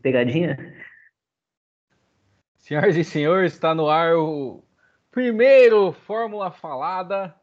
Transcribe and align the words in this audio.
pegadinha? 0.00 0.74
Senhoras 2.58 2.96
e 2.96 3.04
senhores, 3.04 3.52
está 3.52 3.74
no 3.74 3.88
ar 3.88 4.16
o 4.16 4.62
primeiro 5.10 5.92
Fórmula 5.92 6.50
Falada. 6.50 7.34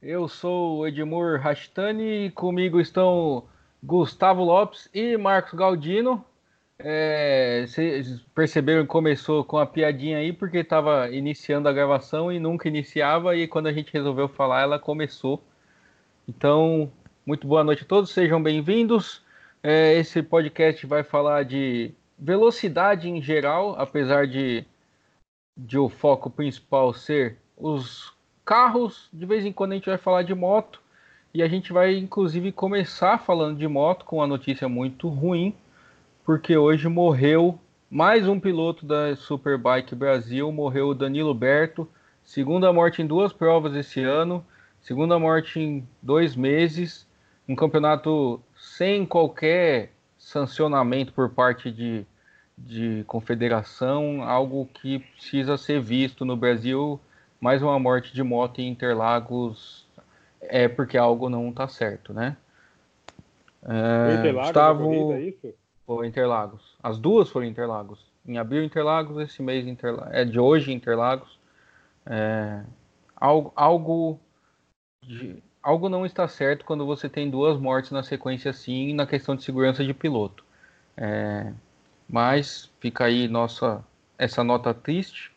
Eu 0.00 0.28
sou 0.28 0.86
Edmur 0.86 1.40
Rastani 1.40 2.26
e 2.26 2.30
comigo 2.30 2.80
estão 2.80 3.48
Gustavo 3.82 4.44
Lopes 4.44 4.88
e 4.92 5.16
Marcos 5.16 5.54
Galdino. 5.54 6.24
É, 6.78 7.64
vocês 7.66 8.20
perceberam 8.34 8.82
que 8.82 8.88
começou 8.88 9.42
com 9.42 9.56
a 9.56 9.66
piadinha 9.66 10.18
aí 10.18 10.32
porque 10.32 10.58
estava 10.58 11.10
iniciando 11.10 11.68
a 11.68 11.72
gravação 11.72 12.30
e 12.30 12.38
nunca 12.38 12.68
iniciava 12.68 13.34
e 13.34 13.48
quando 13.48 13.68
a 13.68 13.72
gente 13.72 13.92
resolveu 13.92 14.28
falar 14.28 14.62
ela 14.62 14.78
começou. 14.78 15.42
Então, 16.28 16.92
muito 17.24 17.46
boa 17.46 17.64
noite 17.64 17.82
a 17.82 17.86
todos, 17.86 18.10
sejam 18.10 18.42
bem-vindos. 18.42 19.24
É, 19.68 19.94
esse 19.94 20.22
podcast 20.22 20.86
vai 20.86 21.02
falar 21.02 21.44
de 21.44 21.92
velocidade 22.16 23.10
em 23.10 23.20
geral, 23.20 23.74
apesar 23.76 24.24
de, 24.24 24.64
de 25.56 25.76
o 25.76 25.88
foco 25.88 26.30
principal 26.30 26.94
ser 26.94 27.36
os 27.56 28.14
carros. 28.44 29.08
De 29.12 29.26
vez 29.26 29.44
em 29.44 29.52
quando 29.52 29.72
a 29.72 29.74
gente 29.74 29.88
vai 29.88 29.98
falar 29.98 30.22
de 30.22 30.32
moto 30.36 30.80
e 31.34 31.42
a 31.42 31.48
gente 31.48 31.72
vai 31.72 31.96
inclusive 31.96 32.52
começar 32.52 33.18
falando 33.18 33.58
de 33.58 33.66
moto 33.66 34.04
com 34.04 34.18
uma 34.18 34.26
notícia 34.28 34.68
muito 34.68 35.08
ruim, 35.08 35.52
porque 36.24 36.56
hoje 36.56 36.86
morreu 36.86 37.58
mais 37.90 38.28
um 38.28 38.38
piloto 38.38 38.86
da 38.86 39.16
Superbike 39.16 39.96
Brasil, 39.96 40.52
morreu 40.52 40.90
o 40.90 40.94
Danilo 40.94 41.34
Berto, 41.34 41.88
segunda 42.22 42.72
morte 42.72 43.02
em 43.02 43.06
duas 43.06 43.32
provas 43.32 43.74
esse 43.74 44.00
ano, 44.00 44.46
segunda 44.80 45.18
morte 45.18 45.58
em 45.58 45.88
dois 46.00 46.36
meses 46.36 47.04
um 47.48 47.54
campeonato 47.54 48.40
sem 48.76 49.06
qualquer 49.06 49.92
sancionamento 50.18 51.10
por 51.12 51.30
parte 51.30 51.70
de, 51.70 52.04
de 52.56 53.04
confederação, 53.06 54.22
algo 54.22 54.68
que 54.74 54.98
precisa 54.98 55.56
ser 55.56 55.80
visto 55.80 56.26
no 56.26 56.36
Brasil. 56.36 57.00
Mais 57.40 57.62
uma 57.62 57.78
morte 57.78 58.12
de 58.12 58.22
moto 58.22 58.60
em 58.60 58.68
Interlagos 58.68 59.86
é 60.42 60.68
porque 60.68 60.98
algo 60.98 61.30
não 61.30 61.48
está 61.48 61.66
certo, 61.68 62.12
né? 62.12 62.36
É, 63.62 64.18
Interlagos, 64.18 64.48
Gustavo... 64.48 65.12
É 65.12 65.20
isso? 65.22 65.54
Foi 65.86 66.06
Interlagos. 66.06 66.76
As 66.82 66.98
duas 66.98 67.30
foram 67.30 67.46
Interlagos. 67.46 68.04
Em 68.26 68.36
abril, 68.36 68.62
Interlagos, 68.62 69.22
esse 69.22 69.42
mês, 69.42 69.66
Interlagos. 69.66 70.12
É 70.12 70.24
de 70.24 70.38
hoje, 70.38 70.72
Interlagos. 70.72 71.38
É, 72.04 72.62
algo, 73.16 73.52
algo 73.56 74.20
de, 75.02 75.42
algo 75.66 75.88
não 75.88 76.06
está 76.06 76.28
certo 76.28 76.64
quando 76.64 76.86
você 76.86 77.08
tem 77.08 77.28
duas 77.28 77.58
mortes 77.58 77.90
na 77.90 78.04
sequência 78.04 78.52
assim 78.52 78.94
na 78.94 79.04
questão 79.04 79.34
de 79.34 79.42
segurança 79.42 79.84
de 79.84 79.92
piloto. 79.92 80.44
É, 80.96 81.52
mas 82.08 82.70
fica 82.80 83.04
aí 83.06 83.26
nossa 83.26 83.84
essa 84.16 84.44
nota 84.44 84.72
triste. 84.72 85.32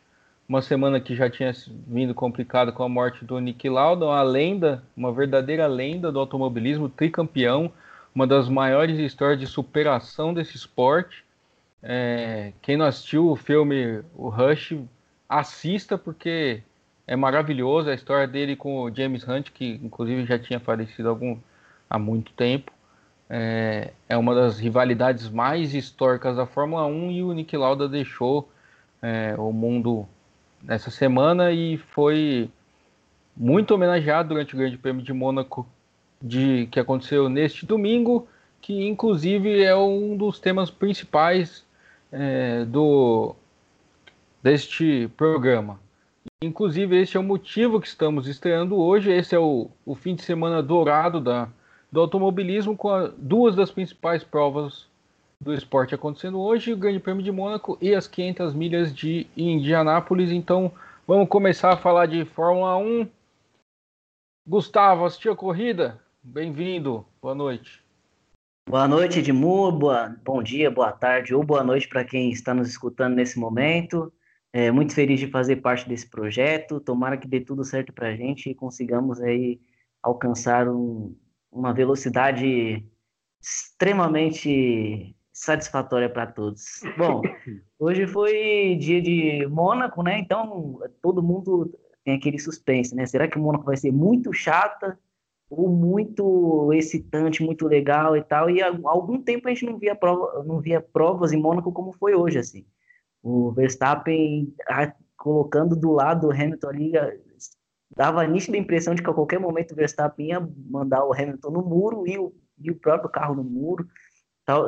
Uma 0.47 0.61
semana 0.61 0.99
que 0.99 1.15
já 1.15 1.29
tinha 1.29 1.51
vindo 1.87 2.13
complicada 2.13 2.71
com 2.71 2.83
a 2.83 2.89
morte 2.89 3.25
do 3.25 3.39
Nick 3.39 3.67
Lauda, 3.67 4.05
uma 4.05 4.21
lenda, 4.21 4.83
uma 4.95 5.11
verdadeira 5.11 5.65
lenda 5.65 6.11
do 6.11 6.19
automobilismo, 6.19 6.89
tricampeão, 6.89 7.71
uma 8.13 8.27
das 8.27 8.47
maiores 8.47 8.99
histórias 8.99 9.39
de 9.39 9.47
superação 9.47 10.31
desse 10.31 10.55
esporte. 10.55 11.25
É, 11.81 12.53
quem 12.61 12.77
não 12.77 12.85
assistiu 12.85 13.29
o 13.31 13.35
filme 13.35 14.03
O 14.15 14.29
Rush, 14.29 14.75
assista 15.27 15.97
porque 15.97 16.61
é 17.09 17.15
maravilhoso 17.15 17.89
a 17.89 17.95
história 17.95 18.27
dele 18.27 18.55
com 18.55 18.83
o 18.83 18.95
James 18.95 19.27
Hunt, 19.27 19.49
que 19.49 19.79
inclusive 19.83 20.25
já 20.25 20.37
tinha 20.37 20.59
falecido 20.59 21.09
algum, 21.09 21.39
há 21.89 21.97
muito 21.97 22.31
tempo. 22.33 22.71
É, 23.27 23.93
é 24.07 24.15
uma 24.15 24.35
das 24.35 24.59
rivalidades 24.59 25.27
mais 25.27 25.73
históricas 25.73 26.37
da 26.37 26.45
Fórmula 26.45 26.85
1 26.85 27.11
e 27.11 27.23
o 27.23 27.33
Nick 27.33 27.57
Lauda 27.57 27.89
deixou 27.89 28.47
é, 29.01 29.33
o 29.39 29.51
mundo 29.51 30.07
nessa 30.61 30.91
semana 30.91 31.51
e 31.51 31.77
foi 31.77 32.47
muito 33.35 33.73
homenageado 33.73 34.29
durante 34.29 34.53
o 34.53 34.57
Grande 34.59 34.77
Prêmio 34.77 35.01
de 35.01 35.11
Mônaco 35.11 35.67
de, 36.21 36.67
que 36.67 36.79
aconteceu 36.79 37.27
neste 37.27 37.65
domingo, 37.65 38.27
que 38.61 38.87
inclusive 38.87 39.63
é 39.63 39.75
um 39.75 40.15
dos 40.15 40.39
temas 40.39 40.69
principais 40.69 41.65
é, 42.11 42.65
do 42.65 43.35
deste 44.43 45.09
programa. 45.17 45.88
Inclusive, 46.41 47.01
esse 47.01 47.17
é 47.17 47.19
o 47.19 47.23
motivo 47.23 47.81
que 47.81 47.87
estamos 47.87 48.27
estreando 48.27 48.77
hoje. 48.77 49.11
Esse 49.11 49.35
é 49.35 49.39
o, 49.39 49.69
o 49.85 49.95
fim 49.95 50.15
de 50.15 50.23
semana 50.23 50.63
dourado 50.63 51.19
da, 51.19 51.49
do 51.91 51.99
automobilismo, 51.99 52.77
com 52.77 52.89
a, 52.89 53.07
duas 53.07 53.55
das 53.55 53.71
principais 53.71 54.23
provas 54.23 54.87
do 55.41 55.53
esporte 55.53 55.95
acontecendo 55.95 56.39
hoje: 56.39 56.73
o 56.73 56.77
Grande 56.77 56.99
Prêmio 56.99 57.23
de 57.23 57.31
Mônaco 57.31 57.77
e 57.81 57.93
as 57.93 58.07
500 58.07 58.53
milhas 58.53 58.93
de 58.93 59.27
Indianápolis. 59.35 60.31
Então, 60.31 60.71
vamos 61.07 61.27
começar 61.29 61.73
a 61.73 61.77
falar 61.77 62.05
de 62.05 62.25
Fórmula 62.25 62.77
1. 62.77 63.07
Gustavo, 64.47 65.05
assistiu 65.05 65.33
a 65.33 65.35
corrida? 65.35 66.01
Bem-vindo, 66.23 67.05
boa 67.21 67.35
noite. 67.35 67.83
Boa 68.67 68.87
noite, 68.87 69.19
Edmur. 69.19 69.71
Boa, 69.71 70.15
bom 70.23 70.43
dia, 70.43 70.69
boa 70.69 70.91
tarde 70.91 71.33
ou 71.33 71.43
boa 71.43 71.63
noite 71.63 71.87
para 71.87 72.03
quem 72.03 72.31
está 72.31 72.53
nos 72.53 72.69
escutando 72.69 73.15
nesse 73.15 73.39
momento. 73.39 74.11
É, 74.51 74.71
muito 74.71 74.95
feliz 74.95 75.19
de 75.19 75.27
fazer 75.27 75.57
parte 75.57 75.87
desse 75.87 76.09
projeto. 76.09 76.79
Tomara 76.79 77.17
que 77.17 77.27
dê 77.27 77.39
tudo 77.39 77.63
certo 77.63 77.93
para 77.93 78.09
a 78.09 78.15
gente 78.15 78.49
e 78.49 78.55
consigamos 78.55 79.21
aí 79.21 79.59
alcançar 80.01 80.67
um, 80.67 81.15
uma 81.51 81.73
velocidade 81.73 82.85
extremamente 83.41 85.15
satisfatória 85.31 86.09
para 86.09 86.27
todos. 86.27 86.81
Bom, 86.97 87.21
hoje 87.79 88.05
foi 88.07 88.75
dia 88.79 89.01
de 89.01 89.47
Mônaco, 89.47 90.03
né? 90.03 90.19
Então 90.19 90.79
todo 91.01 91.23
mundo 91.23 91.73
tem 92.03 92.15
aquele 92.15 92.39
suspense, 92.39 92.95
né? 92.95 93.05
Será 93.05 93.27
que 93.27 93.37
o 93.37 93.41
Mônaco 93.41 93.65
vai 93.65 93.77
ser 93.77 93.91
muito 93.91 94.33
chata 94.33 94.99
ou 95.49 95.69
muito 95.69 96.73
excitante, 96.73 97.43
muito 97.43 97.67
legal 97.67 98.17
e 98.17 98.21
tal? 98.21 98.49
E 98.49 98.61
há 98.61 98.67
algum 98.67 99.21
tempo 99.21 99.47
a 99.47 99.51
gente 99.51 99.65
não 99.65 99.77
via 99.77 99.95
prova, 99.95 100.43
não 100.43 100.59
via 100.59 100.81
provas 100.81 101.31
em 101.31 101.41
Mônaco 101.41 101.71
como 101.71 101.93
foi 101.93 102.15
hoje, 102.15 102.39
assim. 102.39 102.65
O 103.21 103.51
Verstappen 103.51 104.53
colocando 105.19 105.75
do 105.75 105.91
lado 105.91 106.27
do 106.27 106.33
Hamilton 106.33 106.69
ali, 106.69 106.91
dava 107.95 108.21
a 108.21 108.27
nítida 108.27 108.57
impressão 108.57 108.95
de 108.95 109.03
que 109.03 109.09
a 109.09 109.13
qualquer 109.13 109.39
momento 109.39 109.73
o 109.73 109.75
Verstappen 109.75 110.27
ia 110.27 110.49
mandar 110.69 111.05
o 111.05 111.13
Hamilton 111.13 111.51
no 111.51 111.61
muro 111.61 112.07
e 112.07 112.17
o, 112.17 112.33
e 112.57 112.71
o 112.71 112.75
próprio 112.75 113.09
carro 113.09 113.35
no 113.35 113.43
muro. 113.43 113.85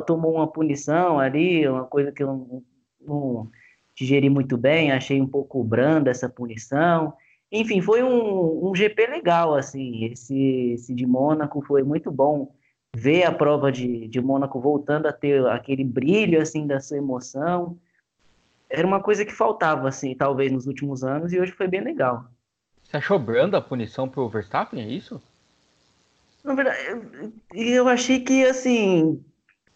Tomou 0.06 0.34
uma 0.34 0.46
punição 0.46 1.18
ali, 1.18 1.66
uma 1.66 1.84
coisa 1.84 2.12
que 2.12 2.22
eu 2.22 2.26
não, 2.28 2.62
não 3.00 3.50
digeri 3.96 4.30
muito 4.30 4.56
bem, 4.56 4.92
achei 4.92 5.20
um 5.20 5.26
pouco 5.26 5.64
branda 5.64 6.10
essa 6.10 6.28
punição. 6.28 7.14
Enfim, 7.50 7.80
foi 7.80 8.02
um, 8.02 8.68
um 8.68 8.74
GP 8.74 9.06
legal, 9.08 9.54
assim, 9.54 10.04
esse, 10.04 10.72
esse 10.74 10.94
de 10.94 11.06
Mônaco 11.06 11.60
foi 11.62 11.82
muito 11.82 12.10
bom 12.10 12.54
ver 12.94 13.24
a 13.24 13.32
prova 13.32 13.72
de, 13.72 14.06
de 14.06 14.20
Mônaco 14.20 14.60
voltando 14.60 15.06
a 15.06 15.12
ter 15.12 15.44
aquele 15.46 15.84
brilho, 15.84 16.40
assim, 16.40 16.66
da 16.66 16.78
sua 16.78 16.98
emoção 16.98 17.78
era 18.72 18.86
uma 18.86 19.02
coisa 19.02 19.24
que 19.24 19.32
faltava, 19.32 19.86
assim, 19.86 20.14
talvez 20.14 20.50
nos 20.50 20.66
últimos 20.66 21.04
anos, 21.04 21.32
e 21.32 21.38
hoje 21.38 21.52
foi 21.52 21.68
bem 21.68 21.82
legal. 21.82 22.24
Você 22.82 22.96
achou 22.96 23.18
branda 23.18 23.58
a 23.58 23.62
punição 23.62 24.08
pro 24.08 24.28
Verstappen, 24.30 24.82
é 24.82 24.88
isso? 24.88 25.22
Na 26.42 26.54
verdade, 26.54 26.78
eu 27.54 27.86
achei 27.86 28.20
que, 28.20 28.44
assim, 28.46 29.22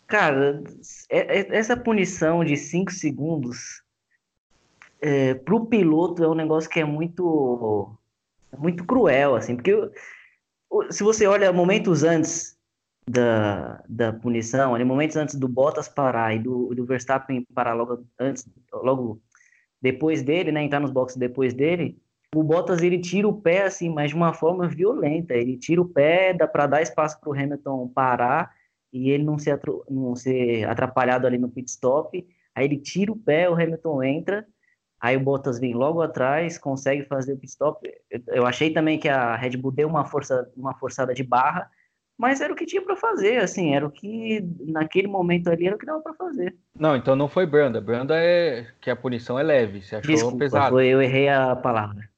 cara, 0.07 0.65
é, 1.11 1.41
é, 1.41 1.57
essa 1.57 1.77
punição 1.77 2.43
de 2.43 2.57
5 2.57 2.91
segundos 2.91 3.83
é, 5.01 5.35
pro 5.35 5.67
piloto 5.67 6.25
é 6.25 6.29
um 6.29 6.35
negócio 6.35 6.71
que 6.71 6.81
é 6.81 6.85
muito, 6.85 7.95
muito 8.57 8.83
cruel, 8.85 9.37
assim, 9.37 9.57
porque 9.57 9.91
se 10.91 11.03
você 11.03 11.27
olha 11.27 11.53
momentos 11.53 12.03
antes 12.03 12.56
da, 13.09 13.83
da 13.89 14.13
punição, 14.13 14.75
ali, 14.75 14.85
momentos 14.85 15.17
antes 15.17 15.37
do 15.37 15.49
Bottas 15.49 15.89
parar 15.89 16.35
e 16.35 16.39
do, 16.39 16.75
do 16.75 16.85
Verstappen 16.85 17.47
parar 17.55 17.75
logo 17.75 18.05
antes, 18.19 18.49
logo 18.73 19.23
depois 19.81 20.23
dele, 20.23 20.51
né, 20.51 20.63
entrar 20.63 20.81
nos 20.81 20.91
boxes 20.91 21.17
depois 21.17 21.55
dele, 21.55 22.01
o 22.35 22.43
Bottas 22.43 22.83
ele 22.83 22.99
tira 22.99 23.29
o 23.29 23.41
pé 23.41 23.63
assim, 23.65 23.89
mas 23.89 24.11
de 24.11 24.17
uma 24.17 24.33
forma 24.33 24.69
violenta. 24.69 25.35
Ele 25.35 25.57
tira 25.57 25.81
o 25.81 25.89
pé, 25.89 26.35
dá 26.35 26.47
para 26.47 26.67
dar 26.67 26.83
espaço 26.83 27.19
para 27.21 27.31
o 27.31 27.33
Hamilton 27.33 27.89
parar 27.89 28.53
e 28.93 29.11
ele 29.11 29.25
não 29.25 29.39
ser, 29.39 29.61
não 29.89 30.15
ser 30.15 30.69
atrapalhado 30.69 31.27
ali 31.27 31.39
no 31.39 31.49
pit 31.49 31.71
stop. 31.71 32.27
Aí 32.55 32.65
ele 32.65 32.79
tira 32.79 33.13
o 33.13 33.17
pé, 33.17 33.49
o 33.49 33.55
Hamilton 33.55 34.03
entra, 34.03 34.47
aí 35.01 35.17
o 35.17 35.21
Bottas 35.21 35.59
vem 35.59 35.75
logo 35.75 36.03
atrás, 36.03 36.59
consegue 36.59 37.05
fazer 37.05 37.35
o 37.35 37.39
pit 37.39 37.53
stop. 37.53 37.89
Eu, 38.29 38.47
achei 38.47 38.71
também 38.71 38.99
que 38.99 39.09
a 39.09 39.37
Red 39.37 39.57
Bull 39.57 39.73
deu 39.73 39.89
uma 39.89 40.05
força, 40.05 40.51
uma 40.57 40.75
forçada 40.75 41.15
de 41.15 41.23
barra, 41.23 41.71
mas 42.19 42.41
era 42.41 42.53
o 42.53 42.57
que 42.57 42.65
tinha 42.65 42.81
para 42.81 42.97
fazer, 42.97 43.39
assim, 43.39 43.75
era 43.75 43.87
o 43.87 43.91
que 43.91 44.43
naquele 44.61 45.07
momento 45.07 45.49
ali 45.49 45.67
era 45.67 45.77
o 45.77 45.79
que 45.79 45.85
dava 45.85 46.01
para 46.01 46.15
fazer. 46.15 46.57
Não, 46.79 46.97
então 46.97 47.15
não 47.15 47.29
foi 47.29 47.45
branda. 47.45 47.81
Branda 47.81 48.17
é 48.17 48.67
que 48.81 48.91
a 48.91 48.97
punição 48.97 49.39
é 49.39 49.43
leve, 49.43 49.83
você 49.83 49.97
achou 49.97 50.15
Desculpa, 50.15 50.39
pesado. 50.39 50.75
Foi, 50.75 50.87
eu 50.87 51.03
errei 51.03 51.29
a 51.29 51.55
palavra. 51.55 52.09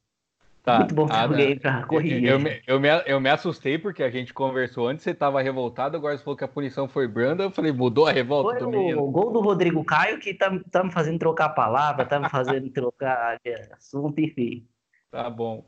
Tá. 0.62 0.80
Muito 0.80 0.94
bom 0.94 1.06
ter 1.06 1.14
ah, 1.14 1.22
alguém 1.22 1.58
pra 1.58 1.82
corrigir. 1.84 2.24
Eu, 2.24 2.38
eu, 2.38 2.60
eu, 2.66 2.80
me, 2.80 2.88
eu 3.06 3.20
me 3.20 3.30
assustei 3.30 3.78
porque 3.78 4.02
a 4.02 4.10
gente 4.10 4.34
conversou 4.34 4.86
antes, 4.86 5.02
você 5.02 5.14
tava 5.14 5.40
revoltado, 5.40 5.96
agora 5.96 6.16
você 6.16 6.22
falou 6.22 6.36
que 6.36 6.44
a 6.44 6.48
punição 6.48 6.86
foi 6.86 7.08
branda. 7.08 7.44
Eu 7.44 7.50
falei, 7.50 7.72
mudou 7.72 8.06
a 8.06 8.12
revolta 8.12 8.50
foi 8.50 8.58
do 8.60 8.68
o, 8.68 8.70
menino. 8.70 9.02
O 9.02 9.10
gol 9.10 9.32
do 9.32 9.40
Rodrigo 9.40 9.82
Caio 9.82 10.18
que 10.18 10.34
tá, 10.34 10.52
tá 10.70 10.84
me 10.84 10.92
fazendo 10.92 11.18
trocar 11.18 11.46
a 11.46 11.50
palavra, 11.50 12.04
tá 12.04 12.20
me 12.20 12.28
fazendo 12.28 12.68
trocar 12.70 13.40
assunto, 13.72 14.20
enfim. 14.20 14.66
Tá 15.10 15.30
bom. 15.30 15.64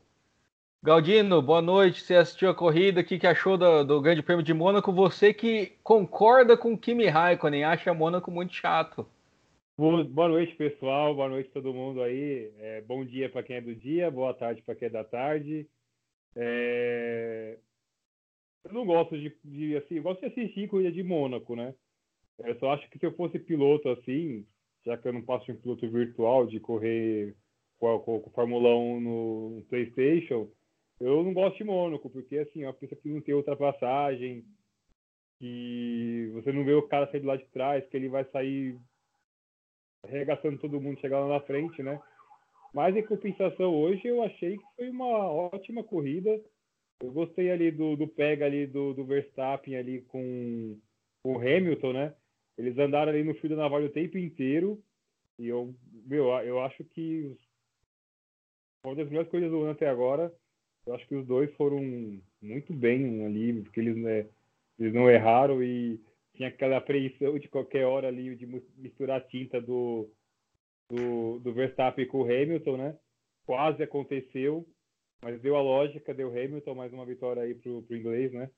Galdino, 0.83 1.43
boa 1.43 1.61
noite. 1.61 2.01
Você 2.01 2.15
assistiu 2.15 2.49
a 2.49 2.55
corrida, 2.55 3.03
o 3.03 3.05
que, 3.05 3.19
que 3.19 3.27
achou 3.27 3.59
do, 3.59 3.85
do 3.85 4.01
Grande 4.01 4.23
Prêmio 4.23 4.43
de 4.43 4.55
Mônaco? 4.55 4.91
Você 4.91 5.35
que 5.35 5.77
concorda 5.83 6.57
com 6.57 6.73
o 6.73 6.79
Kimi 6.79 7.07
Raikkonen, 7.07 7.65
acha 7.65 7.93
Mônaco 7.93 8.31
muito 8.31 8.55
chato. 8.55 9.07
Boa 9.77 10.29
noite, 10.29 10.55
pessoal. 10.57 11.15
Boa 11.15 11.29
noite 11.29 11.51
todo 11.51 11.75
mundo 11.75 12.03
aí. 12.03 12.51
É, 12.59 12.81
bom 12.81 13.05
dia 13.05 13.29
para 13.29 13.43
quem 13.43 13.57
é 13.57 13.61
do 13.61 13.75
dia, 13.75 14.11
boa 14.11 14.33
tarde 14.33 14.63
para 14.63 14.75
quem 14.75 14.87
é 14.87 14.91
da 14.91 15.05
tarde. 15.05 15.69
É... 16.35 17.59
Eu 18.65 18.73
não 18.73 18.87
gosto 18.87 19.19
de, 19.19 19.37
de, 19.45 19.77
assim, 19.77 19.97
eu 19.97 20.03
gosto 20.03 20.21
de 20.21 20.27
assistir 20.29 20.67
corrida 20.69 20.93
de 20.93 21.03
Mônaco, 21.03 21.55
né? 21.55 21.75
Eu 22.39 22.59
só 22.59 22.73
acho 22.73 22.89
que 22.89 22.99
se 22.99 23.05
eu 23.05 23.13
fosse 23.13 23.39
piloto 23.39 23.91
assim, 23.91 24.47
já 24.87 24.97
que 24.97 25.07
eu 25.07 25.13
não 25.13 25.21
passo 25.21 25.53
um 25.53 25.57
piloto 25.57 25.91
virtual 25.91 26.47
de 26.47 26.59
correr 26.59 27.37
com, 27.79 27.99
com, 28.01 28.21
com 28.21 28.31
Fórmula 28.31 28.75
1 28.75 29.01
no, 29.01 29.51
no, 29.57 29.63
PlayStation, 29.63 30.51
eu 31.01 31.23
não 31.23 31.33
gosto 31.33 31.57
de 31.57 31.65
Mônaco, 31.65 32.11
porque 32.11 32.39
assim, 32.39 32.65
a 32.65 32.73
pista 32.73 32.95
que 32.95 33.09
não 33.09 33.21
tem 33.21 33.35
ultrapassagem, 33.35 34.45
que 35.39 36.31
você 36.35 36.53
não 36.53 36.65
vê 36.65 36.75
o 36.75 36.87
cara 36.87 37.11
sair 37.11 37.21
do 37.21 37.27
lado 37.27 37.43
de 37.43 37.49
trás, 37.49 37.87
que 37.89 37.97
ele 37.97 38.09
vai 38.09 38.25
sair 38.27 38.79
arregaçando 40.05 40.59
todo 40.59 40.81
mundo, 40.81 41.01
chegar 41.01 41.21
lá 41.21 41.29
na 41.29 41.41
frente, 41.41 41.83
né? 41.83 42.01
Mas 42.73 42.95
em 42.95 43.03
compensação, 43.03 43.75
hoje 43.75 44.07
eu 44.07 44.23
achei 44.23 44.57
que 44.57 44.65
foi 44.77 44.91
uma 44.91 45.07
ótima 45.07 45.83
corrida. 45.83 46.41
Eu 47.03 47.11
gostei 47.11 47.51
ali 47.51 47.71
do, 47.71 47.97
do 47.97 48.07
pega 48.07 48.45
ali 48.45 48.67
do, 48.67 48.93
do 48.93 49.05
Verstappen 49.05 49.77
ali 49.77 50.03
com, 50.03 50.79
com 51.23 51.33
o 51.33 51.39
Hamilton, 51.39 51.93
né? 51.95 52.15
Eles 52.57 52.79
andaram 52.79 53.11
ali 53.11 53.25
no 53.25 53.35
fio 53.35 53.49
da 53.51 53.57
navalha 53.57 53.87
o 53.87 53.93
tempo 53.93 54.19
inteiro. 54.19 54.83
E 55.39 55.49
eu, 55.49 55.75
meu, 56.07 56.29
eu 56.41 56.61
acho 56.61 56.85
que 56.85 57.37
uma 58.85 58.95
das 58.95 59.09
melhores 59.09 59.31
coisas 59.31 59.51
do 59.51 59.63
ano 59.63 59.71
até 59.71 59.89
agora. 59.89 60.33
Eu 60.91 60.97
acho 60.97 61.07
que 61.07 61.15
os 61.15 61.25
dois 61.25 61.49
foram 61.55 61.81
muito 62.43 62.73
bem 62.73 63.25
ali, 63.25 63.63
porque 63.63 63.79
eles, 63.79 63.97
né, 63.97 64.27
eles 64.77 64.93
não 64.93 65.09
erraram 65.09 65.63
e 65.63 66.01
tinha 66.35 66.49
aquela 66.49 66.79
apreensão 66.79 67.39
de 67.39 67.47
qualquer 67.47 67.87
hora 67.87 68.09
ali 68.09 68.35
de 68.35 68.45
misturar 68.77 69.19
a 69.19 69.21
tinta 69.21 69.61
do, 69.61 70.11
do, 70.91 71.39
do 71.39 71.53
Verstappen 71.53 72.09
com 72.09 72.23
o 72.23 72.25
Hamilton, 72.25 72.77
né? 72.77 72.97
Quase 73.47 73.85
aconteceu, 73.85 74.67
mas 75.23 75.41
deu 75.41 75.55
a 75.55 75.63
lógica, 75.63 76.13
deu 76.13 76.29
Hamilton, 76.29 76.75
mais 76.75 76.93
uma 76.93 77.07
vitória 77.07 77.43
aí 77.43 77.55
pro, 77.55 77.83
pro 77.83 77.97
inglês, 77.97 78.33
né? 78.33 78.51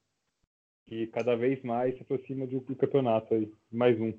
E 0.90 1.06
cada 1.08 1.36
vez 1.36 1.62
mais 1.62 1.94
se 1.96 2.00
aproxima 2.00 2.46
do, 2.46 2.60
do 2.60 2.74
campeonato 2.74 3.34
aí, 3.34 3.52
mais 3.70 4.00
um. 4.00 4.14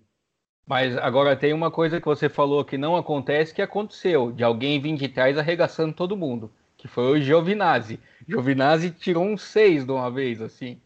Mas 0.67 0.95
agora 0.97 1.35
tem 1.35 1.51
uma 1.51 1.71
coisa 1.71 1.99
que 1.99 2.05
você 2.05 2.29
falou 2.29 2.63
que 2.63 2.77
não 2.77 2.95
acontece, 2.95 3.55
que 3.55 3.61
aconteceu, 3.61 4.31
de 4.31 4.43
alguém 4.43 4.79
vir 4.79 4.95
de 4.95 5.09
trás 5.09 5.35
arregaçando 5.35 5.95
todo 5.95 6.15
mundo, 6.15 6.51
que 6.83 6.87
foi 6.89 7.17
o 7.17 7.21
Giovinazzi. 7.21 7.97
Giovinazzi 8.27 8.91
tirou 8.91 9.23
um 9.23 9.37
6 9.37 9.85
de 9.85 9.91
uma 9.93 10.11
vez, 10.11 10.41
assim. 10.41 10.81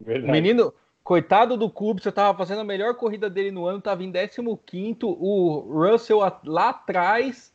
Verdade. 0.00 0.26
O 0.26 0.32
menino, 0.32 0.72
Coitado 1.02 1.54
do 1.54 1.68
Kubica, 1.68 2.08
estava 2.08 2.36
fazendo 2.36 2.62
a 2.62 2.64
melhor 2.64 2.94
corrida 2.94 3.28
dele 3.28 3.50
no 3.50 3.66
ano, 3.66 3.76
estava 3.76 4.02
em 4.02 4.10
15 4.10 4.98
o 5.02 5.60
Russell 5.68 6.20
lá 6.44 6.70
atrás. 6.70 7.54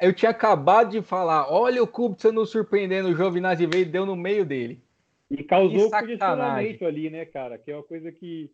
Eu 0.00 0.14
tinha 0.14 0.30
acabado 0.30 0.92
de 0.92 1.02
falar, 1.02 1.52
olha 1.52 1.82
o 1.82 1.86
Kubica 1.86 2.30
nos 2.30 2.50
surpreendendo, 2.50 3.08
o 3.08 3.16
Giovinazzi 3.16 3.66
veio 3.66 3.82
e 3.82 3.86
deu 3.86 4.06
no 4.06 4.14
meio 4.14 4.46
dele. 4.46 4.80
E 5.28 5.42
causou 5.42 5.88
o 5.88 5.90
congestionamento 5.90 6.86
ali, 6.86 7.10
né, 7.10 7.24
cara? 7.24 7.58
Que 7.58 7.72
é 7.72 7.74
uma 7.74 7.82
coisa 7.82 8.12
que... 8.12 8.48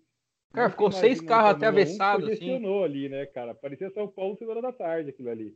Cara, 0.51 0.71
ficou 0.71 0.91
seis 0.91 1.21
carros 1.21 1.51
atravessados, 1.51 2.27
um, 2.27 2.33
assim. 2.33 2.47
Congestionou 2.47 2.85
ali, 2.85 3.11
né, 3.11 3.27
cara? 3.27 3.55
Parecia 3.55 3.91
São 3.91 4.09
Paulo 4.09 4.35
segunda 4.39 4.63
da 4.63 4.73
tarde, 4.73 5.11
aquilo 5.11 5.29
ali. 5.29 5.55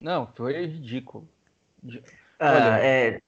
Não, 0.00 0.26
foi 0.34 0.66
ridículo. 0.66 1.28
Ah, 2.42 2.78
é, 2.80 3.20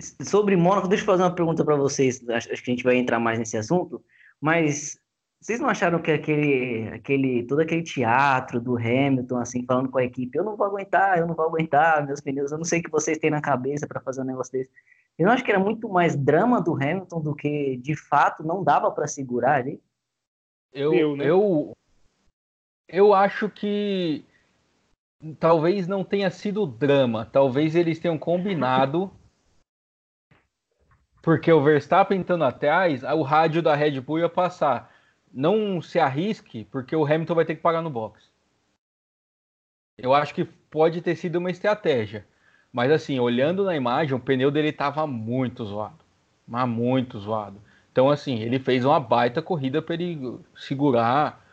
sobre 0.00 0.56
Mônaco, 0.56 0.88
deixa 0.88 1.02
eu 1.02 1.06
fazer 1.06 1.22
uma 1.22 1.34
pergunta 1.34 1.64
para 1.64 1.76
vocês. 1.76 2.26
Acho, 2.28 2.52
acho, 2.52 2.62
que 2.62 2.70
a 2.70 2.74
gente 2.74 2.84
vai 2.84 2.96
entrar 2.96 3.18
mais 3.18 3.38
nesse 3.38 3.56
assunto. 3.56 4.02
Mas 4.40 4.98
vocês 5.40 5.60
não 5.60 5.68
acharam 5.68 6.00
que 6.00 6.10
aquele, 6.10 6.88
aquele, 6.88 7.44
todo 7.44 7.60
aquele 7.60 7.82
teatro 7.82 8.60
do 8.60 8.76
Hamilton, 8.76 9.36
assim, 9.36 9.64
falando 9.64 9.90
com 9.90 9.98
a 9.98 10.04
equipe, 10.04 10.36
eu 10.36 10.44
não 10.44 10.56
vou 10.56 10.66
aguentar, 10.66 11.18
eu 11.18 11.26
não 11.26 11.34
vou 11.34 11.44
aguentar, 11.46 12.06
meus 12.06 12.20
pneus, 12.20 12.50
eu 12.50 12.58
não 12.58 12.64
sei 12.64 12.80
o 12.80 12.82
que 12.82 12.90
vocês 12.90 13.18
têm 13.18 13.30
na 13.30 13.40
cabeça 13.40 13.86
para 13.86 14.00
fazer 14.00 14.22
um 14.22 14.24
negócio 14.24 14.52
desse. 14.52 14.70
Eu 15.18 15.26
não 15.26 15.32
acho 15.32 15.44
que 15.44 15.50
era 15.50 15.60
muito 15.60 15.88
mais 15.88 16.16
drama 16.16 16.60
do 16.60 16.74
Hamilton 16.74 17.20
do 17.20 17.34
que, 17.34 17.76
de 17.76 17.94
fato, 17.94 18.42
não 18.42 18.64
dava 18.64 18.90
para 18.90 19.06
segurar 19.06 19.56
ali. 19.56 19.80
Eu, 20.72 20.94
eu, 20.94 21.16
né? 21.16 21.26
eu, 21.26 21.76
eu 22.88 23.14
acho 23.14 23.48
que 23.48 24.24
talvez 25.34 25.86
não 25.86 26.04
tenha 26.04 26.30
sido 26.30 26.66
drama, 26.66 27.24
talvez 27.24 27.74
eles 27.74 27.98
tenham 27.98 28.18
combinado 28.18 29.10
porque 31.22 31.52
o 31.52 31.62
Verstappen 31.62 32.20
estando 32.20 32.44
atrás, 32.44 33.02
o 33.02 33.22
rádio 33.22 33.60
da 33.60 33.74
Red 33.74 34.00
Bull 34.00 34.20
ia 34.20 34.28
passar. 34.28 34.94
Não 35.32 35.82
se 35.82 35.98
arrisque, 35.98 36.64
porque 36.70 36.94
o 36.94 37.04
Hamilton 37.04 37.34
vai 37.34 37.44
ter 37.44 37.56
que 37.56 37.62
pagar 37.62 37.82
no 37.82 37.90
box. 37.90 38.30
Eu 39.98 40.14
acho 40.14 40.32
que 40.32 40.44
pode 40.44 41.02
ter 41.02 41.16
sido 41.16 41.36
uma 41.36 41.50
estratégia. 41.50 42.24
Mas 42.72 42.92
assim, 42.92 43.18
olhando 43.18 43.64
na 43.64 43.74
imagem, 43.74 44.14
o 44.14 44.20
pneu 44.20 44.50
dele 44.50 44.68
estava 44.68 45.06
muito 45.06 45.64
zoado. 45.64 45.98
Mas 46.46 46.68
muito 46.68 47.18
zoado. 47.18 47.60
Então, 47.90 48.08
assim, 48.08 48.40
ele 48.40 48.58
fez 48.58 48.84
uma 48.84 49.00
baita 49.00 49.42
corrida 49.42 49.82
para 49.82 49.94
ele 49.94 50.38
segurar 50.54 51.44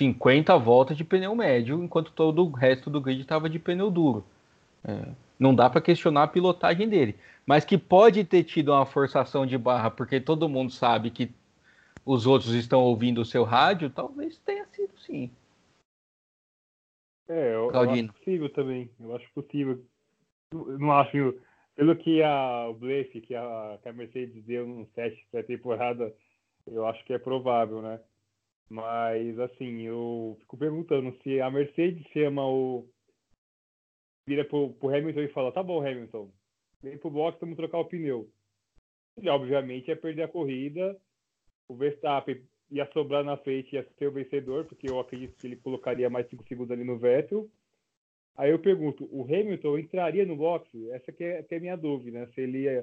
50 0.00 0.56
voltas 0.58 0.96
de 0.96 1.04
pneu 1.04 1.34
médio, 1.34 1.82
enquanto 1.82 2.12
todo 2.12 2.44
o 2.44 2.50
resto 2.50 2.88
do 2.88 3.00
grid 3.00 3.20
estava 3.20 3.48
de 3.48 3.58
pneu 3.58 3.90
duro. 3.90 4.24
É, 4.82 5.08
não 5.38 5.54
dá 5.54 5.68
para 5.68 5.80
questionar 5.80 6.22
a 6.24 6.28
pilotagem 6.28 6.88
dele 6.88 7.16
mas 7.50 7.64
que 7.64 7.76
pode 7.76 8.24
ter 8.24 8.44
tido 8.44 8.70
uma 8.70 8.86
forçação 8.86 9.44
de 9.44 9.58
barra, 9.58 9.90
porque 9.90 10.20
todo 10.20 10.48
mundo 10.48 10.70
sabe 10.70 11.10
que 11.10 11.32
os 12.06 12.24
outros 12.24 12.54
estão 12.54 12.80
ouvindo 12.80 13.20
o 13.20 13.24
seu 13.24 13.42
rádio, 13.42 13.90
talvez 13.90 14.38
tenha 14.38 14.64
sido 14.66 14.96
sim. 15.00 15.28
É, 17.28 17.54
eu, 17.54 17.72
eu 17.72 17.90
acho 17.90 18.12
possível 18.12 18.48
também. 18.50 18.88
Eu 19.00 19.16
acho 19.16 19.28
possível. 19.32 19.84
Eu 20.52 20.78
não 20.78 20.92
acho. 20.92 21.34
Pelo 21.74 21.96
que 21.96 22.22
a, 22.22 22.68
o 22.68 22.78
que 22.78 23.34
a, 23.34 23.78
que 23.82 23.88
a 23.88 23.92
Mercedes 23.92 24.44
deu 24.44 24.64
no 24.64 24.86
teste 24.86 25.26
pré-temporada, 25.32 26.14
eu 26.68 26.86
acho 26.86 27.04
que 27.04 27.12
é 27.12 27.18
provável, 27.18 27.82
né? 27.82 27.98
Mas, 28.70 29.36
assim, 29.40 29.80
eu 29.82 30.36
fico 30.40 30.56
perguntando 30.56 31.12
se 31.22 31.40
a 31.40 31.50
Mercedes 31.50 32.06
chama 32.12 32.46
o. 32.46 32.88
vira 34.24 34.44
pro, 34.44 34.72
pro 34.74 34.94
Hamilton 34.94 35.22
e 35.22 35.32
fala: 35.32 35.50
tá 35.50 35.60
bom, 35.60 35.84
Hamilton, 35.84 36.30
vem 36.80 36.96
pro 36.96 37.10
box, 37.10 37.36
vamos 37.40 37.56
trocar 37.56 37.78
o 37.78 37.84
pneu. 37.84 38.30
E 39.20 39.28
obviamente 39.28 39.88
ia 39.88 39.96
perder 39.96 40.22
a 40.22 40.28
corrida. 40.28 40.96
O 41.68 41.74
Verstappen 41.74 42.40
ia 42.70 42.88
sobrar 42.92 43.24
na 43.24 43.36
frente, 43.36 43.74
ia 43.74 43.84
ser 43.98 44.06
o 44.06 44.12
vencedor, 44.12 44.64
porque 44.66 44.88
eu 44.88 45.00
acredito 45.00 45.36
que 45.36 45.48
ele 45.48 45.56
colocaria 45.56 46.08
mais 46.08 46.28
5 46.28 46.46
segundos 46.46 46.70
ali 46.70 46.84
no 46.84 46.96
Vettel. 46.96 47.50
Aí 48.36 48.52
eu 48.52 48.58
pergunto, 48.60 49.04
o 49.10 49.24
Hamilton 49.24 49.78
entraria 49.78 50.24
no 50.24 50.36
box? 50.36 50.70
Essa 50.90 51.10
que 51.10 51.24
é, 51.24 51.42
que 51.42 51.56
é 51.56 51.58
a 51.58 51.60
minha 51.60 51.76
dúvida, 51.76 52.20
né? 52.20 52.26
Se 52.34 52.40
ele, 52.40 52.82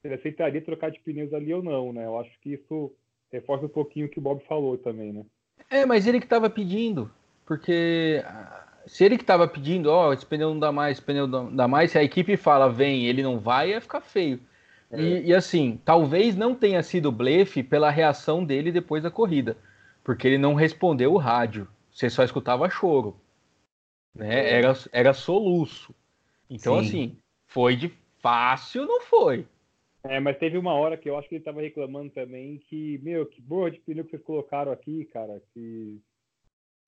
se 0.00 0.06
ele 0.06 0.14
aceitaria 0.14 0.62
trocar 0.62 0.92
de 0.92 1.00
pneus 1.00 1.34
ali 1.34 1.52
ou 1.52 1.62
não, 1.62 1.92
né? 1.92 2.06
Eu 2.06 2.18
acho 2.20 2.38
que 2.40 2.54
isso 2.54 2.94
reforça 3.34 3.66
um 3.66 3.68
pouquinho 3.68 4.06
o 4.06 4.08
que 4.08 4.18
o 4.18 4.22
Bob 4.22 4.40
falou 4.44 4.78
também, 4.78 5.12
né? 5.12 5.24
É, 5.68 5.84
mas 5.84 6.06
ele 6.06 6.20
que 6.20 6.26
estava 6.26 6.48
pedindo, 6.48 7.10
porque 7.44 8.22
se 8.86 9.04
ele 9.04 9.16
que 9.16 9.22
estava 9.22 9.48
pedindo, 9.48 9.90
ó, 9.90 10.08
oh, 10.08 10.12
esse 10.12 10.24
pneu 10.24 10.50
não 10.50 10.58
dá 10.58 10.70
mais, 10.70 10.98
esse 10.98 11.06
pneu 11.06 11.26
não 11.26 11.54
dá 11.54 11.66
mais, 11.66 11.90
se 11.90 11.98
a 11.98 12.04
equipe 12.04 12.36
fala 12.36 12.70
vem, 12.70 13.06
ele 13.06 13.22
não 13.22 13.38
vai, 13.38 13.70
ia 13.70 13.80
ficar 13.80 14.00
feio. 14.00 14.40
É. 14.90 15.00
E, 15.00 15.26
e, 15.26 15.34
assim, 15.34 15.80
talvez 15.84 16.36
não 16.36 16.54
tenha 16.54 16.82
sido 16.82 17.10
blefe 17.10 17.62
pela 17.62 17.90
reação 17.90 18.44
dele 18.44 18.70
depois 18.70 19.02
da 19.02 19.10
corrida, 19.10 19.56
porque 20.04 20.28
ele 20.28 20.38
não 20.38 20.54
respondeu 20.54 21.12
o 21.12 21.18
rádio, 21.18 21.66
você 21.90 22.08
só 22.08 22.22
escutava 22.22 22.70
choro, 22.70 23.16
né? 24.14 24.32
É. 24.32 24.58
Era, 24.58 24.78
era 24.92 25.12
soluço. 25.12 25.94
Então, 26.48 26.80
Sim. 26.80 26.86
assim, 26.86 27.16
foi 27.46 27.74
de 27.74 27.92
fácil, 28.20 28.86
não 28.86 29.00
foi. 29.00 29.46
É, 30.04 30.20
mas 30.20 30.36
teve 30.38 30.58
uma 30.58 30.74
hora 30.74 30.96
que 30.96 31.08
eu 31.08 31.18
acho 31.18 31.28
que 31.28 31.36
ele 31.36 31.40
estava 31.40 31.62
reclamando 31.62 32.10
também 32.10 32.58
que, 32.68 33.00
meu, 33.02 33.24
que 33.24 33.40
boa 33.40 33.70
de 33.70 33.80
pneu 33.80 34.04
que 34.04 34.10
vocês 34.10 34.22
colocaram 34.22 34.70
aqui, 34.70 35.06
cara, 35.06 35.40
que 35.52 35.98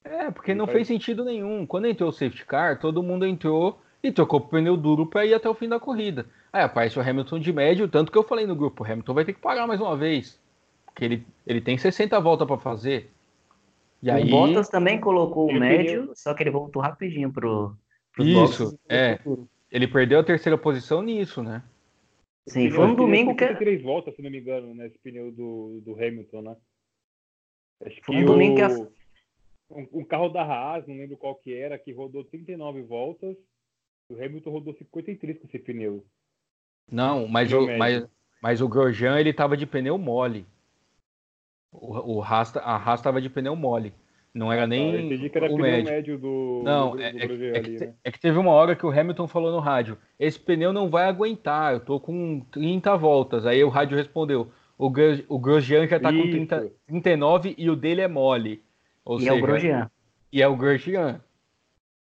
é, 0.07 0.31
porque 0.31 0.55
não 0.55 0.69
fez 0.69 0.87
sentido 0.87 1.25
nenhum. 1.25 1.67
Quando 1.67 1.87
entrou 1.87 2.11
o 2.11 2.13
safety 2.13 2.45
car, 2.47 2.79
todo 2.79 3.03
mundo 3.03 3.27
entrou 3.27 3.81
e 4.03 4.13
trocou 4.13 4.39
o 4.39 4.47
pneu 4.47 4.77
duro 4.77 5.07
para 5.07 5.27
ir 5.27 5.35
até 5.35 5.49
o 5.49 5.55
fim 5.55 5.69
da 5.69 5.81
corrida. 5.81 6.27
Aí 6.53 6.63
aparece 6.63 6.97
o 6.99 7.03
Hamilton 7.03 7.41
de 7.41 7.53
médio, 7.53 7.89
tanto 7.89 8.13
que 8.13 8.19
eu 8.19 8.23
falei 8.23 8.47
no 8.47 8.55
grupo, 8.55 8.85
o 8.85 8.87
Hamilton 8.87 9.15
vai 9.15 9.25
ter 9.25 9.33
que 9.33 9.41
parar 9.41 9.67
mais 9.67 9.81
uma 9.81 9.97
vez. 9.97 10.41
Porque 10.85 11.05
ele, 11.05 11.27
ele 11.45 11.61
tem 11.61 11.77
60 11.77 12.19
voltas 12.21 12.47
para 12.47 12.57
fazer. 12.57 13.11
E 14.01 14.09
o 14.09 14.15
aí... 14.15 14.31
Bottas 14.31 14.69
também 14.69 15.01
colocou 15.01 15.51
o 15.51 15.59
médio, 15.59 16.13
só 16.15 16.35
que 16.35 16.43
ele 16.45 16.51
voltou 16.51 16.81
rapidinho 16.81 17.33
pro, 17.33 17.75
pro 18.15 18.25
Isso, 18.25 18.65
box, 18.65 18.79
é. 18.89 19.19
ele 19.73 19.89
perdeu 19.89 20.21
a 20.21 20.25
terceira 20.25 20.57
posição 20.57 21.03
nisso, 21.03 21.43
né? 21.43 21.63
Sim, 22.49 22.71
foi 22.71 22.85
um 22.85 22.95
domingo 22.95 23.35
que. 23.35 23.55
três 23.55 23.83
voltas, 23.83 24.15
se 24.15 24.23
não 24.23 24.31
me 24.31 24.39
engano, 24.39 24.73
nesse 24.75 24.99
pneu 24.99 25.33
do, 25.33 25.81
do 25.85 25.95
Hamilton, 25.95 26.43
né? 26.43 26.57
Acho 27.85 28.01
foi 28.05 28.17
um 28.17 28.25
domingo 28.25 28.55
o... 28.55 28.57
que 28.57 28.63
a... 28.63 28.69
um, 29.77 30.01
um, 30.01 30.05
carro 30.05 30.29
da 30.29 30.43
Haas, 30.43 30.87
não 30.87 30.97
lembro 30.97 31.17
qual 31.17 31.35
que 31.35 31.53
era, 31.53 31.79
que 31.79 31.93
rodou 31.93 32.25
39 32.25 32.83
voltas. 32.83 33.37
O 34.09 34.15
Hamilton 34.15 34.51
rodou 34.51 34.75
53 34.75 35.39
com 35.41 35.47
esse 35.49 35.59
pneu. 35.59 36.07
Não, 36.91 37.27
mas 37.27 37.53
o, 37.53 37.67
mas, 37.77 38.09
mas 38.41 38.61
o 38.61 38.69
Grosjean 38.69 39.19
ele 39.19 39.33
tava 39.33 39.57
de 39.57 39.67
pneu 39.67 39.99
mole. 39.99 40.47
O, 41.73 42.19
o 42.19 42.23
Haas, 42.23 42.57
a 42.57 42.77
Haas 42.77 43.03
tava 43.03 43.21
de 43.21 43.29
pneu 43.29 43.57
mole. 43.57 43.93
Não 44.37 44.53
era 44.53 44.65
ah, 44.65 44.67
nem 44.67 44.93
eu 44.93 45.01
entendi 45.01 45.31
que 45.31 45.39
era 45.39 45.51
o 45.51 45.57
médio. 45.57 45.91
médio 45.91 46.19
do. 46.19 46.61
Não, 46.63 46.91
do, 46.91 46.97
do, 46.99 47.03
é, 47.03 47.11
do 47.11 47.43
é, 47.43 47.49
é, 47.49 47.59
ali, 47.59 47.79
que, 47.79 47.87
né? 47.87 47.95
é, 48.05 48.13
que, 48.13 48.21
teve 48.21 48.39
uma 48.39 48.51
hora 48.51 48.77
que 48.77 48.85
o 48.85 48.91
Hamilton 48.91 49.27
falou 49.27 49.51
no 49.51 49.61
rádio: 49.61 49.97
esse 50.21 50.39
pneu 50.39 50.75
não 50.75 50.91
vai 50.91 51.07
aguentar, 51.07 51.73
eu 51.73 51.81
tô 51.81 51.99
com 51.99 52.41
30 52.51 52.95
voltas. 52.99 53.47
Aí 53.47 53.65
o 53.65 53.71
rádio 53.71 53.97
respondeu: 53.97 54.53
o, 54.77 54.93
o 55.29 55.39
Grosjean 55.39 55.87
já 55.87 55.99
tá 55.99 56.13
Isso. 56.13 56.23
com 56.23 56.31
30, 56.31 56.73
39 56.87 57.55
e 57.57 57.71
o 57.71 57.75
dele 57.75 58.03
é 58.03 58.09
mole. 58.09 58.63
Ou 59.07 59.17
e 59.17 59.21
seja, 59.21 59.33
é 59.33 59.35
o 59.35 59.41
Grosjean. 59.41 59.91
E 60.31 60.43
é 60.43 60.49
o 60.49 60.57
Grosjean. 60.57 61.21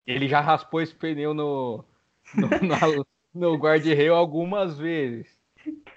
Ele 0.07 0.29
já 0.29 0.39
raspou 0.39 0.81
esse 0.81 0.95
pneu 0.95 1.33
no, 1.33 1.83
no, 2.33 2.47
no 3.51 3.57
guarda-reio 3.57 4.15
algumas 4.15 4.77
vezes. 4.77 5.27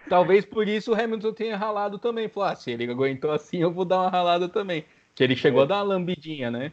Talvez 0.09 0.45
por 0.45 0.67
isso 0.67 0.91
o 0.91 1.01
Hamilton 1.01 1.33
tenha 1.33 1.57
ralado 1.57 1.97
também. 1.97 2.29
Falou: 2.29 2.49
ah, 2.49 2.57
se 2.57 2.73
ele 2.73 2.91
aguentou 2.91 3.31
assim, 3.31 3.59
eu 3.59 3.73
vou 3.73 3.85
dar 3.85 4.01
uma 4.01 4.11
ralada 4.11 4.49
também. 4.49 4.85
Que 5.15 5.25
ele 5.25 5.37
chegou 5.37 5.61
é. 5.61 5.65
a 5.65 5.67
dar 5.67 5.77
uma 5.77 5.95
lambidinha, 5.95 6.51
né? 6.51 6.73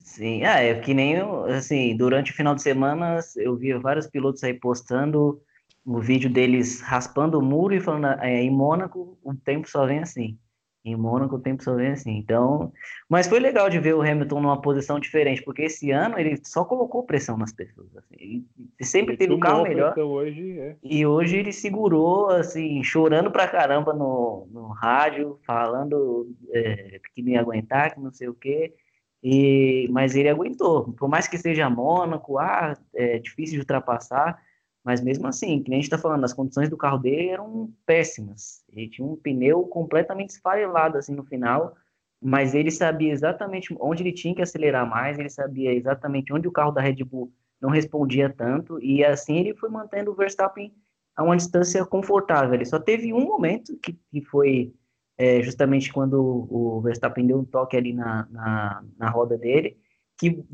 Sim, 0.00 0.44
ah, 0.44 0.60
é 0.60 0.78
que 0.80 0.94
nem 0.94 1.16
assim, 1.54 1.96
durante 1.96 2.30
o 2.30 2.34
final 2.34 2.54
de 2.54 2.62
semana 2.62 3.18
eu 3.36 3.56
vi 3.56 3.72
vários 3.74 4.06
pilotos 4.06 4.42
aí 4.44 4.54
postando 4.54 5.42
o 5.84 6.00
vídeo 6.00 6.30
deles 6.30 6.80
raspando 6.80 7.38
o 7.38 7.42
muro 7.42 7.74
e 7.74 7.80
falando, 7.80 8.06
é, 8.20 8.42
em 8.42 8.50
Mônaco 8.50 9.18
o 9.22 9.34
tempo 9.34 9.68
só 9.68 9.84
vem 9.84 9.98
assim. 9.98 10.38
Em 10.86 10.94
Mônaco 10.94 11.34
o 11.34 11.40
tempo 11.40 11.64
só 11.64 11.74
vem 11.74 11.88
assim. 11.88 12.16
Então, 12.16 12.72
mas 13.08 13.26
foi 13.26 13.40
legal 13.40 13.68
de 13.68 13.80
ver 13.80 13.94
o 13.94 14.02
Hamilton 14.02 14.40
numa 14.40 14.62
posição 14.62 15.00
diferente, 15.00 15.42
porque 15.42 15.62
esse 15.62 15.90
ano 15.90 16.16
ele 16.16 16.40
só 16.44 16.64
colocou 16.64 17.02
pressão 17.02 17.36
nas 17.36 17.52
pessoas. 17.52 17.88
Assim. 17.96 18.14
Ele 18.16 18.44
sempre 18.80 19.14
ele 19.14 19.18
teve 19.18 19.34
o 19.34 19.40
carro 19.40 19.64
melhor. 19.64 19.98
Hoje, 19.98 20.60
é. 20.60 20.76
E 20.84 21.04
hoje 21.04 21.38
ele 21.38 21.52
segurou, 21.52 22.30
assim, 22.30 22.84
chorando 22.84 23.32
pra 23.32 23.48
caramba 23.48 23.92
no, 23.92 24.46
no 24.52 24.68
rádio, 24.68 25.40
falando 25.44 26.32
é, 26.52 27.00
que 27.12 27.20
não 27.20 27.32
ia 27.32 27.40
aguentar, 27.40 27.92
que 27.92 28.00
não 28.00 28.12
sei 28.12 28.28
o 28.28 28.34
quê. 28.34 28.72
E, 29.20 29.88
mas 29.90 30.14
ele 30.14 30.28
aguentou. 30.28 30.92
Por 30.92 31.08
mais 31.08 31.26
que 31.26 31.36
seja 31.36 31.68
Mônaco, 31.68 32.38
ah, 32.38 32.76
é 32.94 33.18
difícil 33.18 33.54
de 33.54 33.60
ultrapassar, 33.60 34.40
mas 34.86 35.00
mesmo 35.00 35.26
assim, 35.26 35.60
que 35.64 35.68
nem 35.68 35.78
a 35.78 35.82
gente 35.82 35.92
está 35.92 35.98
falando, 35.98 36.22
as 36.22 36.32
condições 36.32 36.70
do 36.70 36.76
carro 36.76 36.98
dele 36.98 37.30
eram 37.30 37.74
péssimas. 37.84 38.62
Ele 38.70 38.88
tinha 38.88 39.04
um 39.04 39.16
pneu 39.16 39.64
completamente 39.64 40.30
esfarelado 40.30 40.96
assim 40.96 41.12
no 41.12 41.24
final, 41.24 41.74
mas 42.22 42.54
ele 42.54 42.70
sabia 42.70 43.12
exatamente 43.12 43.74
onde 43.80 44.04
ele 44.04 44.12
tinha 44.12 44.32
que 44.32 44.42
acelerar 44.42 44.88
mais, 44.88 45.18
ele 45.18 45.28
sabia 45.28 45.74
exatamente 45.74 46.32
onde 46.32 46.46
o 46.46 46.52
carro 46.52 46.70
da 46.70 46.80
Red 46.80 47.02
Bull 47.02 47.32
não 47.60 47.68
respondia 47.68 48.30
tanto, 48.30 48.80
e 48.80 49.04
assim 49.04 49.38
ele 49.38 49.56
foi 49.56 49.68
mantendo 49.68 50.12
o 50.12 50.14
Verstappen 50.14 50.72
a 51.16 51.24
uma 51.24 51.36
distância 51.36 51.84
confortável. 51.84 52.54
Ele 52.54 52.64
só 52.64 52.78
teve 52.78 53.12
um 53.12 53.24
momento 53.24 53.76
que, 53.78 53.98
que 54.08 54.20
foi 54.22 54.72
é, 55.18 55.42
justamente 55.42 55.92
quando 55.92 56.46
o 56.48 56.80
Verstappen 56.80 57.26
deu 57.26 57.38
um 57.38 57.44
toque 57.44 57.76
ali 57.76 57.92
na, 57.92 58.28
na, 58.30 58.84
na 58.96 59.10
roda 59.10 59.36
dele, 59.36 59.76
que 60.16 60.44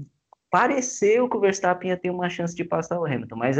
pareceu 0.50 1.28
que 1.28 1.36
o 1.36 1.40
Verstappen 1.40 1.90
ia 1.90 1.98
ter 1.98 2.08
uma 2.08 2.30
chance 2.30 2.54
de 2.54 2.64
passar 2.64 2.98
o 2.98 3.04
Hamilton, 3.04 3.36
mas 3.36 3.58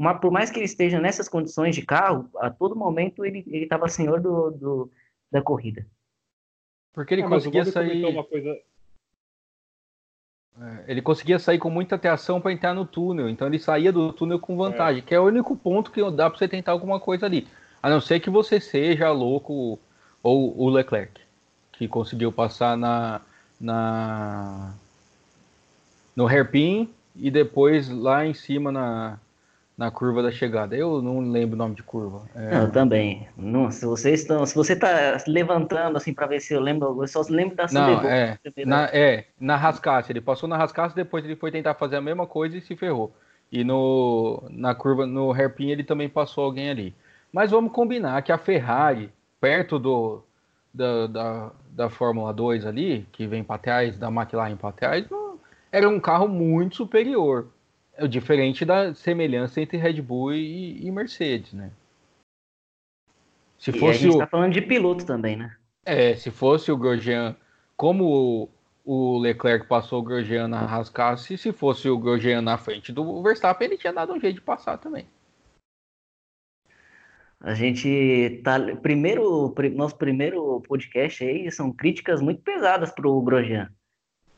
mas 0.00 0.20
por 0.20 0.30
mais 0.30 0.48
que 0.48 0.60
ele 0.60 0.64
esteja 0.64 1.00
nessas 1.00 1.28
condições 1.28 1.74
de 1.74 1.84
carro, 1.84 2.30
a 2.36 2.48
todo 2.48 2.76
momento 2.76 3.24
ele 3.24 3.44
estava 3.50 3.88
senhor 3.88 4.20
do, 4.20 4.52
do, 4.52 4.92
da 5.28 5.42
corrida. 5.42 5.84
Porque 6.92 7.14
ele 7.14 7.22
é, 7.22 7.28
conseguia 7.28 7.64
sair. 7.64 8.04
Uma 8.04 8.22
coisa... 8.22 8.48
É, 10.60 10.84
ele 10.86 11.02
conseguia 11.02 11.40
sair 11.40 11.58
com 11.58 11.68
muita 11.68 11.96
atenção 11.96 12.40
para 12.40 12.52
entrar 12.52 12.74
no 12.74 12.86
túnel, 12.86 13.28
então 13.28 13.48
ele 13.48 13.58
saía 13.58 13.92
do 13.92 14.12
túnel 14.12 14.38
com 14.38 14.56
vantagem, 14.56 15.02
é. 15.02 15.04
que 15.04 15.12
é 15.16 15.18
o 15.18 15.26
único 15.26 15.56
ponto 15.56 15.90
que 15.90 16.00
dá 16.12 16.30
para 16.30 16.38
você 16.38 16.46
tentar 16.46 16.70
alguma 16.70 17.00
coisa 17.00 17.26
ali. 17.26 17.48
A 17.82 17.90
não 17.90 18.00
ser 18.00 18.20
que 18.20 18.30
você 18.30 18.60
seja 18.60 19.10
louco 19.10 19.80
ou 20.22 20.56
o 20.56 20.68
Leclerc, 20.68 21.20
que 21.72 21.88
conseguiu 21.88 22.30
passar 22.30 22.76
na, 22.76 23.20
na 23.60 24.74
no 26.14 26.28
hairpin 26.28 26.88
e 27.16 27.32
depois 27.32 27.88
lá 27.88 28.24
em 28.24 28.34
cima 28.34 28.70
na, 28.70 29.18
na 29.78 29.92
curva 29.92 30.20
da 30.24 30.32
chegada. 30.32 30.76
Eu 30.76 31.00
não 31.00 31.20
lembro 31.20 31.54
o 31.54 31.58
nome 31.58 31.76
de 31.76 31.84
curva. 31.84 32.28
É... 32.34 32.62
Eu 32.62 32.72
também. 32.72 33.28
Não, 33.36 33.70
se 33.70 33.86
vocês 33.86 34.22
estão, 34.22 34.44
se 34.44 34.52
você 34.52 34.72
está 34.72 35.16
levantando 35.28 35.96
assim 35.96 36.12
para 36.12 36.26
ver 36.26 36.40
se 36.40 36.52
eu 36.52 36.60
lembro, 36.60 37.00
eu 37.00 37.06
só 37.06 37.22
lembro 37.30 37.54
da 37.54 37.66
Não, 37.70 38.00
é, 38.02 38.36
na, 38.66 38.86
é, 38.86 39.26
na 39.40 39.54
rascasse, 39.54 40.10
ele 40.10 40.20
passou 40.20 40.48
na 40.48 40.56
rascasse, 40.56 40.96
depois 40.96 41.24
ele 41.24 41.36
foi 41.36 41.52
tentar 41.52 41.74
fazer 41.74 41.94
a 41.94 42.00
mesma 42.00 42.26
coisa 42.26 42.58
e 42.58 42.60
se 42.60 42.74
ferrou. 42.74 43.14
E 43.52 43.62
no 43.62 44.42
na 44.50 44.74
curva 44.74 45.06
no 45.06 45.32
hairpin 45.32 45.70
ele 45.70 45.84
também 45.84 46.08
passou 46.08 46.44
alguém 46.44 46.68
ali. 46.68 46.94
Mas 47.32 47.52
vamos 47.52 47.72
combinar 47.72 48.20
que 48.22 48.32
a 48.32 48.38
Ferrari, 48.38 49.12
perto 49.40 49.78
do 49.78 50.24
da, 50.74 51.06
da, 51.06 51.50
da 51.70 51.88
Fórmula 51.88 52.32
2 52.32 52.66
ali, 52.66 53.06
que 53.12 53.26
vem 53.28 53.44
para 53.44 53.58
trás, 53.58 53.96
da 53.96 54.08
McLaren 54.08 54.56
para 54.56 54.72
trás, 54.72 55.08
não, 55.08 55.38
era 55.70 55.88
um 55.88 56.00
carro 56.00 56.26
muito 56.26 56.76
superior. 56.76 57.46
É 57.98 58.06
diferente 58.06 58.64
da 58.64 58.94
semelhança 58.94 59.60
entre 59.60 59.76
Red 59.76 60.00
Bull 60.00 60.32
e, 60.32 60.86
e 60.86 60.90
Mercedes, 60.92 61.52
né? 61.52 61.72
Se 63.58 63.70
e 63.70 63.72
fosse 63.72 63.98
a 63.98 64.02
gente 64.02 64.14
o... 64.14 64.18
tá 64.18 64.26
falando 64.28 64.52
de 64.52 64.62
piloto 64.62 65.04
também, 65.04 65.36
né? 65.36 65.56
É, 65.84 66.14
se 66.14 66.30
fosse 66.30 66.70
o 66.70 66.76
Grosjean, 66.76 67.34
como 67.76 68.48
o, 68.84 69.18
Leclerc 69.18 69.66
passou 69.66 69.98
o 69.98 70.02
Grosjean 70.02 70.46
na 70.46 70.64
rascasse, 70.64 71.36
se 71.36 71.52
fosse 71.52 71.88
o 71.88 71.98
Grosjean 71.98 72.40
na 72.40 72.56
frente 72.56 72.92
do 72.92 73.20
Verstappen, 73.20 73.66
ele 73.66 73.76
tinha 73.76 73.92
dado 73.92 74.12
um 74.12 74.20
jeito 74.20 74.36
de 74.36 74.42
passar 74.42 74.78
também. 74.78 75.04
A 77.40 77.54
gente 77.54 78.40
tá. 78.44 78.58
Primeiro, 78.76 79.52
nosso 79.74 79.96
primeiro 79.96 80.60
podcast 80.62 81.24
aí 81.24 81.50
são 81.50 81.72
críticas 81.72 82.20
muito 82.20 82.42
pesadas 82.42 82.92
pro 82.92 83.20
Grosjean. 83.22 83.72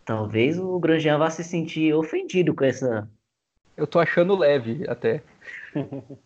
Talvez 0.05 0.59
o 0.59 0.79
Grosjean 0.79 1.19
vá 1.19 1.29
se 1.29 1.45
sentir 1.45 1.93
ofendido 1.95 2.55
com 2.55 2.65
essa 2.65 3.09
eu 3.81 3.87
tô 3.87 3.99
achando 3.99 4.37
leve 4.37 4.85
até. 4.87 5.23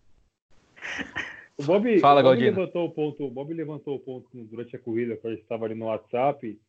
o 1.57 1.63
Bob, 1.63 2.01
Fala, 2.01 2.23
Bob 2.23 2.41
levantou 2.41 2.87
o 2.87 2.91
ponto, 2.91 3.31
Bob 3.31 3.55
levantou 3.55 3.97
o 3.97 4.01
ponto 4.01 4.29
durante 4.33 4.75
a 4.75 4.79
corrida, 4.79 5.17
quando 5.17 5.33
a 5.33 5.37
gente 5.37 5.45
estava 5.45 5.65
ali 5.65 5.75
no 5.75 5.87
WhatsApp, 5.87 6.61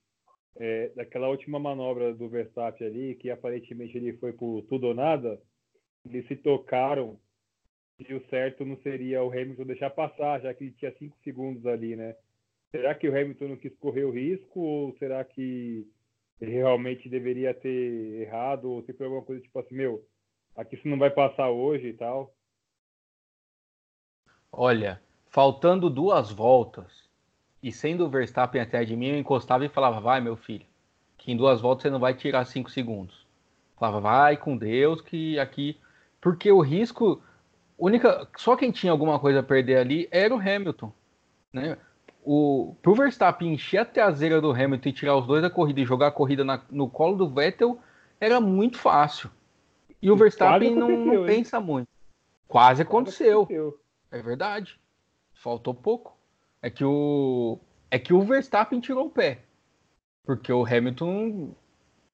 é, 0.57 0.91
daquela 0.95 1.27
última 1.27 1.57
manobra 1.59 2.13
do 2.13 2.29
Verstappen 2.29 2.87
ali, 2.87 3.15
que 3.15 3.31
aparentemente 3.31 3.97
ele 3.97 4.13
foi 4.13 4.31
por 4.31 4.61
tudo 4.63 4.87
ou 4.87 4.93
nada, 4.93 5.41
eles 6.05 6.27
se 6.27 6.35
tocaram 6.35 7.19
e 7.97 8.13
o 8.13 8.23
certo 8.29 8.63
não 8.63 8.77
seria 8.77 9.23
o 9.23 9.31
Hamilton 9.31 9.63
deixar 9.63 9.89
passar, 9.89 10.41
já 10.41 10.53
que 10.53 10.65
ele 10.65 10.73
tinha 10.73 10.93
cinco 10.99 11.17
segundos 11.23 11.65
ali, 11.65 11.95
né? 11.95 12.15
Será 12.71 12.93
que 12.93 13.07
o 13.07 13.11
Hamilton 13.11 13.47
não 13.47 13.57
quis 13.57 13.73
correr 13.77 14.03
o 14.03 14.11
risco 14.11 14.59
ou 14.59 14.95
será 14.97 15.23
que 15.23 15.87
ele 16.39 16.51
realmente 16.51 17.09
deveria 17.09 17.53
ter 17.53 18.21
errado 18.21 18.69
ou 18.69 18.83
se 18.83 18.93
foi 18.93 19.05
alguma 19.05 19.23
coisa 19.23 19.41
tipo 19.41 19.57
assim, 19.57 19.73
meu, 19.73 20.05
Aqui 20.55 20.77
se 20.77 20.87
não 20.87 20.97
vai 20.97 21.09
passar 21.09 21.49
hoje 21.49 21.87
e 21.87 21.93
tal. 21.93 22.33
Olha, 24.51 25.01
faltando 25.27 25.89
duas 25.89 26.31
voltas 26.31 27.09
e 27.61 27.71
sendo 27.71 28.05
o 28.05 28.09
Verstappen 28.09 28.61
atrás 28.61 28.87
de 28.87 28.95
mim, 28.95 29.07
eu 29.07 29.17
encostava 29.17 29.65
e 29.65 29.69
falava: 29.69 29.99
Vai, 29.99 30.21
meu 30.21 30.37
filho, 30.37 30.65
que 31.17 31.31
em 31.31 31.37
duas 31.37 31.59
voltas 31.59 31.83
você 31.83 31.89
não 31.89 31.99
vai 31.99 32.13
tirar 32.13 32.45
cinco 32.45 32.71
segundos. 32.71 33.27
Falava: 33.77 33.99
Vai 33.99 34.37
com 34.37 34.55
Deus, 34.55 35.01
que 35.01 35.37
aqui. 35.39 35.77
Porque 36.21 36.51
o 36.51 36.61
risco. 36.61 37.21
Única, 37.77 38.25
só 38.37 38.55
quem 38.55 38.71
tinha 38.71 38.93
alguma 38.93 39.19
coisa 39.19 39.41
a 39.41 39.43
perder 39.43 39.77
ali 39.77 40.07
era 40.09 40.33
o 40.33 40.39
Hamilton. 40.39 40.93
Né? 41.51 41.77
O, 42.23 42.73
pro 42.81 42.95
Verstappen 42.95 43.53
encher 43.53 43.79
a 43.79 43.85
traseira 43.85 44.39
do 44.39 44.51
Hamilton 44.51 44.89
e 44.89 44.93
tirar 44.93 45.17
os 45.17 45.27
dois 45.27 45.41
da 45.41 45.49
corrida 45.49 45.81
e 45.81 45.85
jogar 45.85 46.07
a 46.07 46.11
corrida 46.11 46.45
na, 46.45 46.61
no 46.71 46.89
colo 46.89 47.17
do 47.17 47.29
Vettel 47.29 47.77
era 48.19 48.39
muito 48.39 48.77
fácil. 48.77 49.29
E 50.05 50.11
o 50.11 50.15
Verstappen 50.15 50.75
não, 50.75 51.03
não 51.03 51.25
pensa 51.25 51.59
muito. 51.59 51.87
Quase 52.47 52.83
aconteceu. 52.83 53.41
aconteceu. 53.41 53.79
É 54.11 54.21
verdade. 54.21 54.79
Faltou 55.33 55.73
pouco. 55.73 56.15
É 56.61 56.69
que 56.69 56.85
o 56.85 57.57
é 57.89 57.97
que 57.97 58.13
o 58.13 58.21
Verstappen 58.21 58.79
tirou 58.79 59.07
o 59.07 59.09
pé. 59.09 59.39
Porque 60.23 60.53
o 60.53 60.63
Hamilton 60.63 61.55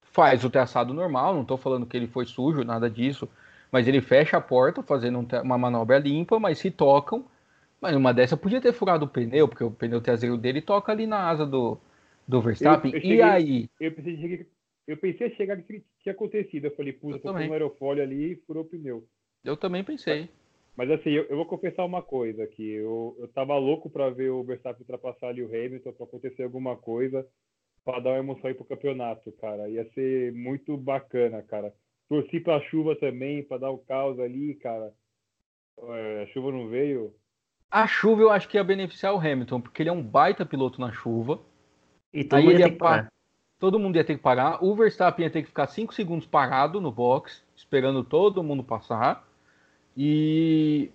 faz 0.03 0.45
o 0.45 0.49
traçado 0.49 0.93
normal, 0.93 1.33
não 1.33 1.41
estou 1.41 1.57
falando 1.57 1.85
que 1.85 1.97
ele 1.97 2.07
foi 2.07 2.25
sujo, 2.25 2.63
nada 2.63 2.89
disso, 2.89 3.27
mas 3.69 3.85
ele 3.89 3.99
fecha 3.99 4.37
a 4.37 4.41
porta 4.41 4.81
fazendo 4.81 5.25
uma 5.43 5.57
manobra 5.57 5.97
limpa, 5.97 6.39
mas 6.39 6.59
se 6.59 6.71
tocam, 6.71 7.25
mas 7.81 7.93
uma 7.93 8.13
dessa 8.13 8.37
podia 8.37 8.61
ter 8.61 8.71
furado 8.71 9.03
o 9.03 9.09
pneu, 9.09 9.49
porque 9.49 9.65
o 9.65 9.71
pneu 9.71 9.99
traseiro 9.99 10.37
dele 10.37 10.61
toca 10.61 10.93
ali 10.93 11.05
na 11.05 11.27
asa 11.29 11.45
do, 11.45 11.77
do 12.25 12.41
Verstappen. 12.41 12.91
Eu, 12.91 12.97
eu 12.97 13.01
cheguei, 13.01 13.17
e 13.17 13.21
aí? 13.21 13.69
Eu 13.79 13.91
pensei, 13.91 14.47
eu 14.91 14.97
pensei 14.97 15.29
chegar 15.35 15.61
que 15.61 15.83
tinha 16.01 16.13
acontecido. 16.13 16.65
Eu 16.65 16.75
falei, 16.75 16.93
puta, 16.93 17.19
tô 17.19 17.31
no 17.31 17.39
aerofólio 17.39 18.03
ali 18.03 18.33
e 18.33 18.35
furou 18.35 18.63
o 18.63 18.67
pneu. 18.67 19.07
Eu 19.43 19.57
também 19.57 19.83
pensei. 19.83 20.29
Mas 20.75 20.89
assim, 20.91 21.09
eu, 21.09 21.23
eu 21.25 21.35
vou 21.35 21.45
confessar 21.45 21.85
uma 21.85 22.01
coisa 22.01 22.43
aqui. 22.43 22.69
Eu, 22.69 23.15
eu 23.19 23.27
tava 23.29 23.57
louco 23.57 23.89
para 23.89 24.09
ver 24.09 24.29
o 24.29 24.43
Verstappen 24.43 24.81
ultrapassar 24.81 25.27
ali 25.27 25.43
o 25.43 25.47
Hamilton, 25.47 25.91
para 25.93 26.05
acontecer 26.05 26.43
alguma 26.43 26.75
coisa, 26.75 27.25
para 27.83 27.99
dar 27.99 28.09
uma 28.11 28.19
emoção 28.19 28.47
aí 28.47 28.53
pro 28.53 28.65
campeonato, 28.65 29.31
cara. 29.33 29.69
Ia 29.69 29.85
ser 29.93 30.33
muito 30.33 30.77
bacana, 30.77 31.41
cara. 31.43 31.73
Torci 32.09 32.39
pra 32.39 32.61
chuva 32.61 32.95
também, 32.95 33.43
para 33.43 33.59
dar 33.59 33.71
o 33.71 33.77
caos 33.77 34.19
ali, 34.19 34.55
cara. 34.55 34.93
É, 35.79 36.23
a 36.23 36.27
chuva 36.33 36.51
não 36.51 36.67
veio. 36.67 37.13
A 37.69 37.87
chuva 37.87 38.21
eu 38.21 38.29
acho 38.29 38.49
que 38.49 38.57
ia 38.57 38.63
beneficiar 38.63 39.13
o 39.13 39.19
Hamilton, 39.19 39.61
porque 39.61 39.81
ele 39.81 39.89
é 39.89 39.93
um 39.93 40.03
baita 40.03 40.45
piloto 40.45 40.81
na 40.81 40.91
chuva. 40.91 41.39
E 42.13 42.23
todo 42.23 42.43
mundo 42.43 42.59
ia 42.59 42.65
ter 42.65 42.71
que 42.71 42.77
parar. 42.77 43.11
Todo 43.61 43.77
mundo 43.77 43.95
ia 43.95 44.03
ter 44.03 44.15
que 44.15 44.23
parar. 44.23 44.57
O 44.63 44.75
Verstappen 44.75 45.23
ia 45.23 45.29
ter 45.29 45.43
que 45.43 45.49
ficar 45.49 45.67
5 45.67 45.93
segundos 45.93 46.25
parado 46.25 46.81
no 46.81 46.91
box, 46.91 47.43
esperando 47.55 48.03
todo 48.03 48.41
mundo 48.41 48.63
passar. 48.63 49.23
E 49.95 50.89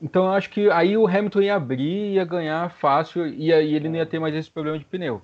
então 0.00 0.26
eu 0.26 0.30
acho 0.30 0.48
que 0.48 0.70
aí 0.70 0.96
o 0.96 1.08
Hamilton 1.08 1.40
ia 1.42 1.56
abrir, 1.56 2.12
ia 2.12 2.24
ganhar 2.24 2.70
fácil 2.70 3.26
e 3.26 3.52
aí 3.52 3.74
ele 3.74 3.88
não 3.88 3.96
ia 3.96 4.06
ter 4.06 4.20
mais 4.20 4.32
esse 4.32 4.48
problema 4.48 4.78
de 4.78 4.84
pneu. 4.84 5.22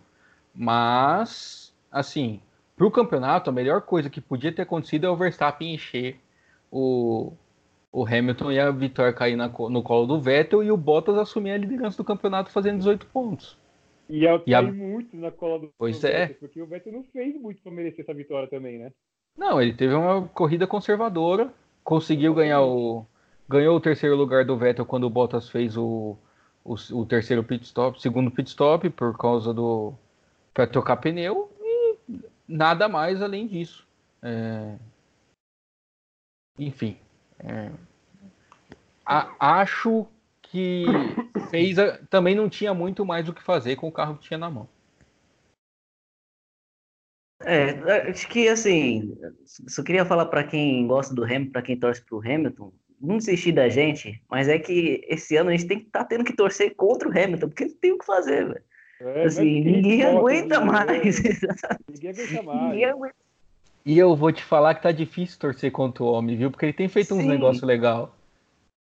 Mas, 0.52 1.72
assim, 1.92 2.40
para 2.76 2.84
o 2.84 2.90
campeonato, 2.90 3.48
a 3.50 3.52
melhor 3.52 3.82
coisa 3.82 4.10
que 4.10 4.20
podia 4.20 4.50
ter 4.50 4.62
acontecido 4.62 5.06
é 5.06 5.10
o 5.10 5.16
Verstappen 5.16 5.72
encher 5.72 6.18
o, 6.72 7.32
o 7.92 8.04
Hamilton 8.04 8.50
e 8.50 8.58
a 8.58 8.68
vitória 8.72 9.12
cair 9.12 9.36
na, 9.36 9.46
no 9.46 9.80
colo 9.80 10.08
do 10.08 10.20
Vettel 10.20 10.64
e 10.64 10.72
o 10.72 10.76
Bottas 10.76 11.16
assumir 11.16 11.52
a 11.52 11.56
liderança 11.56 11.96
do 11.96 12.04
campeonato 12.04 12.50
fazendo 12.50 12.78
18 12.78 13.06
pontos. 13.06 13.56
E 14.10 14.24
eu 14.24 14.42
e 14.44 14.54
a... 14.54 14.60
muito 14.60 15.16
na 15.16 15.30
cola 15.30 15.60
do, 15.60 15.72
pois 15.78 16.00
do 16.00 16.06
é. 16.08 16.26
Vettel, 16.26 16.36
porque 16.40 16.60
o 16.60 16.66
Vettel 16.66 16.92
não 16.92 17.04
fez 17.04 17.40
muito 17.40 17.62
para 17.62 17.70
merecer 17.70 18.00
essa 18.00 18.12
vitória 18.12 18.48
também, 18.48 18.78
né? 18.78 18.92
Não, 19.38 19.62
ele 19.62 19.72
teve 19.72 19.94
uma 19.94 20.26
corrida 20.28 20.66
conservadora, 20.66 21.54
conseguiu 21.84 22.34
ganhar 22.34 22.62
o 22.62 23.06
ganhou 23.48 23.76
o 23.76 23.80
terceiro 23.80 24.16
lugar 24.16 24.44
do 24.44 24.56
Vettel 24.56 24.86
quando 24.86 25.04
o 25.04 25.10
Bottas 25.10 25.48
fez 25.48 25.76
o, 25.76 26.16
o, 26.64 26.74
o 26.92 27.06
terceiro 27.06 27.42
pit 27.42 27.64
stop, 27.64 28.00
segundo 28.00 28.30
pit 28.30 28.48
stop 28.48 28.88
por 28.90 29.16
causa 29.16 29.54
do 29.54 29.94
para 30.52 30.66
trocar 30.66 30.96
pneu 30.96 31.50
e 31.60 31.96
nada 32.46 32.88
mais 32.88 33.22
além 33.22 33.46
disso. 33.46 33.86
É... 34.22 34.76
Enfim, 36.58 36.96
é... 37.38 37.70
A, 39.06 39.60
acho 39.60 40.06
que 40.42 40.84
fez 41.50 41.78
a... 41.78 41.98
também 42.08 42.34
não 42.34 42.48
tinha 42.48 42.74
muito 42.74 43.04
mais 43.04 43.28
o 43.28 43.32
que 43.32 43.42
fazer 43.42 43.76
com 43.76 43.88
o 43.88 43.92
carro 43.92 44.16
que 44.16 44.28
tinha 44.28 44.38
na 44.38 44.50
mão. 44.50 44.68
É, 47.42 47.70
acho 48.10 48.28
que 48.28 48.48
assim, 48.48 49.16
só 49.66 49.82
queria 49.82 50.04
falar 50.04 50.26
para 50.26 50.44
quem 50.44 50.86
gosta 50.86 51.14
do 51.14 51.24
Hamilton, 51.24 51.52
para 51.52 51.62
quem 51.62 51.78
torce 51.78 52.04
pro 52.04 52.18
Hamilton, 52.18 52.70
não 53.00 53.16
desistir 53.16 53.52
da 53.52 53.68
gente, 53.68 54.22
mas 54.30 54.46
é 54.46 54.58
que 54.58 55.02
esse 55.08 55.36
ano 55.36 55.48
a 55.48 55.52
gente 55.52 55.66
tem 55.66 55.78
que 55.78 55.86
estar 55.86 56.00
tá 56.00 56.04
tendo 56.04 56.24
que 56.24 56.34
torcer 56.36 56.74
contra 56.76 57.08
o 57.08 57.10
Hamilton, 57.10 57.48
porque 57.48 57.64
não 57.64 57.74
tem 57.76 57.92
o 57.92 57.98
que 57.98 58.04
fazer, 58.04 58.46
velho. 58.46 58.62
É, 59.00 59.24
assim, 59.24 59.62
ninguém 59.64 60.04
aguenta 60.04 60.60
mais. 60.60 61.22
Ninguém 61.88 62.10
aguenta 62.10 62.42
mais. 62.42 62.62
Ninguém 62.70 62.84
aguenta. 62.84 63.14
E 63.86 63.98
eu 63.98 64.14
vou 64.14 64.30
te 64.30 64.44
falar 64.44 64.74
que 64.74 64.82
tá 64.82 64.92
difícil 64.92 65.38
torcer 65.38 65.72
contra 65.72 66.04
o 66.04 66.06
homem, 66.06 66.36
viu? 66.36 66.50
Porque 66.50 66.66
ele 66.66 66.74
tem 66.74 66.86
feito 66.86 67.14
Sim. 67.14 67.20
uns 67.20 67.26
negócios 67.26 67.62
legais. 67.62 68.08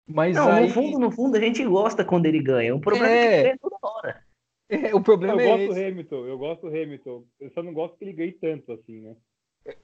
Mas 0.09 0.35
não, 0.35 0.49
aí... 0.49 0.67
no 0.67 0.73
fundo, 0.73 0.99
no 0.99 1.11
fundo, 1.11 1.37
a 1.37 1.39
gente 1.39 1.63
gosta 1.63 2.03
quando 2.03 2.25
ele 2.25 2.41
ganha. 2.41 2.75
O 2.75 2.81
problema 2.81 3.07
é, 3.07 3.13
é 3.13 3.29
que 3.29 3.35
ele 3.35 3.43
ganha 3.43 3.57
toda 3.61 3.77
hora. 3.81 4.23
É, 4.69 4.95
o 4.95 5.01
problema 5.01 5.41
eu 5.41 5.47
é 5.47 5.57
gosto 5.57 5.73
do 5.73 5.87
Hamilton, 5.87 6.27
eu 6.27 6.37
gosto 6.37 6.61
do 6.61 6.67
Hamilton. 6.67 7.23
Eu 7.39 7.51
só 7.51 7.63
não 7.63 7.73
gosto 7.73 7.97
que 7.97 8.05
ele 8.05 8.13
ganhe 8.13 8.31
tanto 8.31 8.71
assim, 8.71 9.01
né? 9.01 9.15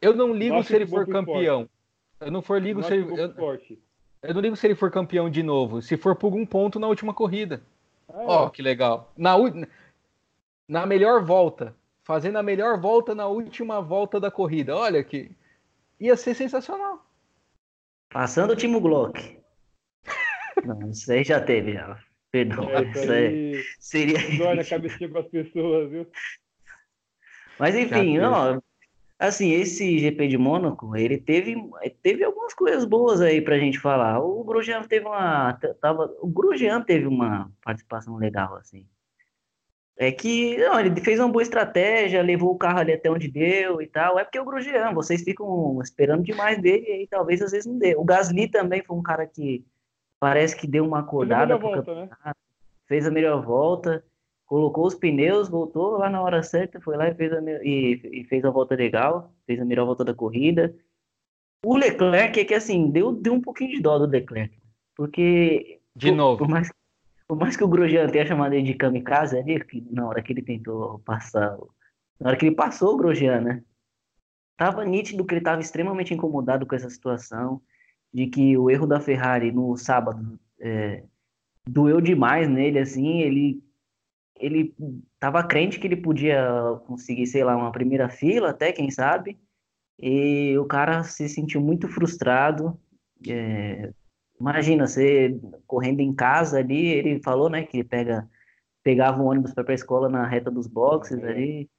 Eu 0.02 0.16
não 0.16 0.34
ligo 0.34 0.64
se 0.64 0.76
ele 0.76 0.88
for 0.88 1.08
campeão. 1.08 1.62
Esporte. 1.62 1.72
Eu 2.22 2.32
não 2.32 2.42
for 2.42 2.62
ligo 2.62 2.80
eu 2.80 2.84
se 2.84 2.94
ele. 2.94 3.04
Eu, 3.12 3.34
eu, 4.24 4.34
não 4.34 4.42
ligo 4.42 4.56
se 4.56 4.66
ele 4.66 4.76
for 4.76 4.90
campeão 4.90 5.30
de 5.30 5.44
novo. 5.44 5.82
Se 5.82 5.98
for 5.98 6.16
por 6.16 6.34
um 6.34 6.46
ponto 6.46 6.80
na 6.80 6.88
última 6.88 7.14
corrida. 7.14 7.62
Ó, 8.08 8.14
ah, 8.14 8.44
é. 8.44 8.46
oh, 8.46 8.50
que 8.50 8.62
legal. 8.62 9.12
Na, 9.18 9.36
na 10.68 10.86
melhor 10.86 11.24
volta. 11.24 11.76
Fazendo 12.04 12.38
a 12.38 12.44
melhor 12.44 12.80
volta 12.80 13.16
na 13.16 13.28
última 13.28 13.82
volta 13.82 14.20
da 14.20 14.32
corrida. 14.32 14.76
Olha 14.76 15.04
que. 15.04 15.32
Ia 16.00 16.16
ser 16.16 16.36
sensacional. 16.36 17.04
Passando 18.10 18.52
o 18.52 18.56
Timo 18.56 18.80
Glock. 18.80 19.38
Não, 20.64 20.90
isso 20.90 21.12
aí 21.12 21.24
já 21.24 21.42
teve 21.42 21.74
já. 21.74 22.00
Perdão. 22.32 22.70
É, 22.70 22.82
isso 22.84 23.12
aí 23.12 23.64
seria. 23.80 24.38
Dói 24.38 24.56
na 24.56 24.64
cabecinha 24.66 25.10
com 25.10 25.20
as 25.20 25.28
pessoas, 25.28 25.90
viu? 25.90 26.08
Mas 27.58 27.76
enfim, 27.76 28.18
não, 28.18 28.62
assim, 29.18 29.52
esse 29.52 29.98
GP 30.00 30.28
de 30.28 30.38
Mônaco, 30.38 30.96
ele 30.96 31.18
teve, 31.18 31.56
teve 32.02 32.24
algumas 32.24 32.54
coisas 32.54 32.84
boas 32.84 33.22
aí 33.22 33.42
pra 33.42 33.58
gente 33.58 33.80
falar. 33.80 34.20
O 34.20 34.44
Grosjean 34.44 34.84
teve 34.84 35.06
uma. 35.06 35.54
Tava, 35.82 36.14
o 36.20 36.28
Grosjean 36.28 36.82
teve 36.82 37.08
uma 37.08 37.50
participação 37.64 38.18
legal, 38.18 38.56
assim. 38.56 38.86
É 39.98 40.12
que 40.12 40.58
não, 40.58 40.78
ele 40.78 41.00
fez 41.00 41.22
uma 41.22 41.30
boa 41.30 41.42
estratégia, 41.42 42.22
levou 42.22 42.52
o 42.52 42.58
carro 42.58 42.80
ali 42.80 42.92
até 42.92 43.10
onde 43.10 43.30
deu 43.30 43.82
e 43.82 43.88
tal. 43.88 44.20
É 44.20 44.26
porque 44.26 44.38
é 44.38 44.42
o 44.42 44.46
Grosjean, 44.46 44.94
vocês 44.94 45.24
ficam 45.24 45.80
esperando 45.82 46.24
demais 46.24 46.62
dele 46.62 46.86
e 46.86 46.92
aí 46.92 47.08
talvez 47.08 47.42
às 47.42 47.52
vezes 47.52 47.66
não 47.66 47.78
dê. 47.78 47.96
O 47.96 48.04
Gasly 48.04 48.50
também 48.50 48.84
foi 48.84 48.98
um 48.98 49.02
cara 49.02 49.26
que 49.26 49.66
parece 50.20 50.56
que 50.56 50.68
deu 50.68 50.86
uma 50.86 51.00
acordada. 51.00 51.58
Fez 51.58 51.74
a 51.74 51.76
volta, 51.76 51.96
né? 51.96 52.10
Fez 52.88 53.08
a 53.08 53.12
melhor 53.12 53.44
volta, 53.44 54.04
colocou 54.46 54.86
os 54.86 54.96
pneus, 54.96 55.50
voltou 55.50 55.98
lá 55.98 56.10
na 56.10 56.22
hora 56.22 56.44
certa, 56.44 56.80
foi 56.80 56.96
lá 56.98 57.08
e 57.10 57.16
fez 57.16 57.34
a, 57.34 57.42
e, 57.64 58.22
e 58.22 58.24
fez 58.26 58.46
a 58.46 58.50
volta 58.50 58.76
legal, 58.76 59.34
fez 59.46 59.60
a 59.60 59.66
melhor 59.66 59.86
volta 59.86 60.04
da 60.04 60.14
corrida. 60.14 60.76
O 61.66 61.76
Leclerc 61.76 62.40
é 62.40 62.46
que 62.46 62.54
assim, 62.54 62.92
deu, 62.92 63.12
deu 63.12 63.34
um 63.34 63.42
pouquinho 63.42 63.72
de 63.72 63.82
dó 63.82 63.98
do 63.98 64.06
Leclerc. 64.06 64.56
Porque. 64.96 65.82
De 65.96 66.10
por, 66.10 66.16
novo. 66.16 66.38
Por 66.38 66.48
mais, 66.48 66.72
por 67.28 67.38
mais 67.38 67.58
que 67.58 67.64
o 67.64 67.68
Grosjean 67.68 68.08
tenha 68.08 68.26
chamado 68.26 68.54
ele 68.54 68.64
de 68.64 68.76
kamikaze 68.76 69.38
ali, 69.38 69.60
na 69.90 70.08
hora 70.08 70.22
que 70.22 70.32
ele 70.32 70.42
tentou 70.42 71.00
passar. 71.00 71.58
Na 72.20 72.30
hora 72.30 72.38
que 72.38 72.46
ele 72.46 72.56
passou 72.56 72.94
o 72.94 72.98
Grosjean, 72.98 73.42
né? 73.42 73.64
Tava 74.58 74.86
nítido 74.86 75.26
que 75.26 75.34
ele 75.34 75.42
estava 75.42 75.60
extremamente 75.60 76.14
incomodado 76.14 76.66
com 76.66 76.76
essa 76.76 76.90
situação 76.90 77.62
de 78.16 78.28
que 78.28 78.58
o 78.58 78.72
erro 78.72 78.88
da 78.88 78.98
Ferrari 78.98 79.52
no 79.52 79.76
sábado 79.76 80.40
é, 80.58 81.04
doeu 81.68 82.00
demais 82.00 82.48
nele, 82.50 82.80
assim, 82.80 83.20
ele 83.20 83.62
ele 84.38 84.74
estava 85.14 85.44
crente 85.44 85.80
que 85.80 85.88
ele 85.88 85.98
podia 85.98 86.46
conseguir, 86.88 87.28
sei 87.28 87.44
lá, 87.44 87.56
uma 87.58 87.72
primeira 87.74 88.08
fila, 88.08 88.50
até 88.52 88.72
quem 88.72 88.90
sabe, 88.90 89.38
e 90.00 90.58
o 90.58 90.66
cara 90.66 91.04
se 91.04 91.28
sentiu 91.28 91.60
muito 91.60 91.88
frustrado. 91.90 92.78
É, 93.28 93.92
imagina, 94.40 94.88
você 94.88 95.38
correndo 95.66 96.00
em 96.02 96.14
casa 96.14 96.60
ali, 96.60 96.88
ele 96.88 97.22
falou, 97.22 97.50
né, 97.50 97.64
que 97.64 97.84
pega, 97.84 98.30
pegava 98.84 99.22
o 99.22 99.26
ônibus 99.26 99.54
para 99.54 99.72
a 99.72 99.76
escola 99.76 100.10
na 100.10 100.26
reta 100.26 100.52
dos 100.52 100.68
boxes 100.68 101.22
é. 101.22 101.30
ali. 101.30 101.70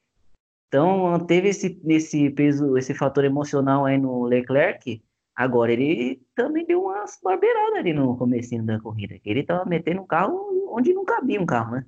Então, 0.68 1.18
teve 1.26 1.48
esse, 1.48 1.80
esse 1.86 2.30
peso, 2.30 2.76
esse 2.76 2.94
fator 2.94 3.24
emocional 3.24 3.84
aí 3.84 3.98
no 3.98 4.24
Leclerc, 4.24 5.02
Agora, 5.36 5.70
ele 5.70 6.22
também 6.34 6.64
deu 6.64 6.82
umas 6.82 7.20
barbeiradas 7.22 7.78
ali 7.78 7.92
no 7.92 8.16
comecinho 8.16 8.64
da 8.64 8.80
corrida. 8.80 9.20
Ele 9.22 9.42
tava 9.42 9.66
metendo 9.66 10.00
um 10.00 10.06
carro 10.06 10.66
onde 10.70 10.94
não 10.94 11.04
cabia 11.04 11.38
um 11.38 11.44
carro, 11.44 11.76
né? 11.76 11.86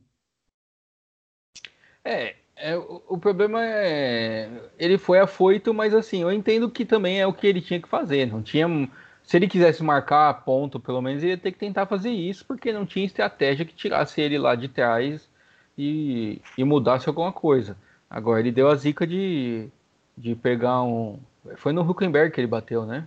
É, 2.05 2.37
é 2.57 2.77
o, 2.77 3.03
o, 3.09 3.19
problema 3.19 3.65
é... 3.65 4.51
Ele 4.79 4.99
foi 4.99 5.19
afoito, 5.19 5.73
mas 5.73 5.95
assim, 5.95 6.21
eu 6.23 6.31
entendo 6.31 6.71
que 6.71 6.85
também 6.85 7.21
é 7.21 7.27
o 7.27 7.33
que 7.33 7.47
ele 7.47 7.63
tinha 7.63 7.81
que 7.81 7.89
fazer. 7.89 8.27
Não 8.27 8.43
tinha... 8.43 8.67
Se 9.23 9.37
ele 9.37 9.49
quisesse 9.49 9.83
marcar 9.83 10.45
ponto, 10.45 10.79
pelo 10.79 11.01
menos, 11.01 11.23
ele 11.23 11.33
ia 11.33 11.39
ter 11.39 11.53
que 11.53 11.59
tentar 11.59 11.87
fazer 11.87 12.11
isso, 12.11 12.45
porque 12.47 12.73
não 12.73 12.85
tinha 12.85 13.07
estratégia 13.07 13.65
que 13.65 13.75
tirasse 13.75 14.21
ele 14.21 14.39
lá 14.39 14.55
de 14.55 14.69
trás 14.69 15.29
e, 15.77 16.41
e 16.57 16.65
mudasse 16.65 17.09
alguma 17.09 17.33
coisa. 17.33 17.77
Agora, 18.11 18.41
ele 18.41 18.53
deu 18.53 18.69
a 18.69 18.75
zica 18.75 19.07
de, 19.07 19.69
de 20.17 20.35
pegar 20.35 20.83
um... 20.83 21.19
Foi 21.57 21.73
no 21.73 21.83
Huckenberg 21.83 22.33
que 22.33 22.41
ele 22.41 22.47
bateu, 22.47 22.85
né? 22.87 23.07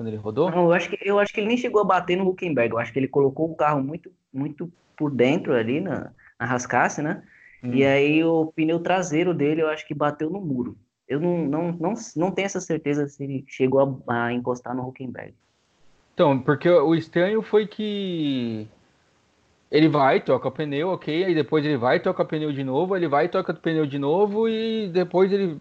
Quando 0.00 0.08
ele 0.08 0.16
rodou? 0.16 0.50
Não, 0.50 0.64
eu 0.64 0.72
acho 0.72 0.88
que, 0.88 0.98
eu 1.02 1.18
acho 1.18 1.30
que 1.30 1.40
ele 1.40 1.48
nem 1.48 1.58
chegou 1.58 1.82
a 1.82 1.84
bater 1.84 2.16
no 2.16 2.26
Huckenberg. 2.26 2.72
Eu 2.72 2.78
acho 2.78 2.90
que 2.90 2.98
ele 2.98 3.06
colocou 3.06 3.50
o 3.50 3.54
carro 3.54 3.82
muito, 3.82 4.10
muito 4.32 4.72
por 4.96 5.10
dentro 5.10 5.52
ali 5.52 5.78
na, 5.78 6.10
na 6.38 6.46
rascasse, 6.46 7.02
né? 7.02 7.22
Hum. 7.62 7.74
E 7.74 7.84
aí 7.84 8.24
o 8.24 8.46
pneu 8.46 8.80
traseiro 8.80 9.34
dele 9.34 9.60
eu 9.60 9.68
acho 9.68 9.86
que 9.86 9.92
bateu 9.92 10.30
no 10.30 10.40
muro. 10.40 10.74
Eu 11.06 11.20
não, 11.20 11.44
não, 11.44 11.72
não, 11.72 11.94
não 12.16 12.30
tenho 12.30 12.46
essa 12.46 12.62
certeza 12.62 13.06
se 13.08 13.22
ele 13.22 13.44
chegou 13.46 14.02
a, 14.08 14.24
a 14.24 14.32
encostar 14.32 14.74
no 14.74 14.88
Huckenberg. 14.88 15.34
Então, 16.14 16.38
porque 16.40 16.70
o 16.70 16.94
estranho 16.94 17.42
foi 17.42 17.66
que 17.66 18.66
ele 19.70 19.88
vai, 19.88 20.22
toca 20.22 20.48
o 20.48 20.52
pneu, 20.52 20.88
ok, 20.88 21.24
aí 21.24 21.34
depois 21.34 21.62
ele 21.62 21.76
vai, 21.76 22.00
toca 22.00 22.22
o 22.22 22.26
pneu 22.26 22.52
de 22.52 22.64
novo, 22.64 22.96
ele 22.96 23.06
vai, 23.06 23.28
toca 23.28 23.52
o 23.52 23.56
pneu 23.56 23.84
de 23.84 23.98
novo 23.98 24.48
e 24.48 24.88
depois 24.88 25.30
ele 25.30 25.60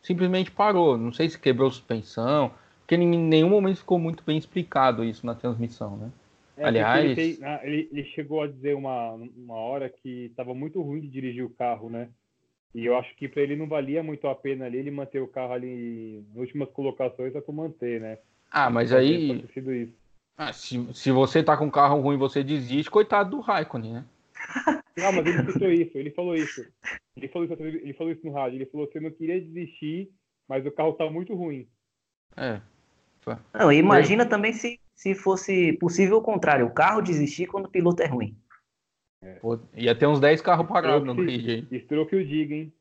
simplesmente 0.00 0.50
parou. 0.50 0.96
Não 0.96 1.12
sei 1.12 1.28
se 1.28 1.38
quebrou 1.38 1.70
suspensão, 1.70 2.50
porque 2.84 2.96
em 2.96 3.18
nenhum 3.18 3.48
momento 3.48 3.78
ficou 3.78 3.98
muito 3.98 4.22
bem 4.22 4.36
explicado 4.36 5.02
isso 5.02 5.24
na 5.24 5.34
transmissão, 5.34 5.96
né? 5.96 6.10
É, 6.56 6.64
Aliás. 6.66 7.02
Ele, 7.02 7.14
fez, 7.14 7.42
ah, 7.42 7.60
ele, 7.64 7.88
ele, 7.90 8.04
chegou 8.10 8.42
a 8.42 8.46
dizer 8.46 8.76
uma, 8.76 9.12
uma 9.12 9.54
hora 9.54 9.88
que 9.88 10.26
estava 10.26 10.54
muito 10.54 10.82
ruim 10.82 11.00
de 11.00 11.08
dirigir 11.08 11.44
o 11.44 11.50
carro, 11.50 11.88
né? 11.88 12.10
E 12.74 12.84
eu 12.84 12.96
acho 12.96 13.14
que 13.16 13.26
para 13.26 13.42
ele 13.42 13.56
não 13.56 13.66
valia 13.66 14.02
muito 14.02 14.28
a 14.28 14.34
pena 14.34 14.66
ali 14.66 14.78
ele 14.78 14.90
manter 14.90 15.20
o 15.20 15.26
carro 15.26 15.54
ali 15.54 16.22
nas 16.28 16.38
últimas 16.38 16.68
colocações 16.70 17.32
só 17.32 17.40
para 17.40 17.54
manter, 17.54 18.00
né? 18.00 18.18
Ah, 18.50 18.68
mas 18.68 18.92
aí. 18.92 19.42
Ah, 20.36 20.52
se, 20.52 20.92
se 20.92 21.10
você 21.10 21.42
tá 21.42 21.56
com 21.56 21.66
um 21.66 21.70
carro 21.70 22.00
ruim 22.00 22.16
e 22.16 22.18
você 22.18 22.44
desiste, 22.44 22.90
coitado 22.90 23.30
do 23.30 23.40
Raikkonen, 23.40 23.94
né? 23.94 24.04
Não, 24.96 25.12
mas 25.12 25.26
ele 25.26 25.52
citou 25.52 25.72
isso, 25.72 25.98
ele 25.98 26.10
falou 26.10 26.36
isso. 26.36 26.66
Ele 27.16 27.28
falou 27.28 27.46
isso, 27.46 27.62
ele 27.62 27.92
falou 27.94 28.12
isso 28.12 28.26
no 28.26 28.32
rádio. 28.32 28.56
Ele 28.58 28.66
falou 28.66 28.86
que 28.86 28.92
você 28.92 29.00
não 29.00 29.10
queria 29.10 29.40
desistir, 29.40 30.08
mas 30.46 30.64
o 30.64 30.70
carro 30.70 30.92
tá 30.92 31.10
muito 31.10 31.34
ruim. 31.34 31.66
É. 32.36 32.60
Não, 33.52 33.72
imagina 33.72 34.26
também 34.26 34.52
se, 34.52 34.80
se 34.94 35.14
fosse 35.14 35.72
possível 35.74 36.18
o 36.18 36.22
contrário, 36.22 36.66
o 36.66 36.70
carro 36.72 37.00
desistir 37.00 37.46
quando 37.46 37.66
o 37.66 37.70
piloto 37.70 38.02
é 38.02 38.06
ruim. 38.06 38.36
É. 39.22 39.34
Pô, 39.34 39.58
ia 39.74 39.94
ter 39.94 40.06
uns 40.06 40.20
10 40.20 40.42
carros 40.42 40.66
parados 40.66 41.06
no 41.06 41.14
grid 41.14 41.50
aí. 41.50 41.66
Esperou 41.70 42.06
que 42.06 42.14
eu 42.14 42.24
diga, 42.24 42.54
hein? 42.54 42.72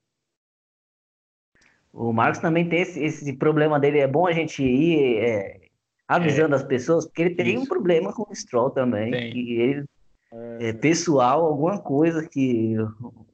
O 1.93 2.11
Marcos 2.11 2.39
também 2.39 2.67
tem 2.67 2.81
esse, 2.81 3.01
esse, 3.01 3.33
problema 3.33 3.79
dele. 3.79 3.99
É 3.99 4.07
bom 4.07 4.25
a 4.25 4.33
gente 4.33 4.63
ir 4.63 5.19
é, 5.19 5.61
avisando 6.07 6.55
é. 6.55 6.57
as 6.57 6.63
pessoas, 6.63 7.05
porque 7.05 7.21
ele 7.21 7.35
tem 7.35 7.53
Isso. 7.53 7.63
um 7.63 7.65
problema 7.67 8.11
com 8.11 8.23
o 8.23 8.35
Stroll 8.35 8.71
também. 8.71 9.11
Tem. 9.11 9.37
E 9.37 9.53
ele, 9.53 9.85
é. 10.31 10.69
é, 10.69 10.73
pessoal, 10.73 11.45
alguma 11.45 11.77
coisa 11.79 12.27
que 12.27 12.75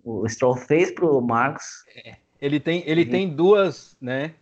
o, 0.04 0.24
o 0.24 0.30
Stroll 0.30 0.58
fez 0.58 0.92
pro 0.92 1.22
Marcos. 1.22 1.86
É, 2.06 2.18
ele 2.42 2.60
tem, 2.60 2.84
ele 2.86 3.04
uhum. 3.06 3.10
tem 3.10 3.30
duas, 3.34 3.98
né? 4.00 4.36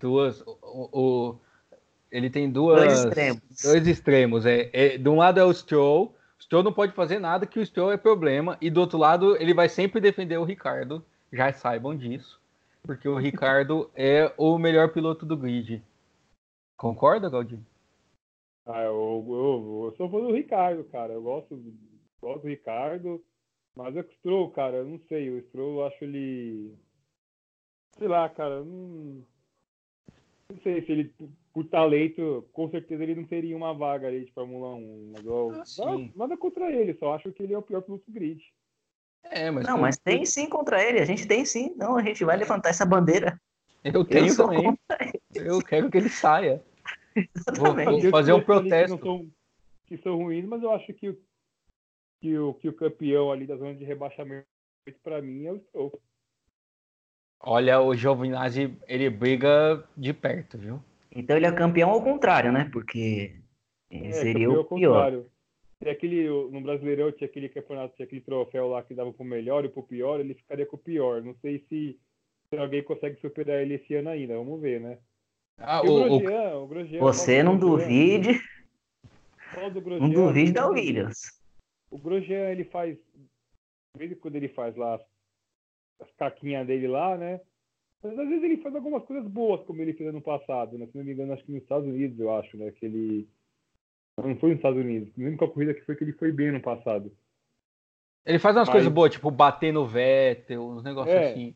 Duas. 0.00 0.42
O, 0.42 0.88
o, 0.92 1.40
ele 2.12 2.28
tem 2.28 2.50
duas. 2.50 2.82
Dois 2.82 3.04
extremos. 3.04 3.42
Dois 3.64 3.86
extremos. 3.86 4.46
É, 4.46 4.70
é, 4.72 4.98
de 4.98 5.08
um 5.08 5.16
lado 5.16 5.40
é 5.40 5.44
o 5.44 5.52
Stroll. 5.52 6.14
O 6.38 6.42
Stroll 6.42 6.62
não 6.62 6.72
pode 6.72 6.92
fazer 6.92 7.18
nada 7.18 7.46
que 7.46 7.58
o 7.58 7.64
Stroll 7.64 7.90
é 7.90 7.96
problema. 7.96 8.58
E 8.60 8.68
do 8.68 8.80
outro 8.80 8.98
lado, 8.98 9.34
ele 9.40 9.54
vai 9.54 9.68
sempre 9.68 9.98
defender 10.00 10.36
o 10.36 10.44
Ricardo. 10.44 11.02
Já 11.32 11.50
saibam 11.52 11.96
disso. 11.96 12.38
Porque 12.82 13.08
o 13.08 13.16
Ricardo 13.16 13.90
é 13.96 14.30
o 14.36 14.58
melhor 14.58 14.92
piloto 14.92 15.24
do 15.24 15.36
grid. 15.36 15.82
Concorda, 16.76 17.30
Galdinho? 17.30 17.64
Ah, 18.66 18.82
eu, 18.82 19.24
eu, 19.26 19.84
eu 19.86 19.94
sou 19.96 20.10
fã 20.10 20.20
do 20.20 20.34
Ricardo, 20.34 20.84
cara. 20.84 21.14
Eu 21.14 21.22
gosto, 21.22 21.58
gosto 22.20 22.42
do 22.42 22.48
Ricardo. 22.48 23.24
Mas 23.74 23.96
é 23.96 24.00
o 24.00 24.12
Stroll, 24.18 24.50
cara, 24.50 24.76
eu 24.76 24.84
não 24.84 25.00
sei. 25.08 25.30
O 25.30 25.42
Stroll, 25.46 25.80
eu 25.80 25.86
acho 25.86 26.04
ele. 26.04 26.74
Sei 27.96 28.06
lá, 28.06 28.28
cara. 28.28 28.62
Não, 28.62 29.24
não 30.50 30.60
sei 30.62 30.84
se 30.84 30.92
ele, 30.92 31.14
por 31.52 31.64
talento, 31.66 32.48
com 32.52 32.68
certeza 32.70 33.02
ele 33.02 33.14
não 33.14 33.24
teria 33.24 33.56
uma 33.56 33.74
vaga 33.74 34.08
ali 34.08 34.24
de 34.24 34.32
Fórmula 34.32 34.74
1. 34.74 35.12
Mas 35.12 35.24
eu, 35.24 35.52
ah, 35.52 36.10
nada 36.16 36.36
contra 36.36 36.70
ele, 36.72 36.94
só 36.94 37.14
acho 37.14 37.30
que 37.32 37.42
ele 37.42 37.52
é 37.52 37.58
o 37.58 37.62
pior 37.62 37.82
piloto 37.82 38.04
do 38.06 38.12
grid. 38.12 38.42
É, 39.24 39.50
mas 39.50 39.66
não, 39.66 39.78
mas 39.78 39.96
tem 39.98 40.24
sim 40.24 40.48
contra 40.48 40.82
ele, 40.82 40.98
a 40.98 41.04
gente 41.04 41.26
tem 41.26 41.44
sim. 41.44 41.74
Não, 41.76 41.96
a 41.96 42.02
gente 42.02 42.24
vai 42.24 42.36
levantar 42.36 42.70
essa 42.70 42.86
bandeira. 42.86 43.40
Eu 43.84 44.04
tenho 44.04 44.28
eu 44.28 44.36
também. 44.36 44.78
Eu 45.34 45.60
quero 45.60 45.90
que 45.90 45.98
ele 45.98 46.08
saia. 46.08 46.62
Vou, 47.56 47.74
vou 47.74 48.10
fazer 48.10 48.32
um 48.32 48.42
protesto. 48.42 48.96
Que, 48.96 49.04
são, 49.04 49.30
que 49.86 49.98
são 49.98 50.16
ruins, 50.16 50.44
mas 50.44 50.62
eu 50.62 50.72
acho 50.72 50.92
que, 50.94 51.18
que, 52.20 52.38
o, 52.38 52.54
que 52.54 52.68
o 52.68 52.72
campeão 52.72 53.30
ali 53.30 53.46
da 53.46 53.56
zona 53.56 53.74
de 53.74 53.84
rebaixamento, 53.84 54.46
para 55.02 55.20
mim, 55.20 55.46
é 55.46 55.52
o 55.52 55.58
Stroll. 55.58 56.00
Olha, 57.40 57.80
o 57.80 57.94
Giovinazzi, 57.94 58.76
ele 58.86 59.10
briga 59.10 59.84
de 59.96 60.12
perto, 60.12 60.56
viu? 60.56 60.82
Então 61.14 61.36
ele 61.36 61.46
é 61.46 61.52
campeão 61.52 61.90
ao 61.90 62.02
contrário, 62.02 62.50
né? 62.50 62.68
Porque 62.72 63.36
é, 63.90 64.12
seria 64.12 64.50
o 64.50 64.64
pior. 64.64 64.94
Contrário. 64.94 65.30
aquele, 65.86 66.28
no 66.28 66.60
Brasileirão 66.62 67.12
tinha 67.12 67.28
aquele 67.28 67.48
campeonato, 67.48 67.94
tinha 67.94 68.06
aquele 68.06 68.22
troféu 68.22 68.68
lá 68.68 68.82
que 68.82 68.94
dava 68.94 69.12
pro 69.12 69.24
melhor 69.24 69.64
e 69.64 69.68
pro 69.68 69.82
pior, 69.82 70.20
ele 70.20 70.34
ficaria 70.34 70.64
com 70.64 70.76
o 70.76 70.80
pior. 70.80 71.22
Não 71.22 71.34
sei 71.36 71.64
se, 71.68 71.98
se 72.48 72.56
alguém 72.56 72.82
consegue 72.82 73.20
superar 73.20 73.60
ele 73.60 73.74
esse 73.74 73.94
ano 73.94 74.08
ainda, 74.08 74.34
vamos 74.34 74.60
ver, 74.60 74.80
né? 74.80 74.98
Ah, 75.58 75.82
o, 75.82 75.84
o, 75.84 76.18
Grosjean, 76.18 76.56
o 76.56 76.66
Grosjean, 76.66 77.00
Você 77.00 77.42
não 77.42 77.58
duvide. 77.58 78.40
não 80.00 80.10
duvide 80.10 80.52
da 80.52 80.66
Williams. 80.66 81.40
O 81.90 81.98
Grosjean, 81.98 82.50
ele 82.50 82.64
faz. 82.64 82.96
De 82.96 83.98
vez 83.98 84.12
em 84.12 84.14
quando 84.14 84.36
ele 84.36 84.48
faz 84.48 84.74
lá 84.74 84.98
as 86.00 86.10
caquinhas 86.16 86.66
dele 86.66 86.88
lá, 86.88 87.18
né? 87.18 87.40
Mas 88.02 88.18
às 88.18 88.28
vezes 88.28 88.42
ele 88.42 88.56
faz 88.56 88.74
algumas 88.74 89.04
coisas 89.04 89.26
boas, 89.30 89.64
como 89.64 89.80
ele 89.80 89.92
fez 89.92 90.08
ano 90.08 90.20
passado, 90.20 90.76
né? 90.76 90.86
Se 90.86 90.96
não 90.96 91.04
me 91.04 91.12
engano, 91.12 91.32
acho 91.32 91.44
que 91.44 91.52
nos 91.52 91.62
Estados 91.62 91.86
Unidos, 91.86 92.18
eu 92.18 92.34
acho, 92.34 92.56
né? 92.56 92.72
Que 92.72 92.86
ele. 92.86 93.28
Não 94.18 94.36
foi 94.36 94.50
nos 94.50 94.58
Estados 94.58 94.80
Unidos. 94.80 95.12
A 95.16 95.20
única 95.20 95.48
corrida 95.48 95.74
que 95.74 95.82
foi 95.82 95.96
que 95.96 96.04
ele 96.04 96.12
foi 96.12 96.32
bem 96.32 96.50
no 96.50 96.60
passado. 96.60 97.12
Ele 98.24 98.38
faz 98.38 98.56
umas 98.56 98.68
Mas... 98.68 98.74
coisas 98.74 98.92
boas, 98.92 99.12
tipo 99.12 99.30
bater 99.30 99.72
no 99.72 99.86
Vettel, 99.86 100.62
uns 100.62 100.82
negócios 100.82 101.14
é, 101.14 101.30
assim. 101.30 101.54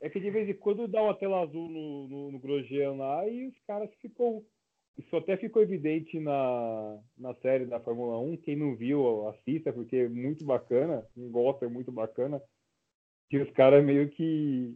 É 0.00 0.08
que 0.08 0.20
de 0.20 0.30
vez 0.30 0.48
em 0.48 0.54
quando 0.54 0.88
dá 0.88 1.02
uma 1.02 1.14
tela 1.14 1.40
azul 1.42 1.68
no, 1.68 2.08
no, 2.08 2.32
no 2.32 2.38
Grosjean 2.38 2.92
lá 2.92 3.26
e 3.28 3.46
os 3.46 3.58
caras 3.66 3.90
ficam. 4.00 4.44
Isso 4.98 5.14
até 5.14 5.36
ficou 5.36 5.62
evidente 5.62 6.18
na, 6.18 6.98
na 7.18 7.34
série 7.34 7.66
da 7.66 7.78
Fórmula 7.78 8.18
1. 8.18 8.38
Quem 8.38 8.56
não 8.56 8.74
viu, 8.74 9.28
assista, 9.28 9.72
porque 9.72 9.96
é 9.96 10.08
muito 10.08 10.44
bacana. 10.44 11.06
Quem 11.14 11.30
gosta 11.30 11.66
é 11.66 11.68
muito 11.68 11.92
bacana. 11.92 12.40
Que 13.28 13.38
os 13.38 13.50
caras 13.50 13.84
meio 13.84 14.08
que. 14.10 14.74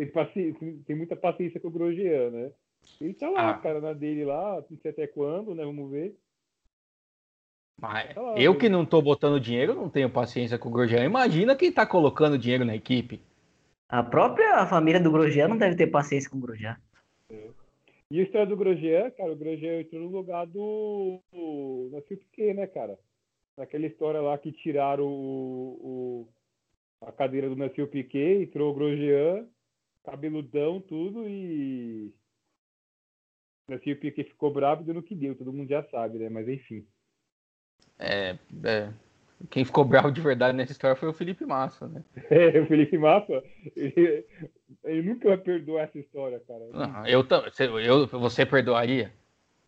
Tem, 0.00 0.06
paci... 0.06 0.56
tem 0.86 0.96
muita 0.96 1.14
paciência 1.14 1.60
com 1.60 1.68
o 1.68 1.70
Grosjean, 1.70 2.30
né? 2.30 2.50
Ele 2.98 3.12
tá 3.12 3.28
lá, 3.28 3.50
ah. 3.50 3.58
cara, 3.58 3.82
na 3.82 3.92
dele 3.92 4.24
lá, 4.24 4.64
não 4.70 4.78
sei 4.78 4.92
até 4.92 5.06
quando, 5.06 5.54
né? 5.54 5.62
Vamos 5.62 5.90
ver. 5.90 6.16
Mas 7.78 8.14
tá 8.14 8.22
lá, 8.22 8.40
eu 8.40 8.56
que 8.56 8.70
não 8.70 8.86
tô 8.86 9.02
botando 9.02 9.38
dinheiro, 9.38 9.74
não 9.74 9.90
tenho 9.90 10.08
paciência 10.08 10.58
com 10.58 10.70
o 10.70 10.72
Grosjean. 10.72 11.04
Imagina 11.04 11.54
quem 11.54 11.70
tá 11.70 11.84
colocando 11.84 12.38
dinheiro 12.38 12.64
na 12.64 12.74
equipe. 12.74 13.20
A 13.90 14.02
própria 14.02 14.66
família 14.66 14.98
do 14.98 15.12
Grosjean 15.12 15.48
não 15.48 15.58
deve 15.58 15.76
ter 15.76 15.88
paciência 15.88 16.30
com 16.30 16.38
o 16.38 16.40
Grosjean. 16.40 16.78
É. 17.30 17.50
E 18.10 18.20
a 18.20 18.22
história 18.22 18.46
do 18.46 18.56
Grosjean, 18.56 19.10
cara, 19.10 19.32
o 19.32 19.36
Grosjean 19.36 19.80
entrou 19.80 20.00
no 20.00 20.08
lugar 20.08 20.46
do, 20.46 21.20
do 21.30 21.90
Nascimento 21.92 22.24
Piquet, 22.24 22.54
né, 22.54 22.66
cara? 22.66 22.98
Naquela 23.54 23.84
história 23.84 24.22
lá 24.22 24.38
que 24.38 24.50
tiraram 24.50 25.04
o, 25.04 26.26
o 27.02 27.06
a 27.06 27.12
cadeira 27.12 27.50
do 27.50 27.56
Nascimento 27.56 27.90
Piquet, 27.90 28.44
entrou 28.44 28.70
o 28.70 28.74
Grosjean, 28.74 29.46
cabeludão, 30.04 30.80
tudo, 30.80 31.28
e 31.28 32.12
Nascimento 33.68 34.00
Piquet 34.00 34.24
ficou 34.24 34.52
bravo 34.52 34.82
dando 34.82 35.00
o 35.00 35.02
que 35.02 35.14
deu, 35.14 35.36
todo 35.36 35.52
mundo 35.52 35.68
já 35.68 35.82
sabe, 35.84 36.18
né? 36.18 36.28
Mas 36.28 36.48
enfim. 36.48 36.86
É, 37.98 38.36
é, 38.64 38.92
quem 39.48 39.64
ficou 39.64 39.84
bravo 39.84 40.10
de 40.10 40.20
verdade 40.20 40.56
nessa 40.56 40.72
história 40.72 40.96
foi 40.96 41.08
o 41.08 41.14
Felipe 41.14 41.46
Massa, 41.46 41.86
né? 41.88 42.04
É, 42.30 42.60
o 42.60 42.66
Felipe 42.66 42.98
Massa, 42.98 43.42
ele, 43.76 44.26
ele 44.84 45.02
nunca 45.02 45.28
vai 45.28 45.38
perdoar 45.38 45.84
essa 45.84 45.98
história, 45.98 46.40
cara. 46.40 46.66
Não, 46.72 47.06
eu, 47.06 47.26
eu, 47.80 48.06
você 48.06 48.44
perdoaria? 48.44 49.12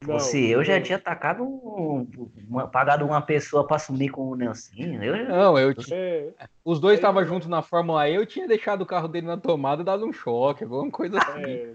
Não, 0.07 0.19
Se 0.19 0.51
eu 0.51 0.65
já 0.65 0.81
tinha 0.81 0.97
atacado, 0.97 1.43
um, 1.45 2.07
uma, 2.49 2.67
pagado 2.67 3.05
uma 3.05 3.21
pessoa 3.21 3.67
para 3.67 3.77
assumir 3.77 4.09
com 4.09 4.29
o 4.29 4.37
Nelsinho. 4.37 5.03
Eu... 5.03 5.29
Não, 5.29 5.59
eu 5.59 5.75
é, 5.93 6.33
Os 6.65 6.81
dois 6.81 6.97
estavam 6.97 7.23
é, 7.23 7.27
juntos 7.27 7.49
na 7.49 7.63
Fórmula 7.63 8.09
E, 8.09 8.15
eu 8.15 8.27
tinha 8.27 8.49
deixado 8.49 8.83
o 8.83 8.87
carro 8.87 9.09
dele 9.09 9.27
na 9.27 9.37
tomada 9.37 9.83
e 9.83 9.85
dado 9.85 10.07
um 10.07 10.13
choque, 10.13 10.65
alguma 10.65 10.91
coisa 10.91 11.19
assim. 11.19 11.43
É, 11.43 11.75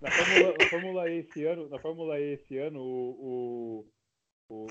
na, 0.00 0.10
Fórmula, 0.10 0.54
na 0.58 0.66
Fórmula 0.66 1.10
E 1.10 1.18
esse 1.18 1.44
ano, 1.44 1.68
na 1.68 1.78
Fórmula 1.78 2.20
E 2.20 2.32
esse 2.34 2.58
ano, 2.58 2.80
o, 2.80 3.10
o 3.20 3.86
o, 4.52 4.66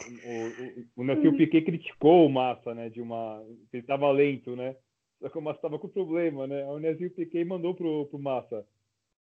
o, 0.95 1.03
o, 1.03 1.29
o 1.29 1.37
Piquet 1.37 1.63
criticou 1.63 2.27
o 2.27 2.29
Massa, 2.29 2.75
né? 2.75 2.87
De 2.89 3.01
uma. 3.01 3.43
Ele 3.73 3.81
estava 3.81 4.11
lento, 4.11 4.55
né? 4.55 4.75
Só 5.19 5.27
que 5.27 5.37
o 5.37 5.41
Massa 5.41 5.57
estava 5.57 5.79
com 5.79 5.87
problema, 5.87 6.45
né? 6.45 6.63
O 6.65 6.77
Nelson 6.77 7.09
Piquet 7.09 7.43
mandou 7.43 7.73
pro, 7.73 8.05
pro 8.05 8.19
Massa. 8.19 8.65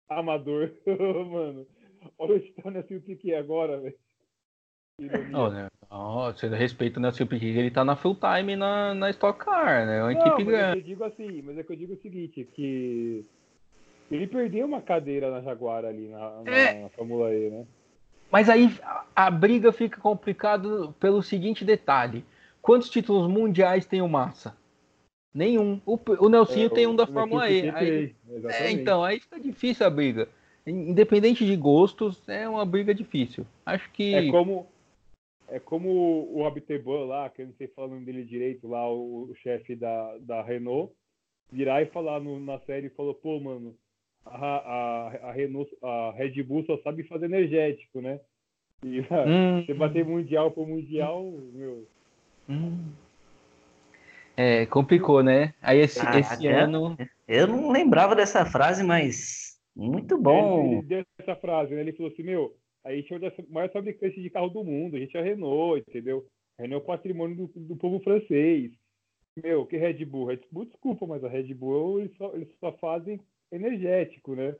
Amador. 0.08 0.72
Mano, 0.86 1.66
olha 2.18 2.42
o 2.64 2.70
Nelson 2.70 3.00
Piquet 3.00 3.34
agora, 3.34 3.80
velho. 3.80 3.96
Oh, 5.90 6.32
você 6.32 6.48
respeita 6.48 6.98
o 6.98 7.02
Nelson 7.02 7.26
Piquet, 7.26 7.58
ele 7.58 7.70
tá 7.70 7.84
na 7.84 7.96
full 7.96 8.16
time 8.16 8.56
na, 8.56 8.94
na 8.94 9.10
Stock 9.10 9.38
Car, 9.44 9.86
né? 9.86 9.98
É 9.98 10.02
uma 10.02 10.12
Não, 10.12 10.20
equipe 10.20 10.44
grande. 10.44 10.78
É 10.78 10.80
eu 10.80 10.84
digo 10.84 11.04
assim, 11.04 11.42
mas 11.42 11.58
é 11.58 11.62
que 11.62 11.72
eu 11.72 11.76
digo 11.76 11.92
o 11.92 12.00
seguinte, 12.00 12.48
que 12.54 13.24
ele 14.10 14.26
perdeu 14.26 14.66
uma 14.66 14.80
cadeira 14.80 15.30
na 15.30 15.42
Jaguar 15.42 15.84
ali 15.84 16.08
na, 16.08 16.42
na, 16.42 16.50
é... 16.50 16.82
na 16.82 16.88
Fórmula 16.90 17.34
E, 17.34 17.50
né? 17.50 17.66
Mas 18.30 18.48
aí 18.48 18.70
a, 19.14 19.30
briga 19.30 19.72
fica 19.72 20.00
complicada 20.00 20.92
pelo 20.98 21.22
seguinte 21.22 21.64
detalhe: 21.64 22.24
quantos 22.60 22.90
títulos 22.90 23.28
mundiais 23.28 23.86
tem 23.86 24.02
o 24.02 24.08
Massa? 24.08 24.56
Nenhum. 25.32 25.80
O, 25.84 25.98
o 26.18 26.28
Nelsinho 26.28 26.66
é, 26.66 26.70
tem 26.70 26.86
um 26.86 26.96
da 26.96 27.06
Fórmula 27.06 27.48
E. 27.50 27.70
Aí, 27.70 28.16
é, 28.48 28.70
então, 28.70 29.04
aí 29.04 29.20
fica 29.20 29.38
difícil 29.38 29.86
a 29.86 29.90
briga. 29.90 30.28
Independente 30.66 31.46
de 31.46 31.56
gostos, 31.56 32.28
é 32.28 32.48
uma 32.48 32.66
briga 32.66 32.92
difícil. 32.92 33.46
Acho 33.64 33.88
que. 33.92 34.14
É 34.14 34.30
como, 34.30 34.66
é 35.48 35.60
como 35.60 36.28
o 36.32 36.44
Abteban 36.44 37.04
lá, 37.04 37.30
que 37.30 37.42
eu 37.42 37.46
não 37.46 37.54
sei 37.54 37.68
falar 37.68 37.88
o 37.88 37.90
nome 37.92 38.04
dele 38.04 38.24
direito, 38.24 38.66
lá, 38.66 38.90
o, 38.90 39.30
o 39.30 39.34
chefe 39.36 39.76
da, 39.76 40.16
da 40.18 40.42
Renault, 40.42 40.92
virar 41.52 41.82
e 41.82 41.86
falar 41.86 42.20
no, 42.20 42.40
na 42.40 42.58
série 42.60 42.88
falou, 42.90 43.14
pô, 43.14 43.38
mano, 43.38 43.76
a, 44.24 44.36
a, 44.36 45.28
a, 45.28 45.32
Renault, 45.32 45.70
a 45.80 46.12
Red 46.16 46.42
Bull 46.42 46.64
só 46.64 46.76
sabe 46.78 47.04
fazer 47.04 47.26
energético, 47.26 48.00
né? 48.00 48.18
E 48.84 49.00
hum. 49.26 49.64
você 49.64 49.72
bater 49.72 50.04
mundial 50.04 50.50
por 50.50 50.66
mundial, 50.66 51.32
meu. 51.52 51.86
Hum. 52.48 52.90
É, 54.36 54.66
complicou, 54.66 55.22
né? 55.22 55.54
Aí 55.62 55.78
esse, 55.78 56.00
ah, 56.04 56.18
esse 56.18 56.46
ano. 56.48 56.96
Eu 57.26 57.46
não 57.46 57.70
lembrava 57.70 58.14
dessa 58.14 58.44
frase, 58.44 58.84
mas 58.84 59.45
muito 59.76 60.16
bom. 60.16 60.64
Ele, 60.64 60.74
ele 60.76 60.82
deu 60.82 61.04
essa 61.18 61.36
frase, 61.36 61.74
né? 61.74 61.82
Ele 61.82 61.92
falou 61.92 62.10
assim, 62.10 62.22
meu, 62.22 62.56
a 62.84 62.92
gente 62.92 63.12
é 63.12 63.16
uma 63.16 63.30
das 63.30 63.48
maiores 63.48 63.72
fabricantes 63.72 64.22
de 64.22 64.30
carro 64.30 64.48
do 64.48 64.64
mundo, 64.64 64.96
a 64.96 64.98
gente 64.98 65.16
é 65.16 65.20
a 65.20 65.22
Renault, 65.22 65.84
entendeu? 65.88 66.26
A 66.58 66.62
Renault 66.62 66.82
é 66.82 66.84
o 66.84 66.86
patrimônio 66.86 67.36
do, 67.36 67.46
do 67.54 67.76
povo 67.76 68.00
francês. 68.00 68.72
Meu, 69.42 69.66
que 69.66 69.76
Red 69.76 70.04
Bull? 70.06 70.26
Red 70.26 70.40
Bull, 70.50 70.64
desculpa, 70.64 71.06
mas 71.06 71.22
a 71.22 71.28
Red 71.28 71.52
Bull 71.52 72.00
eles 72.00 72.16
só, 72.16 72.32
eles 72.34 72.48
só 72.58 72.72
fazem 72.72 73.20
energético, 73.52 74.34
né? 74.34 74.54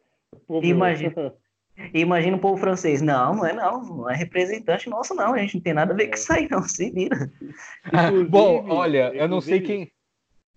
Imagina. 0.62 1.34
Imagina 1.94 2.36
o 2.36 2.40
povo 2.40 2.56
francês. 2.56 3.00
Não, 3.00 3.34
não 3.34 3.46
é 3.46 3.52
não, 3.52 3.82
não 3.82 4.10
é 4.10 4.14
representante 4.16 4.88
nosso, 4.88 5.14
não. 5.14 5.34
A 5.34 5.38
gente 5.38 5.56
não 5.56 5.62
tem 5.62 5.74
nada 5.74 5.92
a 5.92 5.96
ver 5.96 6.08
com 6.08 6.14
isso 6.14 6.32
aí, 6.32 6.48
não. 6.50 6.62
Se 6.62 6.90
vira. 6.90 7.30
Bom, 8.28 8.66
olha, 8.68 9.14
eu 9.14 9.28
não 9.28 9.40
sei 9.40 9.60
quem. 9.60 9.92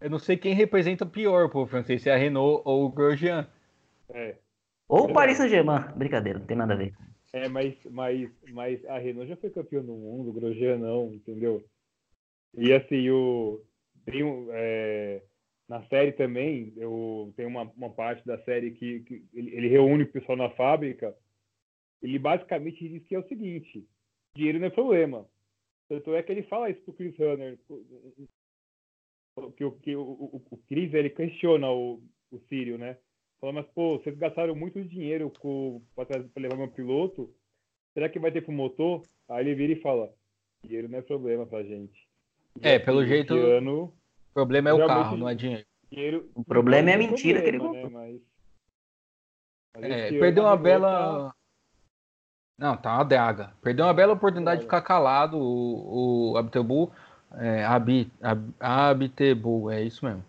Eu 0.01 0.09
não 0.09 0.19
sei 0.19 0.37
quem 0.37 0.53
representa 0.53 1.05
pior 1.05 1.45
o 1.45 1.49
povo 1.49 1.69
francês, 1.69 2.01
se 2.01 2.09
é 2.09 2.13
a 2.13 2.17
Renault 2.17 2.61
ou 2.65 2.85
o 2.85 2.89
Grosjean. 2.89 3.47
É. 4.09 4.35
Ou 4.89 5.05
o 5.05 5.13
Paris 5.13 5.37
Saint-Germain. 5.37 5.93
Brincadeira, 5.95 6.39
não 6.39 6.47
tem 6.47 6.57
nada 6.57 6.73
a 6.73 6.77
ver. 6.77 6.93
É, 7.31 7.47
mas, 7.47 7.75
mas, 7.91 8.29
mas 8.51 8.83
a 8.85 8.97
Renault 8.97 9.29
já 9.29 9.37
foi 9.37 9.51
campeã 9.51 9.81
do 9.81 9.93
mundo, 9.93 10.31
o 10.31 10.33
Grosjean 10.33 10.77
não, 10.77 11.13
entendeu? 11.13 11.63
E 12.57 12.73
assim, 12.73 13.07
o, 13.11 13.61
tem 14.03 14.23
um, 14.23 14.47
é, 14.51 15.21
na 15.67 15.83
série 15.83 16.11
também, 16.13 16.73
eu 16.75 17.31
tem 17.37 17.45
uma, 17.45 17.71
uma 17.77 17.91
parte 17.91 18.25
da 18.25 18.43
série 18.43 18.71
que, 18.71 19.01
que 19.01 19.23
ele, 19.31 19.55
ele, 19.55 19.67
reúne 19.67 20.03
o 20.03 20.11
pessoal 20.11 20.35
na 20.35 20.49
fábrica. 20.49 21.15
Ele 22.01 22.17
basicamente 22.17 22.89
diz 22.89 23.05
que 23.05 23.13
é 23.13 23.19
o 23.19 23.27
seguinte: 23.27 23.87
dinheiro 24.35 24.57
não 24.57 24.65
é 24.65 24.71
problema. 24.71 25.29
Tanto 25.87 26.15
é 26.15 26.23
que 26.23 26.31
ele 26.31 26.43
fala 26.43 26.71
isso 26.71 26.81
pro 26.81 26.93
Chris 26.93 27.13
Hunter. 27.13 27.59
Que, 29.55 29.71
que 29.83 29.95
o, 29.95 30.01
o, 30.01 30.41
o 30.49 30.57
Chris 30.67 30.91
ele 30.93 31.11
questiona 31.11 31.69
o, 31.69 32.01
o 32.31 32.39
Sírio, 32.49 32.79
né? 32.79 32.97
Fala, 33.39 33.53
mas 33.53 33.65
pô, 33.67 33.97
vocês 33.97 34.17
gastaram 34.17 34.53
muito 34.53 34.83
dinheiro 34.83 35.31
para 35.95 36.05
levar 36.37 36.57
meu 36.57 36.67
piloto. 36.67 37.33
Será 37.93 38.09
que 38.09 38.19
vai 38.19 38.31
ter 38.31 38.41
pro 38.41 38.51
motor? 38.51 39.03
Aí 39.29 39.45
ele 39.45 39.55
vira 39.55 39.73
e 39.73 39.81
fala: 39.81 40.13
dinheiro 40.63 40.89
não 40.89 40.99
é 40.99 41.01
problema 41.01 41.45
pra 41.45 41.63
gente. 41.63 42.07
Já 42.61 42.69
é, 42.69 42.79
pelo 42.79 43.05
jeito. 43.05 43.33
Ano, 43.33 43.93
o 44.31 44.33
problema 44.33 44.69
é 44.69 44.73
o 44.73 44.85
carro, 44.85 45.17
não 45.17 45.29
é 45.29 45.35
dinheiro. 45.35 45.65
dinheiro 45.89 46.29
o 46.35 46.43
problema 46.43 46.91
é 46.91 46.93
a 46.95 46.97
mentira 46.97 47.41
problema, 47.41 47.71
que 47.71 47.77
ele 47.77 47.87
né? 47.87 48.21
Mas, 49.73 49.81
mas 49.81 49.91
é, 49.91 50.09
perdeu 50.19 50.43
uma 50.43 50.57
bela. 50.57 51.33
Não, 52.57 52.75
tá 52.75 52.95
uma 52.95 53.05
draga. 53.05 53.53
Perdeu 53.61 53.85
uma 53.85 53.93
bela 53.93 54.13
oportunidade 54.13 54.59
de 54.59 54.65
ficar 54.65 54.81
calado 54.81 55.37
o, 55.37 56.33
o 56.33 56.37
Abtebu. 56.37 56.91
É, 57.37 57.63
Abit, 57.63 58.11
Ab, 58.21 58.53
Abtebu, 58.59 59.71
é 59.71 59.81
isso 59.81 60.03
mesmo. 60.03 60.25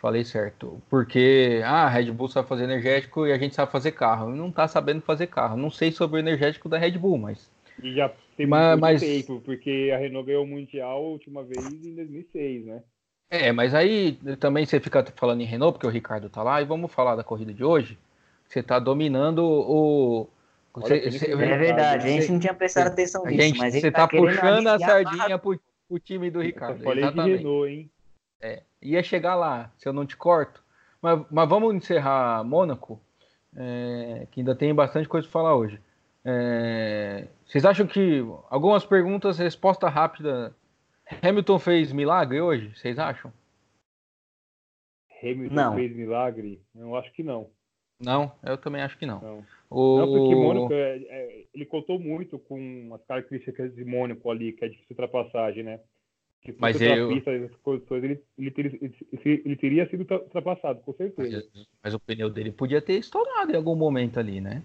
Falei 0.00 0.24
certo. 0.24 0.80
Porque 0.88 1.60
ah, 1.64 1.84
a 1.84 1.88
Red 1.88 2.12
Bull 2.12 2.28
sabe 2.28 2.48
fazer 2.48 2.64
energético 2.64 3.26
e 3.26 3.32
a 3.32 3.38
gente 3.38 3.54
sabe 3.54 3.72
fazer 3.72 3.92
carro. 3.92 4.30
Não 4.30 4.50
tá 4.50 4.68
sabendo 4.68 5.02
fazer 5.02 5.26
carro. 5.26 5.56
Não 5.56 5.70
sei 5.70 5.90
sobre 5.90 6.18
o 6.18 6.20
energético 6.20 6.68
da 6.68 6.78
Red 6.78 6.92
Bull, 6.92 7.18
mas. 7.18 7.50
E 7.82 7.92
já 7.94 8.12
tem 8.36 8.46
mas, 8.46 8.78
muito 8.78 9.00
tempo, 9.00 9.42
porque 9.44 9.90
a 9.92 9.98
Renault 9.98 10.26
ganhou 10.26 10.44
o 10.44 10.46
Mundial 10.46 10.90
a 10.90 10.98
última 10.98 11.42
vez 11.42 11.64
em 11.66 11.94
2006, 11.94 12.66
né? 12.66 12.82
É, 13.30 13.52
mas 13.52 13.74
aí 13.74 14.18
também 14.38 14.64
você 14.64 14.80
fica 14.80 15.04
falando 15.16 15.40
em 15.40 15.44
Renault, 15.44 15.74
porque 15.74 15.86
o 15.86 15.90
Ricardo 15.90 16.30
tá 16.30 16.42
lá, 16.42 16.62
e 16.62 16.64
vamos 16.64 16.92
falar 16.92 17.14
da 17.14 17.24
corrida 17.24 17.52
de 17.52 17.64
hoje. 17.64 17.98
Você 18.46 18.62
tá 18.62 18.78
dominando 18.78 19.44
o. 19.44 20.28
Você, 20.74 21.10
você, 21.10 21.32
é 21.32 21.36
verdade, 21.36 22.06
a 22.06 22.10
gente 22.10 22.30
não 22.30 22.38
tinha 22.38 22.54
prestado 22.54 22.86
atenção 22.86 23.24
nisso, 23.24 23.42
gente, 23.42 23.58
mas 23.58 23.74
você 23.74 23.90
tá, 23.90 24.06
tá 24.06 24.16
puxando 24.16 24.68
a 24.68 24.78
sardinha 24.78 25.36
pro, 25.38 25.60
pro 25.88 25.98
time 25.98 26.30
do 26.30 26.40
Ricardo. 26.40 26.78
Eu 26.78 26.84
falei 26.84 27.02
exatamente. 27.02 27.38
de 27.38 27.44
Renault, 27.44 27.70
hein? 27.72 27.90
É, 28.40 28.62
ia 28.82 29.02
chegar 29.02 29.34
lá, 29.34 29.72
se 29.78 29.88
eu 29.88 29.92
não 29.92 30.06
te 30.06 30.16
corto. 30.16 30.62
Mas, 31.00 31.24
mas 31.30 31.48
vamos 31.48 31.74
encerrar 31.74 32.44
Mônaco, 32.44 33.00
é, 33.56 34.26
que 34.30 34.40
ainda 34.40 34.54
tem 34.54 34.74
bastante 34.74 35.08
coisa 35.08 35.26
para 35.26 35.32
falar 35.32 35.56
hoje. 35.56 35.80
É, 36.24 37.28
vocês 37.46 37.64
acham 37.64 37.86
que 37.86 38.20
algumas 38.50 38.84
perguntas, 38.84 39.38
resposta 39.38 39.88
rápida. 39.88 40.54
Hamilton 41.22 41.58
fez 41.58 41.92
milagre 41.92 42.40
hoje? 42.40 42.74
Vocês 42.76 42.98
acham? 42.98 43.32
Hamilton 45.22 45.54
não. 45.54 45.74
fez 45.74 45.96
milagre? 45.96 46.62
Eu 46.74 46.96
acho 46.96 47.12
que 47.12 47.22
não. 47.22 47.50
Não, 48.00 48.30
eu 48.44 48.56
também 48.56 48.82
acho 48.82 48.96
que 48.96 49.06
não. 49.06 49.20
Não, 49.20 49.44
o... 49.68 49.98
não 49.98 50.06
porque 50.06 50.34
Mônaco, 50.34 50.72
é, 50.72 50.98
é, 50.98 51.44
ele 51.52 51.66
contou 51.66 51.98
muito 51.98 52.38
com 52.38 52.90
as 52.94 53.04
características 53.04 53.74
de 53.74 53.84
Mônaco 53.84 54.30
ali, 54.30 54.52
que 54.52 54.64
é 54.64 54.68
difícil 54.68 54.90
ultrapassagem, 54.90 55.64
né? 55.64 55.80
Se 56.52 56.60
mas 56.60 56.80
eu... 56.80 57.08
pista, 57.08 57.30
condições, 57.62 58.04
ele, 58.04 58.24
ele, 58.38 58.50
teria, 58.50 58.78
ele, 59.24 59.56
teria 59.56 59.90
sido 59.90 60.00
ultrapassado, 60.00 60.80
com 60.80 60.92
certeza. 60.94 61.48
Mas, 61.54 61.68
mas, 61.82 61.94
o 61.94 62.00
pneu 62.00 62.30
dele 62.30 62.52
podia 62.52 62.80
ter 62.80 62.94
estourado 62.94 63.52
em 63.52 63.56
algum 63.56 63.74
momento 63.74 64.18
ali, 64.18 64.40
né? 64.40 64.62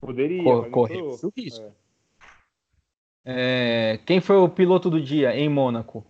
Poderia. 0.00 0.42
Cor 0.42 0.70
correu 0.70 1.10
o 1.10 1.32
risco. 1.36 1.64
É. 1.64 1.84
É, 3.26 3.98
quem 4.04 4.20
foi 4.20 4.36
o 4.36 4.50
piloto 4.50 4.90
do 4.90 5.00
dia 5.00 5.34
em 5.34 5.48
Mônaco? 5.48 6.04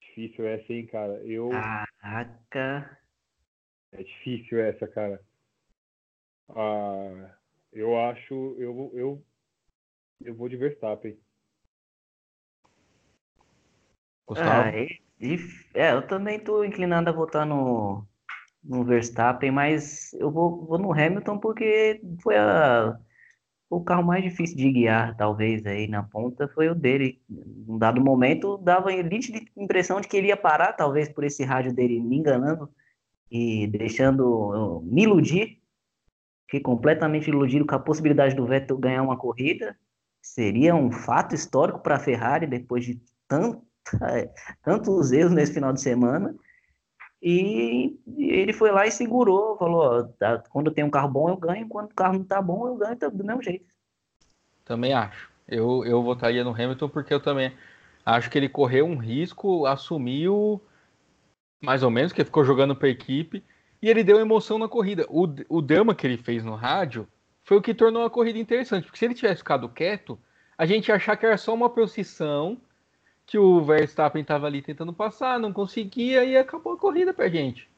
Difícil 0.00 0.46
essa, 0.46 0.72
hein, 0.72 0.86
cara. 0.86 1.14
Eu... 1.24 1.50
Caraca. 1.50 2.98
É 3.90 4.02
difícil 4.02 4.60
essa, 4.60 4.86
cara. 4.86 5.20
Ah, 6.50 7.34
eu 7.72 7.98
acho. 7.98 8.56
Eu, 8.58 8.90
eu, 8.94 9.24
eu 10.24 10.34
vou 10.34 10.48
de 10.48 10.56
Verstappen. 10.56 11.18
Gustavo? 14.26 14.50
Ah, 14.50 14.72
é, 15.74 15.92
eu 15.92 16.06
também 16.06 16.36
estou 16.36 16.64
inclinado 16.64 17.08
a 17.08 17.12
votar 17.12 17.46
no, 17.46 18.06
no 18.62 18.84
Verstappen, 18.84 19.50
mas 19.50 20.12
eu 20.14 20.30
vou, 20.30 20.66
vou 20.66 20.78
no 20.78 20.92
Hamilton 20.92 21.38
porque 21.38 22.00
foi 22.22 22.36
a, 22.36 22.98
o 23.68 23.82
carro 23.82 24.02
mais 24.02 24.22
difícil 24.22 24.56
de 24.56 24.70
guiar, 24.70 25.16
talvez, 25.16 25.64
aí 25.66 25.86
na 25.88 26.02
ponta, 26.02 26.48
foi 26.48 26.68
o 26.68 26.74
dele. 26.74 27.20
Num 27.28 27.78
dado 27.78 28.00
momento, 28.00 28.56
dava 28.58 28.90
a 28.90 28.92
impressão 29.56 30.00
de 30.00 30.08
que 30.08 30.16
ele 30.16 30.28
ia 30.28 30.36
parar, 30.36 30.72
talvez 30.72 31.08
por 31.08 31.24
esse 31.24 31.44
rádio 31.44 31.74
dele 31.74 32.00
me 32.00 32.16
enganando 32.16 32.70
e 33.30 33.66
deixando 33.66 34.82
me 34.84 35.02
iludir. 35.02 35.60
Fiquei 36.46 36.60
completamente 36.60 37.28
iludido 37.28 37.66
com 37.66 37.74
a 37.74 37.80
possibilidade 37.80 38.34
do 38.34 38.46
Vettel 38.46 38.78
ganhar 38.78 39.02
uma 39.02 39.16
corrida. 39.16 39.76
Seria 40.22 40.74
um 40.74 40.90
fato 40.90 41.34
histórico 41.34 41.80
para 41.80 41.96
a 41.96 42.00
Ferrari 42.00 42.46
depois 42.46 42.84
de 42.84 43.02
tanto 43.26 43.62
tantos 44.62 45.12
erros 45.12 45.32
nesse 45.32 45.54
final 45.54 45.72
de 45.72 45.80
semana. 45.80 46.34
E 47.22 47.98
ele 48.18 48.52
foi 48.52 48.70
lá 48.70 48.86
e 48.86 48.90
segurou, 48.90 49.56
falou: 49.56 50.04
tá, 50.18 50.42
quando 50.50 50.70
tem 50.70 50.84
um 50.84 50.90
carro 50.90 51.08
bom 51.08 51.30
eu 51.30 51.36
ganho, 51.36 51.66
quando 51.68 51.90
o 51.90 51.94
carro 51.94 52.14
não 52.14 52.24
tá 52.24 52.42
bom 52.42 52.66
eu 52.66 52.76
ganho 52.76 52.96
do 52.96 53.24
mesmo 53.24 53.42
jeito. 53.42 53.66
Também 54.64 54.92
acho. 54.92 55.30
Eu, 55.48 55.84
eu 55.84 56.02
votaria 56.02 56.44
no 56.44 56.50
Hamilton 56.50 56.88
porque 56.88 57.12
eu 57.12 57.20
também 57.20 57.52
acho 58.04 58.30
que 58.30 58.36
ele 58.36 58.48
correu 58.48 58.86
um 58.86 58.96
risco, 58.96 59.66
assumiu 59.66 60.60
mais 61.64 61.82
ou 61.82 61.90
menos, 61.90 62.12
que 62.12 62.24
ficou 62.24 62.44
jogando 62.44 62.76
para 62.76 62.88
equipe 62.88 63.42
e 63.80 63.88
ele 63.88 64.04
deu 64.04 64.20
emoção 64.20 64.58
na 64.58 64.68
corrida. 64.68 65.06
O, 65.08 65.26
o 65.48 65.62
drama 65.62 65.94
que 65.94 66.06
ele 66.06 66.18
fez 66.18 66.44
no 66.44 66.54
rádio 66.54 67.08
foi 67.42 67.56
o 67.56 67.62
que 67.62 67.74
tornou 67.74 68.04
a 68.04 68.10
corrida 68.10 68.38
interessante, 68.38 68.84
porque 68.84 68.98
se 68.98 69.04
ele 69.04 69.14
tivesse 69.14 69.38
ficado 69.38 69.68
quieto, 69.68 70.18
a 70.56 70.66
gente 70.66 70.88
ia 70.88 70.94
achar 70.94 71.16
que 71.16 71.26
era 71.26 71.36
só 71.36 71.52
uma 71.52 71.70
procissão 71.70 72.60
que 73.26 73.38
o 73.38 73.62
Verstappen 73.62 74.22
estava 74.22 74.46
ali 74.46 74.60
tentando 74.60 74.92
passar, 74.92 75.38
não 75.38 75.52
conseguia 75.52 76.24
e 76.24 76.36
acabou 76.36 76.74
a 76.74 76.78
corrida 76.78 77.12
pra 77.12 77.28
gente. 77.28 77.68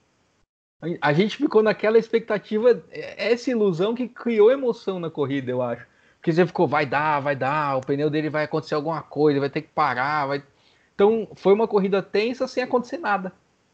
A 1.01 1.13
gente 1.13 1.37
ficou 1.37 1.63
naquela 1.63 1.99
expectativa, 1.99 2.85
é, 2.91 3.33
essa 3.33 3.51
ilusão 3.51 3.95
que 3.95 4.09
criou 4.09 4.51
emoção 4.51 5.01
na 5.01 5.11
corrida, 5.11 5.51
eu 5.51 5.63
acho. 5.63 5.87
Porque 6.17 6.33
você 6.33 6.47
ficou, 6.47 6.67
vai 6.67 6.85
dar, 6.85 7.21
vai 7.21 7.35
dar, 7.35 7.77
o 7.77 7.81
pneu 7.81 8.11
dele 8.11 8.29
vai 8.29 8.45
acontecer 8.45 8.75
alguma 8.75 9.03
coisa, 9.03 9.41
vai 9.41 9.49
ter 9.49 9.63
que 9.63 9.69
parar. 9.69 10.27
Vai... 10.27 10.43
Então 10.95 11.29
foi 11.35 11.55
uma 11.55 11.69
corrida 11.69 12.03
tensa 12.03 12.47
sem 12.47 12.63
acontecer 12.63 12.99
nada. 12.99 13.33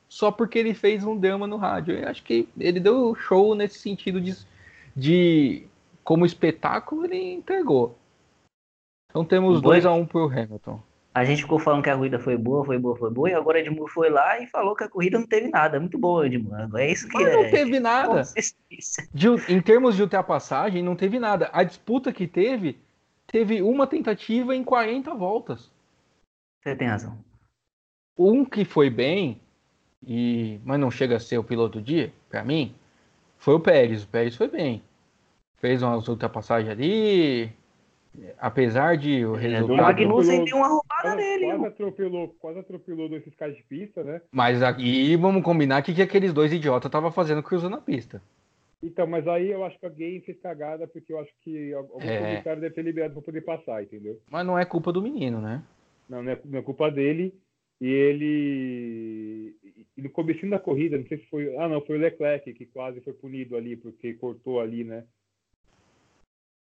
Só 0.08 0.30
porque 0.30 0.58
ele 0.58 0.74
fez 0.74 1.04
um 1.04 1.18
drama 1.18 1.46
no 1.46 1.56
rádio. 1.56 1.96
Eu 1.96 2.08
acho 2.08 2.22
que 2.22 2.48
ele 2.58 2.78
deu 2.78 3.14
show 3.14 3.54
nesse 3.54 3.78
sentido 3.78 4.20
de, 4.20 4.36
de 4.94 5.66
como 6.04 6.26
espetáculo, 6.26 7.06
ele 7.06 7.32
entregou. 7.32 7.98
Então 9.10 9.24
temos 9.24 9.60
2 9.60 9.86
a 9.86 9.92
1 9.92 9.98
um 9.98 10.06
pro 10.06 10.26
Hamilton 10.26 10.80
a 11.14 11.24
gente 11.24 11.42
ficou 11.42 11.58
falando 11.58 11.82
que 11.82 11.90
a 11.90 11.96
corrida 11.96 12.18
foi 12.18 12.36
boa, 12.38 12.64
foi 12.64 12.78
boa, 12.78 12.96
foi 12.96 13.10
boa, 13.10 13.28
e 13.28 13.34
agora 13.34 13.60
Edmur 13.60 13.88
foi 13.88 14.08
lá 14.08 14.40
e 14.40 14.46
falou 14.46 14.74
que 14.74 14.84
a 14.84 14.88
corrida 14.88 15.18
não 15.18 15.26
teve 15.26 15.48
nada. 15.48 15.78
Muito 15.78 15.98
boa, 15.98 16.26
Edmur. 16.26 16.54
É 16.78 16.90
isso 16.90 17.06
que 17.06 17.14
Mas 17.14 17.26
é. 17.26 17.36
não 17.36 17.50
teve 17.50 17.78
nada. 17.78 18.22
De, 19.12 19.28
em 19.52 19.60
termos 19.60 19.94
de 19.94 20.02
ultrapassagem, 20.02 20.82
não 20.82 20.96
teve 20.96 21.18
nada. 21.18 21.50
A 21.52 21.62
disputa 21.62 22.12
que 22.12 22.26
teve, 22.26 22.78
teve 23.26 23.60
uma 23.60 23.86
tentativa 23.86 24.56
em 24.56 24.64
40 24.64 25.14
voltas. 25.14 25.70
Você 26.62 26.74
tem 26.74 26.88
razão. 26.88 27.18
Um 28.16 28.44
que 28.44 28.64
foi 28.64 28.88
bem, 28.88 29.38
e 30.06 30.60
mas 30.64 30.80
não 30.80 30.90
chega 30.90 31.16
a 31.16 31.20
ser 31.20 31.36
o 31.36 31.44
piloto 31.44 31.78
do 31.78 31.84
dia, 31.84 32.10
para 32.30 32.42
mim, 32.42 32.74
foi 33.36 33.54
o 33.54 33.60
Pérez. 33.60 34.04
O 34.04 34.08
Pérez 34.08 34.34
foi 34.34 34.48
bem. 34.48 34.82
Fez 35.58 35.82
umas 35.82 36.08
ultrapassagens 36.08 36.70
ali, 36.70 37.52
apesar 38.38 38.96
de 38.96 39.24
o 39.24 39.36
é, 39.36 39.40
resultado. 39.40 39.72
O 39.72 39.82
Magnussen 39.82 40.44
deu 40.44 40.56
uma 40.56 40.68
roubada 40.68 41.02
quase, 41.02 41.16
nele. 41.16 41.46
Quase 41.46 41.66
atropelou, 41.66 42.28
quase 42.38 42.58
atropelou 42.58 43.08
dois 43.08 43.24
fiscais 43.24 43.56
de 43.56 43.62
pista, 43.62 44.02
né? 44.02 44.20
Mas 44.30 44.62
aqui 44.62 45.16
vamos 45.16 45.42
combinar 45.42 45.82
que, 45.82 45.94
que 45.94 46.02
aqueles 46.02 46.32
dois 46.32 46.52
idiotas 46.52 46.88
estavam 46.88 47.10
fazendo 47.10 47.42
cruzando 47.42 47.76
a 47.76 47.80
pista. 47.80 48.22
Então, 48.82 49.06
mas 49.06 49.26
aí 49.28 49.50
eu 49.50 49.64
acho 49.64 49.78
que 49.78 49.86
alguém 49.86 50.20
fez 50.22 50.38
cagada, 50.40 50.88
porque 50.88 51.12
eu 51.12 51.20
acho 51.20 51.30
que 51.42 51.72
algum 51.72 52.00
É. 52.00 52.42
é. 52.44 52.56
deve 52.56 52.70
ter 52.70 52.82
liberado 52.82 53.14
para 53.14 53.22
poder 53.22 53.42
passar, 53.42 53.82
entendeu? 53.82 54.20
Mas 54.28 54.44
não 54.44 54.58
é 54.58 54.64
culpa 54.64 54.92
do 54.92 55.00
menino, 55.00 55.40
né? 55.40 55.62
Não, 56.08 56.22
não 56.22 56.32
é, 56.32 56.38
não 56.44 56.58
é 56.58 56.62
culpa 56.62 56.90
dele. 56.90 57.32
E 57.80 57.86
ele. 57.86 59.56
E 59.96 60.02
no 60.02 60.10
começo 60.10 60.48
da 60.48 60.58
corrida, 60.58 60.98
não 60.98 61.06
sei 61.06 61.18
se 61.18 61.26
foi. 61.26 61.56
Ah, 61.56 61.68
não, 61.68 61.80
foi 61.80 61.96
o 61.96 62.00
Leclerc 62.00 62.52
que 62.52 62.66
quase 62.66 63.00
foi 63.00 63.12
punido 63.12 63.56
ali, 63.56 63.76
porque 63.76 64.14
cortou 64.14 64.60
ali, 64.60 64.84
né? 64.84 65.04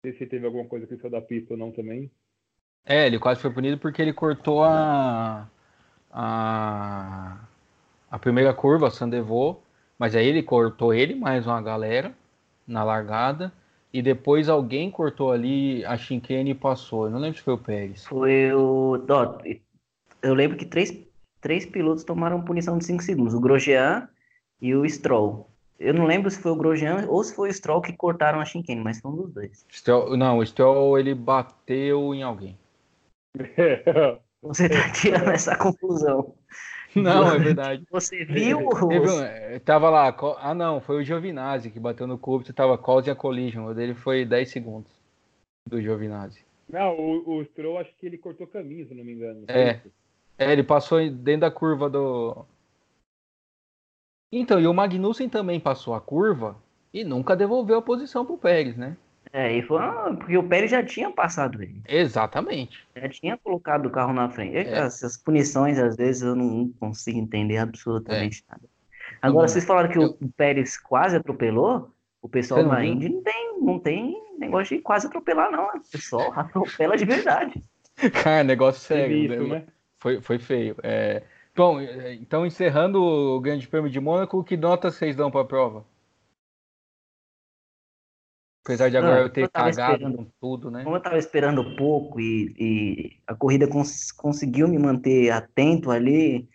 Não 0.06 0.12
sei 0.12 0.18
se 0.18 0.26
teve 0.26 0.46
alguma 0.46 0.64
coisa 0.66 0.86
que 0.86 0.96
saiu 0.96 1.10
da 1.10 1.20
pista 1.20 1.54
ou 1.54 1.58
não 1.58 1.72
também. 1.72 2.08
É, 2.84 3.08
ele 3.08 3.18
quase 3.18 3.40
foi 3.40 3.50
punido 3.50 3.76
porque 3.76 4.00
ele 4.00 4.12
cortou 4.12 4.62
a. 4.62 5.48
a, 6.12 7.40
a 8.08 8.18
primeira 8.20 8.54
curva, 8.54 8.86
a 8.86 8.90
Sandevô, 8.90 9.58
mas 9.98 10.14
aí 10.14 10.28
ele 10.28 10.44
cortou 10.44 10.94
ele, 10.94 11.16
mais 11.16 11.44
uma 11.44 11.60
galera, 11.60 12.14
na 12.64 12.84
largada, 12.84 13.52
e 13.92 14.00
depois 14.00 14.48
alguém 14.48 14.92
cortou 14.92 15.32
ali 15.32 15.84
a 15.84 15.96
chicane 15.96 16.50
e 16.50 16.54
passou. 16.54 17.06
Eu 17.06 17.10
não 17.10 17.18
lembro 17.18 17.38
se 17.38 17.42
foi 17.42 17.54
o 17.54 17.58
Pérez. 17.58 18.04
Foi 18.04 18.52
o. 18.52 19.04
ó, 19.10 19.38
eu 20.22 20.34
lembro 20.34 20.56
que 20.56 20.66
três, 20.66 20.96
três 21.40 21.66
pilotos 21.66 22.04
tomaram 22.04 22.44
punição 22.44 22.78
de 22.78 22.84
5 22.84 23.02
segundos: 23.02 23.34
o 23.34 23.40
Grosjean 23.40 24.08
e 24.60 24.72
o 24.72 24.88
Stroll. 24.88 25.50
Eu 25.78 25.92
não 25.92 26.06
lembro 26.06 26.30
se 26.30 26.40
foi 26.40 26.52
o 26.52 26.56
Grosjean 26.56 27.06
ou 27.08 27.22
se 27.22 27.34
foi 27.34 27.50
o 27.50 27.52
Stroll 27.52 27.82
que 27.82 27.92
cortaram 27.92 28.40
a 28.40 28.44
chicane, 28.44 28.80
mas 28.82 28.98
foi 29.00 29.10
um 29.10 29.16
dos 29.16 29.32
dois. 29.32 29.66
Stroll- 29.70 30.16
não, 30.16 30.38
o 30.38 30.46
Stroll 30.46 30.98
ele 30.98 31.14
bateu 31.14 32.14
em 32.14 32.22
alguém. 32.22 32.56
Você 34.42 34.68
tá 34.68 34.92
tirando 34.92 35.30
essa 35.30 35.56
conclusão. 35.56 36.34
Não, 36.94 37.30
é 37.34 37.38
verdade. 37.38 37.84
Você 37.90 38.24
viu 38.24 38.68
Teve 38.88 39.10
um- 39.10 39.20
eh, 39.22 39.58
tava 39.58 39.90
lá, 39.90 40.16
ah 40.40 40.54
não, 40.54 40.80
foi 40.80 40.96
o 41.00 41.04
Giovinazzi 41.04 41.70
que 41.70 41.80
bateu 41.80 42.06
no 42.06 42.16
Kubica, 42.16 42.52
tava 42.52 42.78
causing 42.78 43.10
a 43.10 43.14
collision, 43.14 43.66
o 43.66 43.74
dele 43.74 43.94
foi 43.94 44.24
10 44.24 44.50
segundos 44.50 44.90
do 45.68 45.80
Giovinazzi. 45.82 46.40
não, 46.68 46.96
o, 46.98 47.38
o 47.38 47.44
Stroll 47.44 47.78
acho 47.78 47.90
que 47.98 48.06
ele 48.06 48.16
cortou 48.16 48.46
caminho, 48.46 48.86
se 48.86 48.92
eu 48.92 48.96
não 48.96 49.04
me 49.04 49.12
engano. 49.12 49.44
É. 49.48 49.80
É, 50.38 50.52
ele 50.52 50.62
passou 50.62 50.98
dentro 51.10 51.40
da 51.42 51.50
curva 51.50 51.88
do. 51.90 52.46
Então, 54.30 54.60
e 54.60 54.66
o 54.66 54.74
Magnussen 54.74 55.28
também 55.28 55.60
passou 55.60 55.94
a 55.94 56.00
curva 56.00 56.56
e 56.92 57.04
nunca 57.04 57.36
devolveu 57.36 57.78
a 57.78 57.82
posição 57.82 58.24
pro 58.24 58.36
Pérez, 58.36 58.76
né? 58.76 58.96
É, 59.32 59.52
e 59.52 59.62
foi 59.62 59.80
porque 60.18 60.36
o 60.38 60.48
Pérez 60.48 60.70
já 60.70 60.82
tinha 60.82 61.10
passado 61.10 61.62
ele. 61.62 61.80
Exatamente. 61.86 62.86
Já 62.96 63.08
tinha 63.08 63.36
colocado 63.36 63.86
o 63.86 63.90
carro 63.90 64.12
na 64.12 64.30
frente. 64.30 64.56
É. 64.56 64.78
Essas 64.78 65.16
punições, 65.16 65.78
às 65.78 65.96
vezes, 65.96 66.22
eu 66.22 66.34
não 66.34 66.72
consigo 66.80 67.18
entender 67.18 67.58
absolutamente 67.58 68.42
É. 68.48 68.52
nada. 68.52 68.62
Agora, 69.20 69.48
vocês 69.48 69.64
falaram 69.64 69.90
que 69.90 69.98
eu- 69.98 70.16
o 70.20 70.28
Pérez 70.36 70.78
quase 70.78 71.16
atropelou. 71.16 71.90
O 72.22 72.28
pessoal 72.28 72.62
viu? 72.64 72.82
Indy 72.82 73.08
não 73.08 73.22
tem, 73.22 73.60
não 73.60 73.78
tem 73.78 74.22
negócio 74.38 74.76
de 74.76 74.82
quase 74.82 75.06
atropelar, 75.06 75.50
não. 75.50 75.66
O 75.66 75.90
pessoal 75.90 76.32
atropela 76.34 76.96
de 76.96 77.04
verdade. 77.04 77.62
Cara, 78.22 78.42
negócio 78.42 78.80
sério. 78.80 79.16
isso, 79.16 79.48
né? 79.48 79.58
né? 79.60 79.64
Foi, 79.98 80.20
foi 80.20 80.38
feio. 80.38 80.76
É... 80.82 81.22
Bom, 81.56 81.80
é, 81.80 82.14
então 82.14 82.44
encerrando 82.44 83.02
o 83.02 83.40
Grande 83.40 83.66
Prêmio 83.66 83.90
de 83.90 83.98
Mônaco, 83.98 84.44
que 84.44 84.56
nota 84.56 84.90
vocês 84.90 85.16
dão 85.16 85.30
pra 85.30 85.44
prova? 85.44 85.86
Apesar 88.62 88.90
de 88.90 88.96
agora 88.96 89.20
Ah, 89.20 89.22
eu 89.22 89.30
ter 89.30 89.44
eu 89.44 89.50
cagado 89.50 90.32
tudo, 90.40 90.70
né? 90.70 90.82
Como 90.82 90.96
eu 90.96 91.00
tava 91.00 91.16
esperando 91.18 91.76
pouco 91.76 92.20
e, 92.20 92.52
e 92.58 93.20
a 93.26 93.34
corrida 93.34 93.68
cons- 93.68 94.10
conseguiu 94.12 94.68
me 94.68 94.76
manter 94.78 95.30
atento 95.30 95.90
ali, 95.90 96.48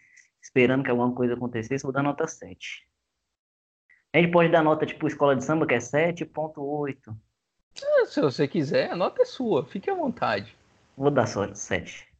esperando 0.43 0.83
que 0.83 0.91
alguma 0.91 1.15
coisa 1.15 1.33
acontecesse, 1.33 1.83
vou 1.83 1.93
dar 1.93 2.03
nota 2.03 2.27
7. 2.27 2.85
A 4.13 4.19
gente 4.19 4.31
pode 4.31 4.51
dar 4.51 4.61
nota 4.61 4.85
tipo 4.85 5.07
escola 5.07 5.35
de 5.35 5.43
samba, 5.43 5.65
que 5.65 5.73
é 5.73 5.79
7.8. 5.79 7.15
Se 8.07 8.19
você 8.19 8.45
quiser, 8.45 8.91
a 8.91 8.95
nota 8.95 9.21
é 9.21 9.25
sua, 9.25 9.65
fique 9.65 9.89
à 9.89 9.95
vontade. 9.95 10.55
Vou 10.97 11.09
dar 11.09 11.25
só 11.25 11.51
7. 11.55 12.10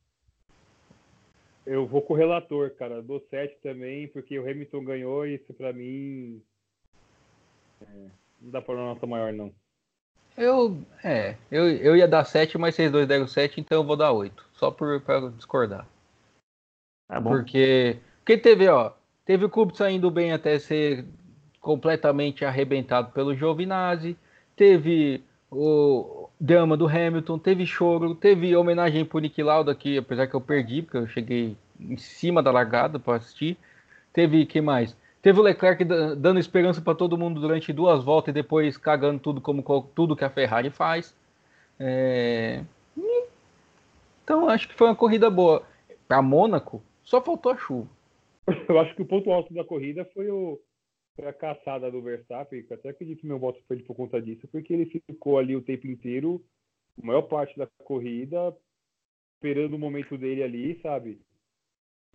Eu 1.66 1.86
vou 1.86 2.02
com 2.02 2.14
o 2.14 2.18
relator, 2.18 2.72
cara. 2.72 2.96
Eu 2.96 3.04
Dou 3.04 3.20
7 3.30 3.58
também, 3.62 4.08
porque 4.08 4.38
o 4.40 4.50
Hamilton 4.50 4.84
ganhou 4.84 5.28
e 5.28 5.36
isso 5.36 5.54
pra 5.54 5.72
mim. 5.72 6.42
é, 7.82 7.86
não 8.42 8.52
dá 8.52 8.62
pra 8.62 8.76
dar 8.76 8.82
uma 8.82 8.94
nota 8.94 9.06
maior, 9.06 9.32
não. 9.32 9.54
Eu, 10.38 10.82
é, 11.04 11.36
eu, 11.52 11.70
eu 11.70 11.96
ia 11.96 12.08
dar 12.08 12.24
7, 12.24 12.58
mas 12.58 12.76
vocês 12.76 12.92
dois 12.92 13.08
deram 13.08 13.28
7, 13.28 13.60
então 13.60 13.80
eu 13.80 13.84
vou 13.84 13.98
dar 13.98 14.12
8. 14.12 14.46
Só 14.54 14.72
por, 14.72 15.02
pra 15.02 15.20
discordar. 15.30 15.88
Tá 17.08 17.20
bom. 17.20 17.32
Porque, 17.32 17.98
porque 18.20 18.38
teve, 18.38 18.68
ó, 18.68 18.94
teve 19.26 19.46
o 19.46 19.50
Kubica 19.50 19.92
indo 19.92 20.10
bem 20.10 20.32
até 20.32 20.58
ser 20.58 21.06
completamente 21.60 22.44
arrebentado 22.44 23.12
pelo 23.12 23.36
Giovinazzi, 23.36 24.18
teve 24.56 25.24
o 25.50 26.21
drama 26.42 26.78
do 26.78 26.88
Hamilton, 26.88 27.40
teve 27.40 27.66
choro, 27.68 28.16
teve 28.16 28.56
homenagem 28.56 29.06
pro 29.06 29.20
Nick 29.20 29.42
Lauda, 29.44 29.76
que 29.76 29.98
apesar 30.00 30.28
que 30.28 30.36
eu 30.36 30.42
perdi, 30.42 30.84
porque 30.84 30.98
eu 30.98 31.08
cheguei 31.08 31.58
em 31.80 31.98
cima 31.98 32.44
da 32.44 32.52
largada 32.52 33.00
para 33.00 33.18
assistir, 33.18 33.58
teve, 34.14 34.46
que 34.48 34.62
mais? 34.62 34.98
Teve 35.22 35.40
o 35.40 35.44
Leclerc 35.44 35.86
da- 35.86 36.16
dando 36.16 36.40
esperança 36.40 36.82
para 36.82 36.96
todo 36.96 37.18
mundo 37.18 37.42
durante 37.42 37.74
duas 37.74 38.04
voltas 38.04 38.32
e 38.32 38.34
depois 38.34 38.78
cagando 38.78 39.20
tudo 39.20 39.42
como 39.42 39.64
co- 39.64 39.88
tudo 39.96 40.16
que 40.16 40.26
a 40.26 40.32
Ferrari 40.32 40.72
faz. 40.72 41.16
É, 41.80 42.64
Então 44.24 44.50
acho 44.50 44.68
que 44.68 44.74
foi 44.76 44.88
uma 44.88 44.96
corrida 44.96 45.30
boa. 45.30 45.64
Para 46.08 46.22
Mônaco, 46.22 46.82
só 47.04 47.22
faltou 47.22 47.52
a 47.52 47.58
chuva. 47.58 47.88
Eu 48.68 48.80
acho 48.80 48.96
que 48.96 49.02
o 49.02 49.06
ponto 49.06 49.32
alto 49.32 49.54
da 49.54 49.64
corrida 49.64 50.06
foi, 50.14 50.30
o, 50.30 50.60
foi 51.16 51.28
a 51.28 51.34
caçada 51.34 51.92
do 51.92 52.02
Verstappen, 52.02 52.66
até 52.72 52.90
acredito 52.90 53.22
que 53.22 53.28
meu 53.28 53.40
voto 53.40 53.62
foi 53.68 53.82
por 53.84 53.96
conta 53.96 54.22
disso, 54.22 54.48
porque 54.48 54.74
ele 54.74 54.86
ficou 54.86 55.38
ali 55.38 55.56
o 55.56 55.62
tempo 55.62 55.88
inteiro, 55.88 56.44
a 57.02 57.06
maior 57.06 57.24
parte 57.24 57.58
da 57.58 57.68
corrida, 57.84 58.56
esperando 59.36 59.76
o 59.76 59.80
momento 59.80 60.18
dele 60.18 60.44
ali, 60.44 60.80
sabe? 60.82 61.22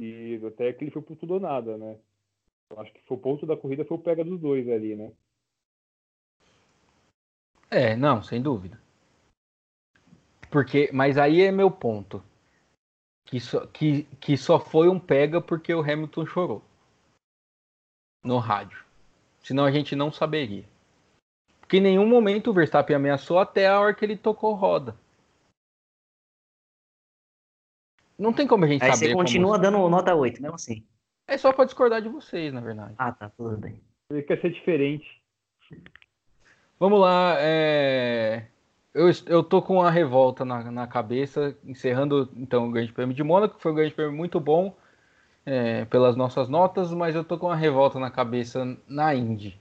E 0.00 0.40
até 0.46 0.72
que 0.72 0.84
ele 0.84 0.90
foi 0.90 1.02
por 1.02 1.16
tudo 1.16 1.34
ou 1.34 1.40
nada, 1.40 1.76
né? 1.76 1.98
Eu 2.70 2.80
acho 2.80 2.92
que 2.92 3.02
foi 3.02 3.16
o 3.16 3.20
ponto 3.20 3.46
da 3.46 3.56
corrida 3.56 3.84
foi 3.84 3.96
o 3.96 4.02
pega 4.02 4.24
dos 4.24 4.40
dois 4.40 4.68
ali, 4.68 4.94
né? 4.94 5.12
É, 7.70 7.96
não, 7.96 8.22
sem 8.22 8.40
dúvida. 8.40 8.80
Porque, 10.50 10.90
mas 10.92 11.18
aí 11.18 11.42
é 11.42 11.50
meu 11.50 11.70
ponto. 11.70 12.22
Que 13.24 13.40
só, 13.40 13.66
que, 13.66 14.04
que 14.20 14.36
só 14.36 14.60
foi 14.60 14.88
um 14.88 15.00
pega 15.00 15.40
porque 15.40 15.74
o 15.74 15.80
Hamilton 15.80 16.26
chorou. 16.26 16.62
No 18.22 18.38
rádio. 18.38 18.85
Senão 19.46 19.64
a 19.64 19.70
gente 19.70 19.94
não 19.94 20.10
saberia. 20.10 20.64
Porque 21.60 21.76
em 21.76 21.80
nenhum 21.80 22.04
momento 22.04 22.50
o 22.50 22.52
Verstappen 22.52 22.96
ameaçou 22.96 23.38
até 23.38 23.68
a 23.68 23.78
hora 23.78 23.94
que 23.94 24.04
ele 24.04 24.16
tocou 24.16 24.52
roda. 24.54 24.96
Não 28.18 28.32
tem 28.32 28.44
como 28.44 28.64
a 28.64 28.66
gente 28.66 28.82
Aí 28.82 28.90
saber. 28.92 29.06
você 29.06 29.12
como- 29.12 29.24
continua 29.24 29.56
dando 29.56 29.88
nota 29.88 30.12
8, 30.16 30.42
mesmo 30.42 30.56
assim. 30.56 30.84
É 31.28 31.38
só 31.38 31.52
pra 31.52 31.64
discordar 31.64 32.02
de 32.02 32.08
vocês, 32.08 32.52
na 32.52 32.60
verdade. 32.60 32.94
Ah, 32.98 33.12
tá, 33.12 33.30
tudo 33.30 33.56
bem. 33.56 33.80
Ele 34.10 34.22
quer 34.22 34.40
ser 34.40 34.50
diferente. 34.50 35.22
Vamos 36.80 37.00
lá, 37.00 37.36
é, 37.38 38.48
eu, 38.92 39.06
eu 39.26 39.44
tô 39.44 39.62
com 39.62 39.80
a 39.80 39.90
revolta 39.90 40.44
na, 40.44 40.72
na 40.72 40.86
cabeça, 40.88 41.56
encerrando 41.64 42.28
então 42.34 42.68
o 42.68 42.72
Grande 42.72 42.92
Prêmio 42.92 43.14
de 43.14 43.22
Mônaco, 43.22 43.56
que 43.56 43.62
foi 43.62 43.70
um 43.70 43.76
Grande 43.76 43.94
Prêmio 43.94 44.12
muito 44.12 44.40
bom 44.40 44.76
é, 45.46 45.84
pelas 45.84 46.16
nossas 46.16 46.48
notas, 46.48 46.92
mas 46.92 47.14
eu 47.14 47.24
tô 47.24 47.38
com 47.38 47.46
uma 47.46 47.56
revolta 47.56 48.00
na 48.00 48.10
cabeça 48.10 48.76
na 48.88 49.14
Indy. 49.14 49.58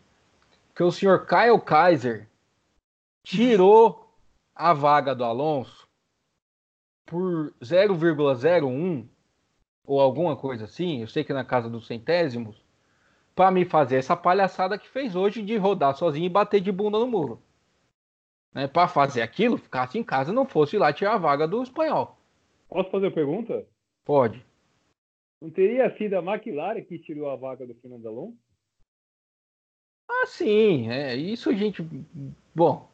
Que 0.75 0.83
o 0.83 0.91
senhor 0.91 1.27
Kyle 1.27 1.61
Kaiser 1.63 2.27
tirou 3.23 4.09
a 4.53 4.73
vaga 4.73 5.13
do 5.13 5.23
Alonso 5.23 5.87
por 7.05 7.53
0,01 7.61 9.07
ou 9.85 10.01
alguma 10.01 10.35
coisa 10.35 10.65
assim, 10.65 11.01
eu 11.01 11.07
sei 11.07 11.23
que 11.23 11.31
na 11.31 11.45
casa 11.45 11.69
dos 11.69 11.85
centésimos, 11.85 12.59
para 13.35 13.51
me 13.51 13.63
fazer 13.63 13.97
essa 13.97 14.15
palhaçada 14.15 14.79
que 14.79 14.87
fez 14.87 15.15
hoje 15.15 15.43
de 15.43 15.55
rodar 15.57 15.95
sozinho 15.95 16.25
e 16.25 16.29
bater 16.29 16.59
de 16.59 16.71
bunda 16.71 16.97
no 16.97 17.05
muro. 17.05 17.39
Né, 18.51 18.67
para 18.67 18.87
fazer 18.87 19.21
aquilo, 19.21 19.57
ficasse 19.57 19.99
em 19.99 20.03
casa 20.03 20.31
e 20.31 20.35
não 20.35 20.45
fosse 20.45 20.77
lá 20.77 20.91
tirar 20.91 21.15
a 21.15 21.17
vaga 21.17 21.47
do 21.47 21.61
espanhol. 21.61 22.17
Posso 22.67 22.89
fazer 22.89 23.07
a 23.07 23.11
pergunta? 23.11 23.67
Pode. 24.03 24.43
Não 25.45 25.51
teria 25.51 25.95
sido 25.95 26.15
a 26.15 26.23
McLaren 26.23 26.81
que 26.81 26.97
tirou 26.97 27.29
a 27.29 27.35
vaga 27.35 27.67
do 27.67 27.75
Fernando 27.75 28.07
Alonso? 28.07 28.35
Ah, 30.09 30.25
sim, 30.25 30.89
é 30.89 31.15
isso, 31.15 31.55
gente. 31.55 31.87
Bom, 32.55 32.89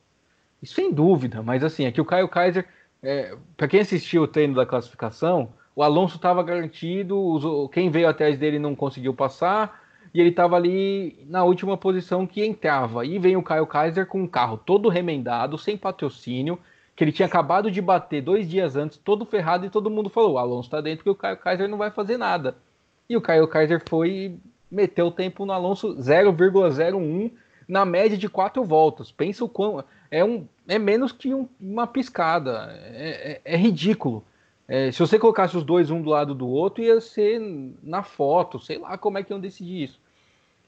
isso 0.62 0.76
sem 0.76 0.92
dúvida, 0.92 1.42
mas 1.42 1.64
assim, 1.64 1.86
é 1.86 1.94
que 1.94 2.02
o 2.02 2.06
Caio 2.06 2.28
Kaiser, 2.28 2.68
é, 3.02 3.38
para 3.56 3.70
quem 3.70 3.80
assistiu 3.80 4.24
o 4.24 4.28
treino 4.28 4.54
da 4.54 4.66
classificação, 4.66 5.54
o 5.74 5.82
Alonso 5.82 6.18
estava 6.18 6.44
garantido, 6.44 7.70
quem 7.72 7.90
veio 7.90 8.10
atrás 8.10 8.38
dele 8.38 8.60
não 8.60 8.76
conseguiu 8.76 9.14
passar, 9.14 9.82
e 10.14 10.20
ele 10.20 10.32
estava 10.32 10.58
ali 10.58 11.26
na 11.30 11.46
última 11.46 11.78
posição 11.78 12.28
que 12.28 12.46
entrava. 12.46 13.06
E 13.06 13.18
vem 13.18 13.38
o 13.38 13.44
Caio 13.44 13.66
Kaiser 13.66 14.06
com 14.06 14.24
um 14.24 14.28
carro 14.28 14.58
todo 14.58 14.90
remendado, 14.90 15.58
sem 15.58 15.78
patrocínio, 15.78 16.60
que 17.02 17.06
ele 17.06 17.12
tinha 17.12 17.26
acabado 17.26 17.72
de 17.72 17.82
bater 17.82 18.22
dois 18.22 18.48
dias 18.48 18.76
antes, 18.76 18.96
todo 18.96 19.26
ferrado, 19.26 19.66
e 19.66 19.72
todo 19.72 19.90
mundo 19.90 20.08
falou: 20.08 20.34
o 20.34 20.38
Alonso 20.38 20.68
está 20.68 20.80
dentro 20.80 21.04
que 21.04 21.10
o 21.10 21.16
Caio 21.16 21.36
Kaiser 21.36 21.68
não 21.68 21.80
vai 21.80 21.90
fazer 21.90 22.16
nada. 22.16 22.56
E 23.10 23.18
o 23.18 23.22
Caio 23.22 23.48
Kaiser 23.48 23.82
foi 23.90 24.10
e 24.12 24.40
meteu 24.70 25.08
o 25.08 25.12
tempo 25.12 25.44
no 25.44 25.52
Alonso 25.52 25.96
0,01 25.96 27.32
na 27.68 27.86
média 27.86 28.16
de 28.16 28.30
quatro 28.30 28.64
voltas. 28.64 29.12
Pensa 29.12 29.44
o 29.44 29.50
quão. 29.50 29.84
É, 30.12 30.24
um, 30.24 30.46
é 30.68 30.78
menos 30.78 31.12
que 31.12 31.34
um, 31.34 31.50
uma 31.60 31.88
piscada. 31.88 32.72
É, 32.94 33.42
é, 33.46 33.56
é 33.56 33.58
ridículo. 33.58 34.24
É, 34.68 34.92
se 34.92 35.00
você 35.00 35.18
colocasse 35.18 35.58
os 35.58 35.64
dois 35.64 35.90
um 35.90 36.04
do 36.04 36.12
lado 36.12 36.36
do 36.36 36.48
outro, 36.48 36.84
ia 36.84 37.02
ser 37.02 37.42
na 37.82 38.04
foto, 38.04 38.60
sei 38.60 38.78
lá 38.78 38.96
como 38.96 39.18
é 39.18 39.24
que 39.24 39.34
iam 39.34 39.40
decidir 39.40 39.86
isso. 39.86 40.00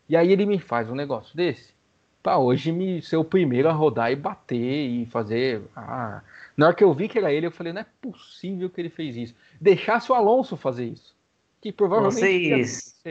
E 0.10 0.18
aí 0.18 0.32
ele 0.32 0.48
me 0.48 0.58
faz 0.58 0.90
um 0.90 0.96
negócio 0.96 1.38
desse. 1.38 1.76
Pra 2.24 2.38
hoje 2.38 2.72
me 2.72 3.02
ser 3.02 3.18
o 3.18 3.26
primeiro 3.26 3.68
a 3.68 3.74
rodar 3.74 4.10
e 4.10 4.16
bater 4.16 4.56
e 4.58 5.06
fazer. 5.08 5.62
Ah. 5.76 6.24
Na 6.56 6.68
hora 6.68 6.76
que 6.76 6.84
eu 6.84 6.94
vi 6.94 7.10
que 7.10 7.18
era 7.18 7.34
ele, 7.34 7.48
eu 7.48 7.52
falei, 7.52 7.74
não 7.74 7.82
é 7.82 7.86
possível 8.02 8.70
que 8.70 8.80
ele 8.80 8.90
fez 8.90 9.18
isso. 9.18 9.36
Deixasse 9.60 10.10
o 10.10 10.16
Alonso 10.16 10.56
fazer 10.56 10.86
isso. 10.86 11.14
Que 11.62 11.74
provavelmente. 11.74 12.16
Vocês, 12.16 13.04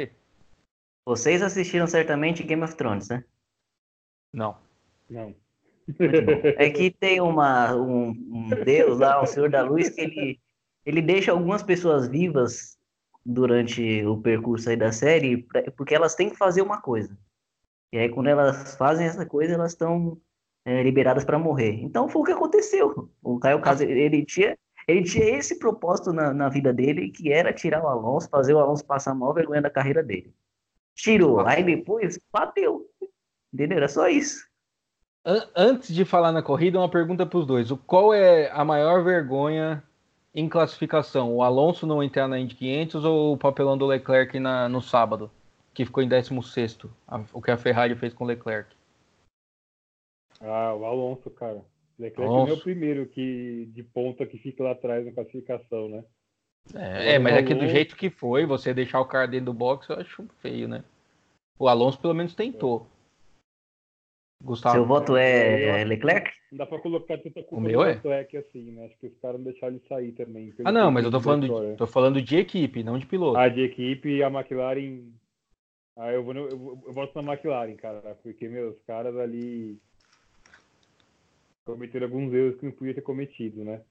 vocês 1.05 1.43
assistiram 1.43 1.87
certamente 1.87 2.43
Game 2.43 2.63
of 2.63 2.75
Thrones, 2.75 3.11
né? 3.11 3.23
Não. 4.33 4.57
Não. 5.11 5.35
É 6.57 6.71
que 6.71 6.91
tem 6.91 7.21
uma, 7.21 7.75
um, 7.75 8.11
um 8.11 8.49
Deus 8.65 8.99
lá, 8.99 9.21
um 9.23 9.27
Senhor 9.27 9.51
da 9.51 9.63
Luz, 9.63 9.91
que 9.91 10.01
ele, 10.01 10.41
ele 10.87 11.03
deixa 11.03 11.33
algumas 11.33 11.63
pessoas 11.63 12.09
vivas 12.09 12.79
durante 13.27 14.05
o 14.07 14.17
percurso 14.17 14.71
aí 14.71 14.77
da 14.77 14.91
série, 14.91 15.39
porque 15.77 15.95
elas 15.95 16.15
têm 16.15 16.31
que 16.31 16.37
fazer 16.37 16.63
uma 16.63 16.81
coisa. 16.81 17.15
E 17.93 17.99
aí, 17.99 18.09
quando 18.09 18.29
elas 18.29 18.75
fazem 18.77 19.07
essa 19.07 19.27
coisa, 19.27 19.55
elas 19.55 19.73
estão 19.73 20.19
é, 20.65 20.83
liberadas 20.83 21.25
para 21.25 21.39
morrer. 21.39 21.83
Então, 21.83 22.09
foi 22.09 22.23
o 22.23 22.25
que 22.25 22.33
aconteceu. 22.33 23.11
O 23.23 23.39
Caio 23.39 23.61
Caso, 23.61 23.85
ele 23.85 24.25
tinha, 24.25 24.57
ele 24.89 25.03
tinha 25.03 25.37
esse 25.37 25.59
propósito 25.59 26.13
na, 26.13 26.33
na 26.33 26.49
vida 26.49 26.73
dele, 26.73 27.11
que 27.11 27.31
era 27.31 27.53
tirar 27.53 27.83
o 27.85 27.89
Alonso, 27.89 28.31
fazer 28.31 28.55
o 28.55 28.59
Alonso 28.59 28.85
passar 28.85 29.15
mal 29.15 29.35
vergonha 29.35 29.61
da 29.61 29.71
carreira 29.71 30.03
dele. 30.03 30.35
Tirou, 30.95 31.41
aí 31.41 31.63
depois 31.63 32.19
bateu. 32.33 32.87
Entendeu? 33.53 33.79
Era 33.79 33.89
só 33.89 34.09
isso. 34.09 34.47
Antes 35.55 35.95
de 35.95 36.05
falar 36.05 36.33
na 36.33 36.43
corrida, 36.43 36.79
uma 36.79 36.89
pergunta 36.89 37.25
para 37.25 37.39
os 37.39 37.47
dois. 37.47 37.71
Qual 37.87 38.13
é 38.13 38.51
a 38.51 38.65
maior 38.65 39.05
vergonha 39.05 39.83
em 40.35 40.49
classificação? 40.49 41.33
O 41.35 41.43
Alonso 41.43 41.87
não 41.87 42.03
entrar 42.03 42.27
na 42.27 42.39
Indy 42.39 42.55
500 42.57 43.05
ou 43.05 43.35
o 43.35 43.37
papelão 43.37 43.79
do 43.79 43.87
Leclerc 43.87 44.41
na, 44.41 44.69
no 44.69 44.83
sábado, 44.83 45.31
que 45.75 45.85
ficou 45.85 46.03
em 46.03 46.09
16 46.09 46.79
o 47.33 47.41
que 47.41 47.51
a 47.51 47.57
Ferrari 47.57 47.95
fez 47.95 48.13
com 48.13 48.25
o 48.25 48.27
Leclerc? 48.27 48.75
Ah, 50.41 50.75
o 50.75 50.85
Alonso, 50.85 51.31
cara. 51.31 51.65
Leclerc 51.99 52.33
Alonso. 52.33 52.53
é 52.53 52.55
o 52.55 52.61
primeiro 52.61 53.07
que, 53.07 53.67
de 53.73 53.83
ponta 53.83 54.27
que 54.27 54.39
fica 54.39 54.65
lá 54.65 54.73
atrás 54.73 55.05
na 55.05 55.13
classificação, 55.13 55.89
né? 55.89 56.05
É, 56.75 57.15
é 57.15 57.19
mas 57.19 57.35
é 57.35 57.43
que 57.43 57.55
do 57.55 57.67
jeito 57.67 57.97
que 57.97 58.11
foi, 58.11 58.47
você 58.47 58.73
deixar 58.73 59.01
o 59.01 59.07
cara 59.07 59.27
dentro 59.27 59.47
do 59.47 59.55
box, 59.55 59.89
eu 59.89 59.97
acho 59.97 60.25
feio, 60.41 60.69
né? 60.69 60.85
O 61.59 61.69
Alonso 61.69 62.01
pelo 62.01 62.15
menos 62.15 62.35
tentou. 62.35 62.87
Gustavo. 64.43 64.75
Seu 64.75 64.85
voto 64.85 65.17
é, 65.17 65.83
é 65.83 65.85
Leclerc? 65.85 66.31
Não 66.51 66.59
dá 66.59 66.67
pra 66.67 66.81
colocar 66.81 67.17
tanta 67.19 67.43
culpa 67.43 67.57
o 67.57 67.61
meu 67.61 67.85
é? 67.85 67.95
Leclerc 67.95 68.37
assim, 68.37 68.73
né? 68.73 68.87
Acho 68.87 68.99
que 68.99 69.07
os 69.07 69.17
caras 69.19 69.39
não 69.39 69.45
deixaram 69.45 69.75
ele 69.75 69.85
sair 69.89 70.13
também. 70.13 70.53
Ah, 70.65 70.73
não, 70.73 70.91
mas 70.91 71.05
eu 71.05 71.11
tô 71.11 71.21
falando, 71.21 71.43
de, 71.47 71.77
tô 71.77 71.87
falando 71.87 72.21
de 72.21 72.37
equipe, 72.37 72.83
não 72.83 72.99
de 72.99 73.07
piloto. 73.07 73.39
Ah, 73.39 73.49
de 73.49 73.61
equipe 73.61 74.17
e 74.17 74.23
a 74.23 74.29
McLaren. 74.29 75.05
Ah, 75.97 76.11
eu, 76.11 76.25
vou, 76.25 76.35
eu, 76.35 76.83
eu 76.87 76.93
voto 76.93 77.21
na 77.21 77.33
McLaren, 77.33 77.77
cara, 77.77 78.15
porque, 78.23 78.49
meus 78.49 78.81
caras 78.83 79.17
ali 79.17 79.79
cometeram 81.65 82.07
alguns 82.07 82.33
erros 82.33 82.59
que 82.59 82.65
não 82.65 82.73
podia 82.73 82.95
ter 82.95 83.03
cometido, 83.03 83.65
né? 83.65 83.83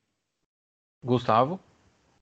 Gustavo? 1.04 1.60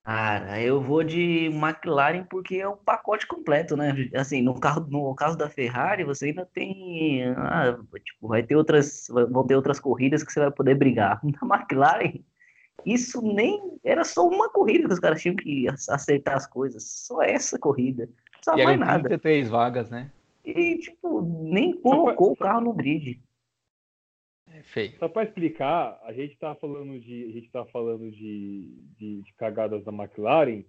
Cara, 0.03 0.61
eu 0.61 0.81
vou 0.81 1.03
de 1.03 1.45
McLaren 1.53 2.23
porque 2.23 2.55
é 2.55 2.67
um 2.67 2.77
pacote 2.77 3.27
completo, 3.27 3.77
né? 3.77 3.93
Assim, 4.15 4.41
no, 4.41 4.59
carro, 4.59 4.87
no 4.89 5.13
caso 5.13 5.37
da 5.37 5.49
Ferrari, 5.49 6.03
você 6.03 6.27
ainda 6.27 6.45
tem. 6.45 7.23
Ah, 7.35 7.77
tipo, 8.03 8.27
vai 8.27 8.41
ter 8.41 8.55
outras. 8.55 9.07
Vão 9.07 9.45
ter 9.45 9.55
outras 9.55 9.79
corridas 9.79 10.23
que 10.23 10.31
você 10.31 10.39
vai 10.39 10.51
poder 10.51 10.75
brigar. 10.75 11.19
Na 11.23 11.57
McLaren, 11.57 12.23
isso 12.85 13.21
nem. 13.21 13.77
Era 13.83 14.03
só 14.03 14.27
uma 14.27 14.49
corrida 14.49 14.87
que 14.87 14.93
os 14.93 14.99
caras 14.99 15.21
tinham 15.21 15.35
que 15.35 15.67
acertar 15.67 16.37
as 16.37 16.47
coisas. 16.47 16.83
Só 17.05 17.21
essa 17.21 17.59
corrida. 17.59 18.09
Só 18.41 18.57
e 18.57 18.63
mais 18.63 18.79
nada. 18.79 19.09
33 19.09 19.49
vagas, 19.49 19.89
né? 19.89 20.11
E, 20.43 20.77
tipo, 20.77 21.21
nem 21.21 21.73
colocou 21.79 22.31
o 22.31 22.35
carro 22.35 22.61
no 22.61 22.73
grid. 22.73 23.21
É 24.47 24.63
feio. 24.63 24.97
Só 24.97 25.07
para 25.07 25.23
explicar, 25.23 25.99
a 26.03 26.11
gente 26.11 26.37
tá 26.37 26.55
falando 26.55 26.99
de 26.99 27.25
a 27.25 27.31
gente 27.31 27.51
tá 27.51 27.65
falando 27.65 28.09
de, 28.11 28.81
de, 28.97 29.21
de 29.21 29.33
cagadas 29.33 29.83
da 29.83 29.91
McLaren 29.91 30.63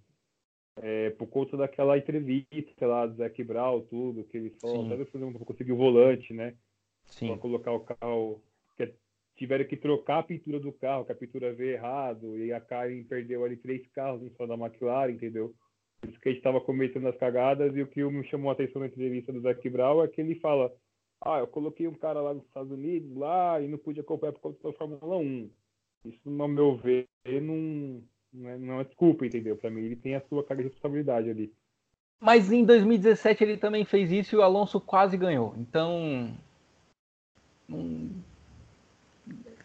é, 0.77 1.09
por 1.11 1.27
conta 1.27 1.57
daquela 1.57 1.97
entrevista 1.97 2.85
lá 2.85 3.05
do 3.05 3.15
Zac 3.15 3.43
Brown, 3.43 3.81
tudo, 3.81 4.23
que 4.23 4.37
eles 4.37 4.57
falam, 4.61 4.91
até 4.91 5.03
para 5.03 5.45
conseguir 5.45 5.71
o 5.73 5.77
volante, 5.77 6.33
né? 6.33 6.55
Para 7.19 7.37
colocar 7.37 7.71
o 7.71 7.79
carro. 7.81 8.41
Que 8.77 8.93
tiveram 9.35 9.65
que 9.65 9.75
trocar 9.75 10.19
a 10.19 10.23
pintura 10.23 10.59
do 10.59 10.71
carro, 10.71 11.05
que 11.05 11.11
a 11.11 11.15
pintura 11.15 11.53
veio 11.53 11.71
errado, 11.71 12.37
e 12.37 12.53
a 12.53 12.61
Karen 12.61 13.03
perdeu 13.03 13.43
ali 13.43 13.57
três 13.57 13.85
carros 13.87 14.21
em 14.23 14.29
só 14.35 14.45
da 14.45 14.53
McLaren, 14.53 15.11
entendeu? 15.11 15.53
Isso 16.07 16.19
que 16.19 16.29
a 16.29 16.31
gente 16.31 16.39
estava 16.39 16.59
cometendo 16.61 17.07
as 17.07 17.17
cagadas, 17.17 17.75
e 17.75 17.81
o 17.81 17.87
que 17.87 18.03
me 18.03 18.23
chamou 18.25 18.49
a 18.49 18.53
atenção 18.53 18.81
na 18.81 18.87
entrevista 18.87 19.31
do 19.31 19.41
Zac 19.41 19.69
Brown 19.69 20.03
é 20.03 20.07
que 20.07 20.21
ele 20.21 20.35
fala 20.35 20.73
ah, 21.23 21.37
eu 21.37 21.47
coloquei 21.47 21.87
um 21.87 21.93
cara 21.93 22.19
lá 22.19 22.33
nos 22.33 22.43
Estados 22.45 22.71
Unidos, 22.71 23.15
lá, 23.15 23.61
e 23.61 23.67
não 23.67 23.77
pude 23.77 23.99
acompanhar 23.99 24.33
por 24.33 24.41
conta 24.41 24.71
da 24.71 24.73
Fórmula 24.73 25.17
1. 25.17 25.49
Isso, 26.05 26.19
no 26.25 26.47
meu 26.47 26.75
ver, 26.77 27.07
não, 27.41 28.01
não, 28.33 28.49
é, 28.49 28.57
não 28.57 28.79
é 28.79 28.83
desculpa, 28.83 29.25
entendeu? 29.25 29.55
Para 29.55 29.69
mim, 29.69 29.83
ele 29.83 29.95
tem 29.95 30.15
a 30.15 30.21
sua 30.21 30.43
carga 30.43 30.63
de 30.63 30.69
responsabilidade 30.69 31.29
ali. 31.29 31.53
Mas 32.19 32.51
em 32.51 32.65
2017 32.65 33.43
ele 33.43 33.57
também 33.57 33.85
fez 33.85 34.11
isso 34.11 34.35
e 34.35 34.37
o 34.37 34.41
Alonso 34.41 34.81
quase 34.81 35.15
ganhou. 35.15 35.53
Então. 35.57 36.35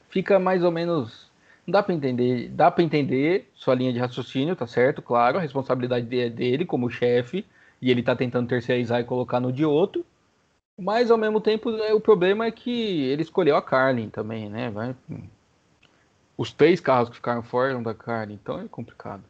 fica 0.09 0.39
mais 0.39 0.63
ou 0.63 0.71
menos. 0.71 1.31
Dá 1.67 1.83
para 1.83 1.95
entender. 1.95 2.49
Dá 2.51 2.71
para 2.71 2.85
entender 2.85 3.51
sua 3.55 3.75
linha 3.75 3.93
de 3.93 3.99
raciocínio, 3.99 4.55
tá 4.55 4.67
certo? 4.67 5.03
Claro, 5.03 5.39
a 5.39 5.41
responsabilidade 5.41 6.19
é 6.19 6.31
dele 6.31 6.65
como 6.65 6.91
chefe. 6.91 7.45
E 7.83 7.91
ele 7.91 8.03
tá 8.03 8.15
tentando 8.17 8.49
terceirizar 8.49 9.01
e 9.01 9.05
colocar 9.05 9.41
no 9.41 9.53
de 9.53 9.65
outro. 9.65 10.05
Mas 10.79 11.11
ao 11.11 11.19
mesmo 11.19 11.41
tempo, 11.41 11.71
né, 11.71 11.93
o 11.95 12.01
problema 12.01 12.47
é 12.47 12.51
que 12.51 13.03
ele 13.05 13.23
escolheu 13.23 13.57
a 13.57 13.63
Carlin 13.63 14.11
também, 14.11 14.49
né? 14.49 14.71
Vai... 14.71 14.95
Os 16.37 16.53
três 16.53 16.81
carros 16.81 17.09
que 17.09 17.17
ficaram 17.17 17.43
fora 17.43 17.71
eram 17.71 17.83
da 17.83 17.95
Carlin, 17.95 18.35
então 18.35 18.61
é 18.61 18.69
complicado. 18.69 19.25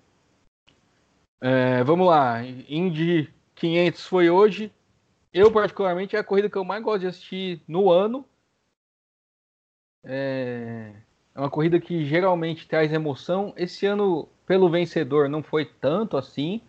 É, 1.40 1.84
vamos 1.84 2.06
lá, 2.08 2.42
Indy 2.44 3.32
500 3.54 4.06
foi 4.06 4.28
hoje. 4.28 4.72
Eu, 5.32 5.52
particularmente, 5.52 6.16
é 6.16 6.18
a 6.18 6.24
corrida 6.24 6.50
que 6.50 6.56
eu 6.56 6.64
mais 6.64 6.82
gosto 6.82 7.00
de 7.00 7.06
assistir 7.06 7.60
no 7.68 7.90
ano. 7.90 8.24
É, 10.02 10.94
é 11.36 11.40
uma 11.40 11.50
corrida 11.50 11.78
que 11.78 12.02
geralmente 12.06 12.66
traz 12.66 12.90
emoção. 12.90 13.52
Esse 13.58 13.84
ano, 13.84 14.26
pelo 14.46 14.70
vencedor, 14.70 15.28
não 15.28 15.42
foi 15.42 15.66
tanto 15.66 16.16
assim. 16.16 16.62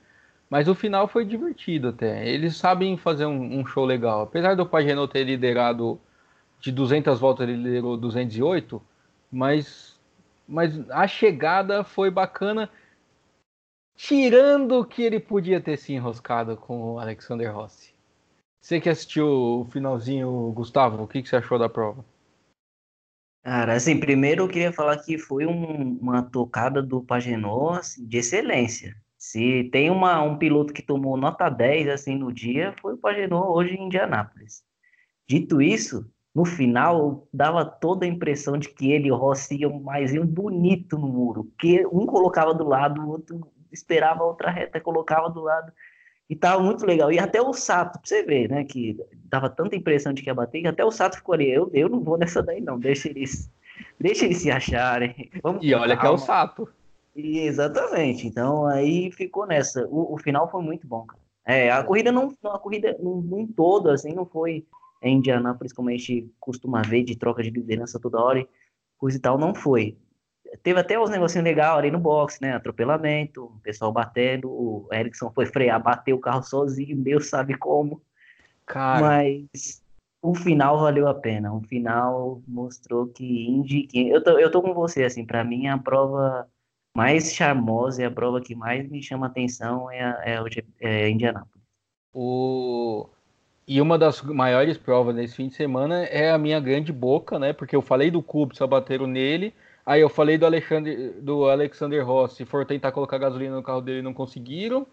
Mas 0.49 0.67
o 0.67 0.75
final 0.75 1.07
foi 1.07 1.23
divertido 1.23 1.89
até. 1.89 2.27
Eles 2.27 2.57
sabem 2.57 2.97
fazer 2.97 3.25
um, 3.25 3.59
um 3.59 3.65
show 3.65 3.85
legal. 3.85 4.23
Apesar 4.23 4.55
do 4.55 4.65
Pagenot 4.65 5.11
ter 5.11 5.23
liderado 5.23 5.99
de 6.59 6.71
200 6.71 7.17
voltas, 7.17 7.47
ele 7.47 7.57
liderou 7.57 7.95
208, 7.95 8.81
mas, 9.31 9.97
mas 10.47 10.89
a 10.89 11.07
chegada 11.07 11.83
foi 11.83 12.09
bacana, 12.09 12.69
tirando 13.95 14.83
que 14.85 15.01
ele 15.01 15.19
podia 15.19 15.61
ter 15.61 15.77
se 15.77 15.93
enroscado 15.93 16.57
com 16.57 16.93
o 16.93 16.99
Alexander 16.99 17.53
Rossi. 17.53 17.93
Você 18.59 18.81
que 18.81 18.89
assistiu 18.89 19.27
o 19.27 19.67
finalzinho, 19.71 20.51
Gustavo, 20.53 21.03
o 21.03 21.07
que, 21.07 21.21
que 21.21 21.29
você 21.29 21.37
achou 21.37 21.59
da 21.59 21.69
prova? 21.69 22.03
Cara, 23.47 23.75
assim, 23.75 23.97
primeiro 23.97 24.43
eu 24.43 24.49
queria 24.49 24.73
falar 24.73 24.97
que 24.97 25.17
foi 25.17 25.45
um, 25.45 25.97
uma 26.01 26.21
tocada 26.21 26.83
do 26.83 27.01
Pagenot 27.01 27.79
assim, 27.79 28.05
de 28.05 28.17
excelência. 28.17 28.93
Se 29.17 29.63
tem 29.71 29.89
uma, 29.89 30.21
um 30.21 30.37
piloto 30.37 30.73
que 30.73 30.81
tomou 30.81 31.15
nota 31.15 31.47
10 31.47 31.87
assim 31.87 32.17
no 32.17 32.29
dia, 32.33 32.75
foi 32.81 32.95
o 32.95 32.97
Pagenot 32.97 33.47
hoje 33.47 33.75
em 33.75 33.85
Indianápolis. 33.85 34.63
Dito 35.25 35.61
isso, 35.61 36.11
no 36.35 36.43
final 36.43 37.25
dava 37.33 37.63
toda 37.63 38.05
a 38.05 38.09
impressão 38.09 38.57
de 38.57 38.67
que 38.67 38.91
ele 38.91 39.07
e 39.07 39.11
o 39.13 39.15
Rossi 39.15 39.55
iam 39.55 39.79
mais 39.79 40.13
iam 40.13 40.27
bonito 40.27 40.97
no 40.97 41.07
muro, 41.07 41.49
que 41.57 41.87
um 41.87 42.05
colocava 42.05 42.53
do 42.53 42.67
lado, 42.67 43.01
o 43.01 43.11
outro 43.11 43.49
esperava 43.71 44.23
a 44.23 44.27
outra 44.27 44.51
reta, 44.51 44.81
colocava 44.81 45.29
do 45.29 45.39
lado. 45.39 45.71
E 46.29 46.35
tava 46.35 46.61
muito 46.61 46.85
legal. 46.85 47.11
E 47.11 47.19
até 47.19 47.41
o 47.41 47.53
Sato, 47.53 47.99
pra 47.99 48.01
você 48.03 48.23
ver, 48.23 48.49
né? 48.49 48.63
Que 48.63 48.99
dava 49.25 49.49
tanta 49.49 49.75
impressão 49.75 50.13
de 50.13 50.21
que 50.21 50.29
ia 50.29 50.33
bater, 50.33 50.61
que 50.61 50.67
até 50.67 50.83
o 50.83 50.91
Sato 50.91 51.17
ficou 51.17 51.33
ali. 51.33 51.49
Eu, 51.49 51.69
eu 51.73 51.87
não 51.87 52.01
vou 52.01 52.17
nessa 52.17 52.43
daí, 52.43 52.59
não. 52.59 52.77
Deixa 52.77 53.07
eles, 53.09 53.49
deixa 53.99 54.25
eles 54.25 54.39
se 54.39 54.51
acharem. 54.51 55.29
Vamos 55.41 55.63
e 55.63 55.73
olha 55.73 55.95
calma. 55.95 56.01
que 56.01 56.07
é 56.07 56.09
o 56.09 56.17
Sato. 56.17 56.69
Exatamente. 57.15 58.27
Então 58.27 58.65
aí 58.65 59.11
ficou 59.11 59.47
nessa. 59.47 59.87
O, 59.87 60.13
o 60.13 60.17
final 60.17 60.51
foi 60.51 60.61
muito 60.61 60.85
bom, 60.85 61.05
cara. 61.05 61.21
É, 61.45 61.71
a 61.71 61.81
corrida 61.81 62.11
não, 62.11 62.35
a 62.43 62.59
corrida 62.59 62.97
num, 62.99 63.21
num 63.21 63.47
todo 63.47 63.89
assim 63.89 64.13
não 64.13 64.25
foi 64.25 64.65
em 65.01 65.17
Indianápolis 65.17 65.71
como 65.71 65.89
a 65.89 65.93
gente 65.93 66.29
costuma 66.39 66.81
ver 66.81 67.03
de 67.03 67.15
troca 67.15 67.41
de 67.41 67.49
liderança 67.49 67.99
toda 67.99 68.19
hora, 68.19 68.39
e 68.39 68.47
coisa 68.97 69.17
e 69.17 69.21
tal, 69.21 69.37
não 69.37 69.55
foi. 69.55 69.95
Teve 70.63 70.79
até 70.79 70.99
uns 70.99 71.09
negocinhos 71.09 71.43
legais 71.43 71.77
ali 71.77 71.91
no 71.91 71.99
box, 71.99 72.39
né? 72.41 72.53
Atropelamento, 72.53 73.45
o 73.45 73.59
pessoal 73.61 73.91
batendo, 73.91 74.49
o 74.49 74.87
Erickson 74.91 75.31
foi 75.31 75.45
frear, 75.45 75.81
bateu 75.81 76.15
o 76.15 76.21
carro 76.21 76.43
sozinho, 76.43 76.97
Deus 76.97 77.29
sabe 77.29 77.57
como. 77.57 78.01
Cara. 78.65 79.01
Mas 79.01 79.81
o 80.21 80.35
final 80.35 80.79
valeu 80.79 81.07
a 81.07 81.13
pena. 81.13 81.53
O 81.53 81.61
final 81.61 82.41
mostrou 82.47 83.07
que 83.07 83.47
Indy. 83.47 83.87
Eu 83.93 84.23
tô, 84.23 84.37
eu 84.37 84.51
tô 84.51 84.61
com 84.61 84.73
você, 84.73 85.03
assim, 85.03 85.25
para 85.25 85.43
mim 85.43 85.67
a 85.67 85.77
prova 85.77 86.47
mais 86.95 87.33
charmosa 87.33 88.01
e 88.01 88.05
a 88.05 88.11
prova 88.11 88.41
que 88.41 88.55
mais 88.55 88.89
me 88.89 89.01
chama 89.01 89.27
atenção 89.27 89.91
é, 89.91 90.01
a, 90.01 90.21
é, 90.25 90.41
o, 90.41 90.47
é 90.81 91.09
Indianápolis. 91.09 91.63
O... 92.13 93.07
E 93.67 93.79
uma 93.81 93.97
das 93.97 94.21
maiores 94.21 94.77
provas 94.77 95.15
desse 95.15 95.35
fim 95.35 95.47
de 95.49 95.55
semana 95.55 96.05
é 96.05 96.31
a 96.31 96.37
minha 96.37 96.59
grande 96.59 96.91
boca, 96.91 97.37
né? 97.37 97.53
Porque 97.53 97.75
eu 97.75 97.81
falei 97.81 98.09
do 98.09 98.23
Kubica, 98.23 98.65
bateram 98.65 99.05
nele. 99.05 99.53
Aí 99.87 100.01
eu 100.01 100.09
falei 100.09 100.37
do 100.37 100.45
Alexandre, 100.45 101.11
do 101.21 101.49
Alexander 101.49 102.05
Rossi, 102.05 102.43
for 102.43 102.65
tentar 102.65 102.91
colocar 102.91 103.17
gasolina 103.17 103.55
no 103.55 103.63
carro 103.63 103.79
dele, 103.79 104.01
não 104.01 104.13
conseguiram. 104.13 104.85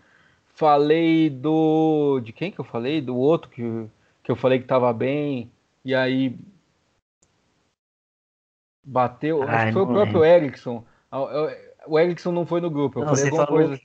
Falei 0.55 1.29
do. 1.29 2.21
De 2.21 2.33
quem 2.33 2.53
que 2.53 2.61
eu 2.61 2.65
falei? 2.65 3.01
Do 3.01 3.17
outro 3.17 3.51
que, 3.51 3.87
que 4.23 4.31
eu 4.31 4.37
falei 4.37 4.61
que 4.61 4.67
tava 4.67 4.93
bem. 4.93 5.51
E 5.85 5.93
aí. 5.93 6.39
Bateu. 8.87 9.43
Ai, 9.43 9.49
acho 9.49 9.67
que 9.67 9.73
foi 9.73 9.83
o 9.83 9.87
próprio 9.89 10.25
Erickson. 10.25 10.85
O 11.89 11.99
Erickson 11.99 12.31
não 12.31 12.47
foi 12.47 12.61
no 12.61 12.71
grupo. 12.71 13.01
Eu 13.01 13.07
não, 13.07 13.17
falei 13.17 13.25
alguma 13.25 13.47
falou, 13.47 13.67
coisa. 13.67 13.83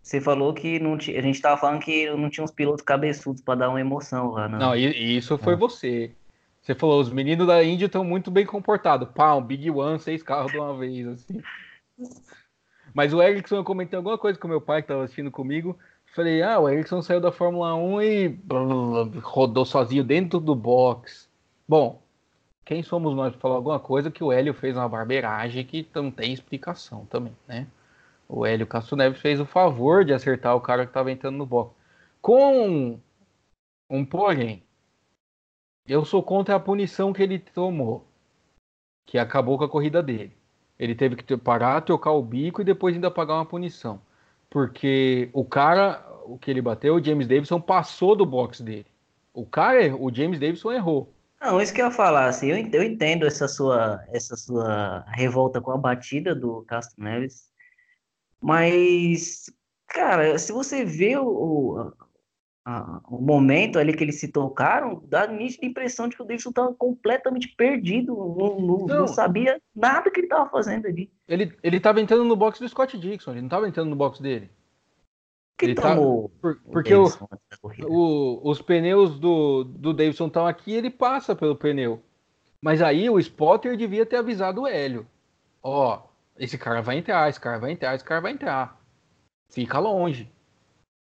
Você 0.00 0.20
falou 0.22 0.54
que 0.54 0.78
não 0.78 0.94
a 0.94 0.98
gente 0.98 1.42
tava 1.42 1.60
falando 1.60 1.82
que 1.82 2.08
não 2.12 2.30
tinha 2.30 2.44
uns 2.44 2.50
pilotos 2.50 2.82
cabeçudos 2.82 3.42
para 3.42 3.58
dar 3.58 3.68
uma 3.68 3.80
emoção 3.80 4.30
lá. 4.30 4.48
Não, 4.48 4.58
não 4.58 4.74
isso 4.74 5.36
foi 5.36 5.52
é. 5.52 5.56
você. 5.56 6.15
Você 6.66 6.74
falou, 6.74 7.00
os 7.00 7.10
meninos 7.10 7.46
da 7.46 7.62
Índia 7.62 7.86
estão 7.86 8.02
muito 8.02 8.28
bem 8.28 8.44
comportados. 8.44 9.08
Pá, 9.14 9.36
um 9.36 9.40
Big 9.40 9.70
One, 9.70 10.00
seis 10.00 10.20
carros 10.20 10.50
de 10.50 10.58
uma 10.58 10.76
vez, 10.76 11.06
assim. 11.06 11.40
Mas 12.92 13.14
o 13.14 13.22
Erickson, 13.22 13.54
eu 13.54 13.62
comentei 13.62 13.96
alguma 13.96 14.18
coisa 14.18 14.36
com 14.36 14.48
meu 14.48 14.60
pai 14.60 14.82
que 14.82 14.86
estava 14.86 15.04
assistindo 15.04 15.30
comigo. 15.30 15.78
Falei, 16.12 16.42
ah, 16.42 16.58
o 16.58 16.68
Erickson 16.68 17.00
saiu 17.02 17.20
da 17.20 17.30
Fórmula 17.30 17.72
1 17.76 18.02
e 18.02 18.40
rodou 19.22 19.64
sozinho 19.64 20.02
dentro 20.02 20.40
do 20.40 20.56
box. 20.56 21.28
Bom, 21.68 22.02
quem 22.64 22.82
somos 22.82 23.14
nós 23.14 23.30
para 23.30 23.42
falar 23.42 23.54
alguma 23.54 23.78
coisa 23.78 24.10
que 24.10 24.24
o 24.24 24.32
Hélio 24.32 24.52
fez 24.52 24.76
uma 24.76 24.88
barbeiragem 24.88 25.64
que 25.64 25.88
não 25.94 26.10
tem 26.10 26.32
explicação 26.32 27.06
também, 27.06 27.36
né? 27.46 27.68
O 28.28 28.44
Hélio 28.44 28.66
Castro 28.66 28.96
Neves 28.96 29.20
fez 29.20 29.38
o 29.38 29.46
favor 29.46 30.04
de 30.04 30.12
acertar 30.12 30.56
o 30.56 30.60
cara 30.60 30.84
que 30.84 30.90
estava 30.90 31.12
entrando 31.12 31.36
no 31.36 31.46
box. 31.46 31.72
Com 32.20 32.98
um 33.88 34.04
porém, 34.04 34.65
eu 35.88 36.04
sou 36.04 36.22
contra 36.22 36.56
a 36.56 36.60
punição 36.60 37.12
que 37.12 37.22
ele 37.22 37.38
tomou, 37.38 38.06
que 39.06 39.18
acabou 39.18 39.56
com 39.58 39.64
a 39.64 39.68
corrida 39.68 40.02
dele. 40.02 40.32
Ele 40.78 40.94
teve 40.94 41.16
que 41.16 41.36
parar, 41.36 41.80
trocar 41.82 42.12
o 42.12 42.22
bico 42.22 42.60
e 42.60 42.64
depois 42.64 42.94
ainda 42.94 43.10
pagar 43.10 43.34
uma 43.34 43.46
punição. 43.46 44.00
Porque 44.50 45.30
o 45.32 45.44
cara, 45.44 46.04
o 46.24 46.36
que 46.38 46.50
ele 46.50 46.60
bateu, 46.60 46.94
o 46.94 47.02
James 47.02 47.26
Davidson, 47.26 47.60
passou 47.60 48.14
do 48.14 48.26
box 48.26 48.62
dele. 48.62 48.86
O 49.32 49.46
cara, 49.46 49.94
o 49.96 50.12
James 50.14 50.38
Davidson 50.38 50.72
errou. 50.72 51.12
Não, 51.40 51.60
isso 51.60 51.72
que 51.72 51.80
eu 51.80 51.86
ia 51.86 51.92
falar, 51.92 52.26
assim, 52.26 52.48
eu, 52.48 52.56
eu 52.72 52.82
entendo 52.82 53.26
essa 53.26 53.46
sua, 53.46 54.02
essa 54.08 54.36
sua 54.36 55.04
revolta 55.08 55.60
com 55.60 55.70
a 55.70 55.76
batida 55.76 56.34
do 56.34 56.62
Castro 56.62 57.02
Neves, 57.02 57.50
mas, 58.40 59.44
cara, 59.86 60.38
se 60.38 60.52
você 60.52 60.84
vê 60.84 61.16
o, 61.16 61.92
o, 63.08 63.20
momento 63.20 63.78
ali 63.78 63.94
que 63.94 64.02
eles 64.02 64.18
se 64.18 64.28
tocaram, 64.28 65.00
dá 65.06 65.22
a 65.22 65.26
nítida 65.28 65.66
impressão 65.66 66.08
de 66.08 66.16
que 66.16 66.22
o 66.22 66.24
Davidson 66.24 66.50
estava 66.50 66.74
completamente 66.74 67.54
perdido, 67.56 68.16
não, 68.16 68.60
não, 68.60 68.86
não, 68.86 69.06
sabia 69.06 69.60
nada 69.74 70.10
que 70.10 70.18
ele 70.18 70.26
estava 70.26 70.50
fazendo 70.50 70.86
ali. 70.86 71.08
Ele, 71.28 71.56
ele 71.62 71.76
estava 71.76 72.00
entrando 72.00 72.24
no 72.24 72.34
box 72.34 72.58
do 72.58 72.68
Scott 72.68 72.98
Dixon, 72.98 73.32
ele 73.32 73.42
não 73.42 73.46
estava 73.46 73.68
entrando 73.68 73.90
no 73.90 73.94
box 73.96 74.20
dele. 74.20 74.50
Que 75.56 75.66
ele 75.66 75.74
tomou 75.76 76.28
tá, 76.28 76.34
por, 76.40 76.60
porque 76.72 76.94
o, 76.94 77.06
o, 77.88 78.50
os 78.50 78.60
pneus 78.60 79.18
do, 79.18 79.62
do 79.64 79.94
Davidson 79.94 80.26
estão 80.26 80.46
aqui 80.46 80.72
ele 80.72 80.90
passa 80.90 81.36
pelo 81.36 81.56
pneu. 81.56 82.02
Mas 82.60 82.82
aí 82.82 83.08
o 83.08 83.18
spotter 83.20 83.76
devia 83.76 84.04
ter 84.04 84.16
avisado 84.16 84.62
o 84.62 84.66
Hélio. 84.66 85.06
Ó, 85.62 86.02
esse 86.36 86.58
cara 86.58 86.82
vai 86.82 86.98
entrar, 86.98 87.28
esse 87.30 87.40
cara 87.40 87.58
vai 87.58 87.70
entrar, 87.70 87.94
esse 87.94 88.04
cara 88.04 88.20
vai 88.20 88.32
entrar. 88.32 88.80
Fica 89.48 89.78
longe. 89.78 90.30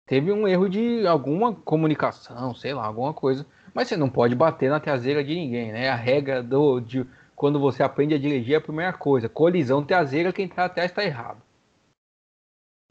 Teve 0.06 0.32
um 0.32 0.48
erro 0.48 0.70
de 0.70 1.08
alguma 1.08 1.56
comunicação, 1.56 2.54
sei 2.54 2.74
lá, 2.74 2.86
alguma 2.86 3.14
coisa. 3.14 3.46
Mas 3.74 3.88
você 3.88 3.98
não 3.98 4.10
pode 4.10 4.36
bater 4.36 4.70
na 4.70 4.80
traseira 4.80 5.24
de 5.24 5.34
ninguém, 5.34 5.72
né? 5.72 5.90
A 5.90 5.96
regra 5.96 6.44
do, 6.44 6.80
de 6.80 7.06
quando 7.36 7.60
você 7.60 7.82
aprende 7.82 8.14
a 8.14 8.20
dirigir 8.20 8.54
é 8.54 8.58
a 8.58 8.62
primeira 8.62 8.94
coisa. 8.94 9.30
Colisão 9.30 9.84
traseira, 9.84 10.34
quem 10.34 10.48
tá 10.48 10.66
atrás 10.66 10.92
está 10.92 11.04
errado. 11.04 11.42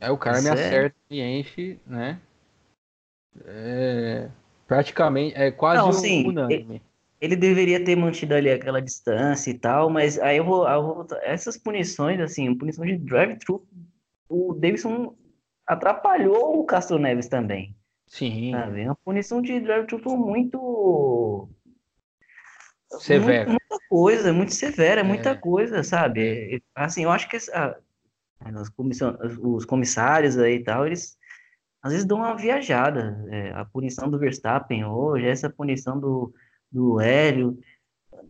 Aí 0.00 0.10
o 0.10 0.18
cara 0.18 0.40
me 0.40 0.48
é 0.48 0.52
acerta 0.52 0.96
e 1.08 1.20
enche, 1.20 1.78
né? 1.86 2.18
É, 3.44 4.28
praticamente, 4.66 5.36
é 5.36 5.50
quase 5.50 5.82
Não, 5.82 5.92
sim, 5.92 6.26
unânime. 6.26 6.74
Ele, 6.74 6.82
ele, 7.20 7.36
deveria 7.36 7.84
ter 7.84 7.94
mantido 7.94 8.34
ali 8.34 8.50
aquela 8.50 8.82
distância 8.82 9.50
e 9.50 9.54
tal, 9.54 9.88
mas 9.88 10.18
aí 10.18 10.38
eu 10.38 10.44
vou, 10.44 10.68
eu 10.68 10.82
vou 10.82 11.06
essas 11.22 11.56
punições, 11.56 12.20
assim, 12.20 12.52
punição 12.56 12.84
de 12.84 12.98
drive-thru, 12.98 13.64
o 14.28 14.54
Davidson 14.54 15.14
atrapalhou 15.72 16.58
o 16.58 16.64
Castro 16.64 16.98
Neves 16.98 17.28
também. 17.28 17.76
Sim. 18.06 18.52
Sabe? 18.52 18.84
Uma 18.84 18.96
punição 18.96 19.40
de 19.40 19.58
drive-thru 19.60 20.16
muito 20.16 21.48
severa. 23.00 23.48
Muita 23.48 23.78
coisa, 23.88 24.32
muito 24.32 24.54
severa, 24.54 25.00
é. 25.00 25.04
muita 25.04 25.36
coisa, 25.36 25.82
sabe? 25.82 26.62
Assim, 26.74 27.04
eu 27.04 27.10
acho 27.10 27.28
que 27.28 27.36
essa, 27.36 27.78
os 29.40 29.64
comissários 29.64 30.38
aí 30.38 30.56
e 30.56 30.64
tal, 30.64 30.86
eles 30.86 31.16
às 31.82 31.92
vezes 31.92 32.06
dão 32.06 32.18
uma 32.18 32.36
viajada. 32.36 33.24
É, 33.30 33.52
a 33.52 33.64
punição 33.64 34.10
do 34.10 34.18
Verstappen 34.18 34.84
hoje, 34.84 35.26
essa 35.26 35.50
punição 35.50 35.98
do, 35.98 36.32
do 36.70 37.00
Hélio. 37.00 37.58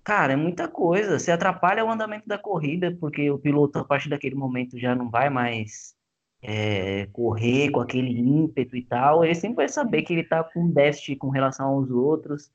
Cara, 0.04 0.32
é 0.32 0.36
muita 0.36 0.68
coisa. 0.68 1.18
Você 1.18 1.30
atrapalha 1.30 1.84
o 1.84 1.90
andamento 1.90 2.26
da 2.26 2.38
corrida, 2.38 2.96
porque 2.98 3.30
o 3.30 3.38
piloto, 3.38 3.78
a 3.78 3.84
partir 3.84 4.08
daquele 4.08 4.34
momento, 4.34 4.78
já 4.78 4.94
não 4.94 5.10
vai 5.10 5.28
mais 5.28 5.94
é, 6.42 7.06
correr 7.12 7.70
com 7.70 7.80
aquele 7.80 8.18
ímpeto 8.18 8.76
e 8.76 8.82
tal. 8.82 9.24
Ele 9.24 9.34
sempre 9.34 9.56
vai 9.56 9.68
saber 9.68 10.02
que 10.02 10.12
ele 10.12 10.24
tá 10.24 10.42
com 10.42 10.68
déficit 10.68 11.16
com 11.16 11.28
relação 11.28 11.68
aos 11.68 11.90
outros. 11.90 12.50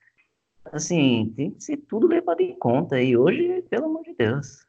Assim, 0.71 1.33
tem 1.35 1.51
que 1.51 1.63
ser 1.63 1.77
tudo 1.77 2.07
levado 2.07 2.41
em 2.41 2.53
conta. 2.59 3.01
E 3.01 3.15
hoje, 3.15 3.61
pelo 3.69 3.85
amor 3.85 4.03
de 4.03 4.13
Deus. 4.13 4.67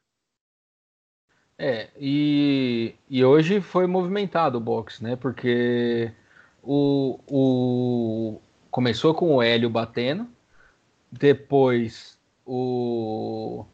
É, 1.57 1.89
e, 1.99 2.95
e 3.09 3.25
hoje 3.25 3.59
foi 3.59 3.85
movimentado 3.85 4.57
o 4.57 4.61
box, 4.61 5.03
né? 5.03 5.17
Porque 5.17 6.09
o, 6.63 7.19
o 7.27 8.41
começou 8.71 9.13
com 9.13 9.35
o 9.35 9.41
Hélio 9.41 9.69
batendo, 9.69 10.25
depois 11.11 12.17
o 12.45 13.65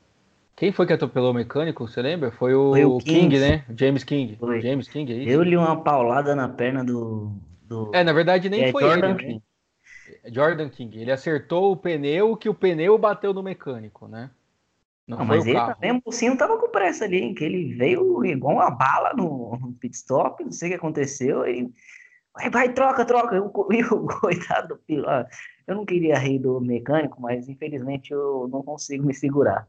quem 0.56 0.72
foi 0.72 0.86
que 0.86 0.94
atropelou 0.94 1.32
o 1.32 1.34
mecânico, 1.34 1.86
você 1.86 2.02
lembra? 2.02 2.32
Foi 2.32 2.54
o, 2.56 2.72
foi 2.72 2.86
o 2.86 2.98
King, 3.00 3.20
King, 3.20 3.40
né? 3.40 3.66
James 3.78 4.04
King. 4.04 4.38
Foi. 4.38 4.62
James 4.62 4.88
King, 4.88 5.12
é 5.12 5.18
isso? 5.18 5.30
Eu 5.30 5.44
li 5.44 5.58
uma 5.58 5.82
paulada 5.82 6.34
na 6.34 6.48
perna 6.48 6.84
do. 6.84 7.34
do... 7.64 7.92
É, 7.94 8.04
na 8.04 8.14
verdade 8.14 8.50
nem 8.50 8.66
é, 8.66 8.72
foi 8.72 8.84
Jordan 8.84 9.10
ele. 9.10 9.18
King. 9.18 9.34
Né? 9.34 10.32
Jordan 10.32 10.70
King. 10.70 11.02
Ele 11.02 11.12
acertou 11.12 11.72
o 11.72 11.78
pneu 11.78 12.38
que 12.38 12.48
o 12.48 12.54
pneu 12.54 12.98
bateu 12.98 13.34
no 13.34 13.44
mecânico, 13.44 14.08
né? 14.08 14.30
Não, 15.06 15.20
não 15.20 15.26
mas 15.26 15.46
ele 15.46 15.56
carro. 15.56 15.74
também, 15.76 15.92
o 15.92 16.02
Mocinho 16.04 16.38
tava 16.38 16.58
com 16.58 16.70
pressa 16.70 17.06
ali, 17.06 17.18
hein? 17.18 17.36
Que 17.36 17.44
ele 17.44 17.76
veio 17.76 18.24
igual 18.26 18.56
uma 18.56 18.72
bala 18.72 19.14
no, 19.14 19.58
no 19.60 19.74
pit 19.74 19.96
stop, 19.96 20.44
não 20.44 20.52
sei 20.52 20.70
o 20.70 20.72
que 20.72 20.78
aconteceu. 20.78 21.46
Ele, 21.46 21.72
vai, 22.34 22.50
vai, 22.50 22.74
troca, 22.74 23.06
troca. 23.06 23.36
Eu, 23.36 23.52
eu, 23.72 24.08
coitado 24.22 24.70
do 24.70 24.78
piloto. 24.78 25.30
Eu 25.68 25.76
não 25.76 25.86
queria 25.86 26.18
rir 26.18 26.40
do 26.40 26.62
mecânico, 26.62 27.22
mas 27.22 27.50
infelizmente 27.50 28.12
eu 28.12 28.48
não 28.52 28.64
consigo 28.64 29.06
me 29.06 29.14
segurar. 29.14 29.68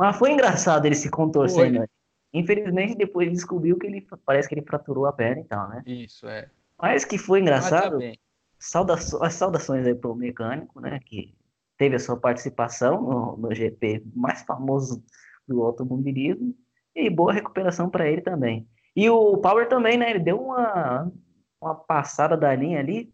Mas 0.00 0.16
foi 0.16 0.32
engraçado 0.32 0.86
ele 0.86 0.94
se 0.94 1.10
contorcendo. 1.10 1.76
Foi. 1.76 1.86
Infelizmente, 2.32 2.94
depois 2.94 3.30
descobriu 3.30 3.78
que 3.78 3.86
ele 3.86 4.06
parece 4.24 4.48
que 4.48 4.54
ele 4.54 4.64
fraturou 4.64 5.04
a 5.04 5.12
perna 5.12 5.42
e 5.42 5.44
tal, 5.44 5.68
né? 5.68 5.82
Isso, 5.84 6.26
é. 6.26 6.48
Mas 6.80 7.04
que 7.04 7.18
foi 7.18 7.40
engraçado. 7.40 7.98
Tá 8.00 8.12
saudações, 8.58 9.34
saudações 9.34 9.86
aí 9.86 9.94
pro 9.94 10.14
mecânico, 10.14 10.80
né? 10.80 10.98
Que 11.04 11.34
teve 11.76 11.96
a 11.96 11.98
sua 11.98 12.16
participação 12.16 13.02
no, 13.02 13.36
no 13.36 13.54
GP 13.54 14.02
mais 14.16 14.40
famoso 14.40 15.04
do 15.46 15.62
automobilismo 15.62 16.56
e 16.94 17.10
boa 17.10 17.34
recuperação 17.34 17.90
para 17.90 18.08
ele 18.08 18.22
também. 18.22 18.66
E 18.96 19.10
o 19.10 19.36
Power 19.36 19.68
também, 19.68 19.98
né? 19.98 20.08
Ele 20.08 20.20
deu 20.20 20.40
uma, 20.40 21.12
uma 21.60 21.74
passada 21.74 22.38
da 22.38 22.54
linha 22.54 22.78
ali. 22.78 23.12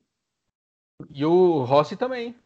E 1.10 1.24
o 1.24 1.64
Rossi 1.64 1.96
também. 1.96 2.36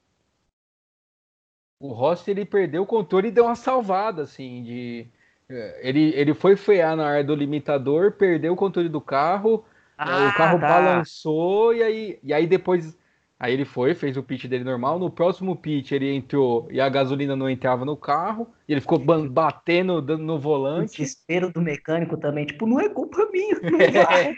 O 1.80 1.92
Rossi 1.92 2.30
ele 2.30 2.44
perdeu 2.44 2.82
o 2.82 2.86
controle 2.86 3.28
e 3.28 3.32
deu 3.32 3.46
uma 3.46 3.56
salvada, 3.56 4.22
assim, 4.22 4.62
de. 4.62 5.06
Eh, 5.48 5.80
ele, 5.82 6.12
ele 6.14 6.34
foi 6.34 6.54
frear 6.54 6.94
na 6.94 7.08
área 7.08 7.24
do 7.24 7.34
limitador, 7.34 8.12
perdeu 8.12 8.52
o 8.52 8.56
controle 8.56 8.88
do 8.88 9.00
carro, 9.00 9.64
ah, 9.96 10.28
o 10.28 10.36
carro 10.36 10.60
tá. 10.60 10.68
balançou 10.68 11.74
e 11.74 11.82
aí, 11.82 12.18
e 12.22 12.32
aí 12.32 12.46
depois 12.46 12.96
Aí 13.40 13.54
ele 13.54 13.64
foi, 13.64 13.94
fez 13.94 14.18
o 14.18 14.22
pitch 14.22 14.44
dele 14.44 14.64
normal. 14.64 14.98
No 14.98 15.10
próximo 15.10 15.56
pitch 15.56 15.92
ele 15.92 16.14
entrou 16.14 16.68
e 16.70 16.78
a 16.78 16.90
gasolina 16.90 17.34
não 17.34 17.48
entrava 17.48 17.86
no 17.86 17.96
carro. 17.96 18.46
E 18.68 18.72
ele 18.72 18.82
ficou 18.82 18.98
batendo 18.98 20.02
no 20.18 20.38
volante. 20.38 21.00
O 21.00 21.04
desespero 21.04 21.50
do 21.50 21.62
mecânico 21.62 22.18
também, 22.18 22.44
tipo, 22.44 22.66
não 22.66 22.78
é 22.78 22.90
culpa 22.90 23.26
minha, 23.32 23.58
não 23.64 24.04
vai. 24.04 24.34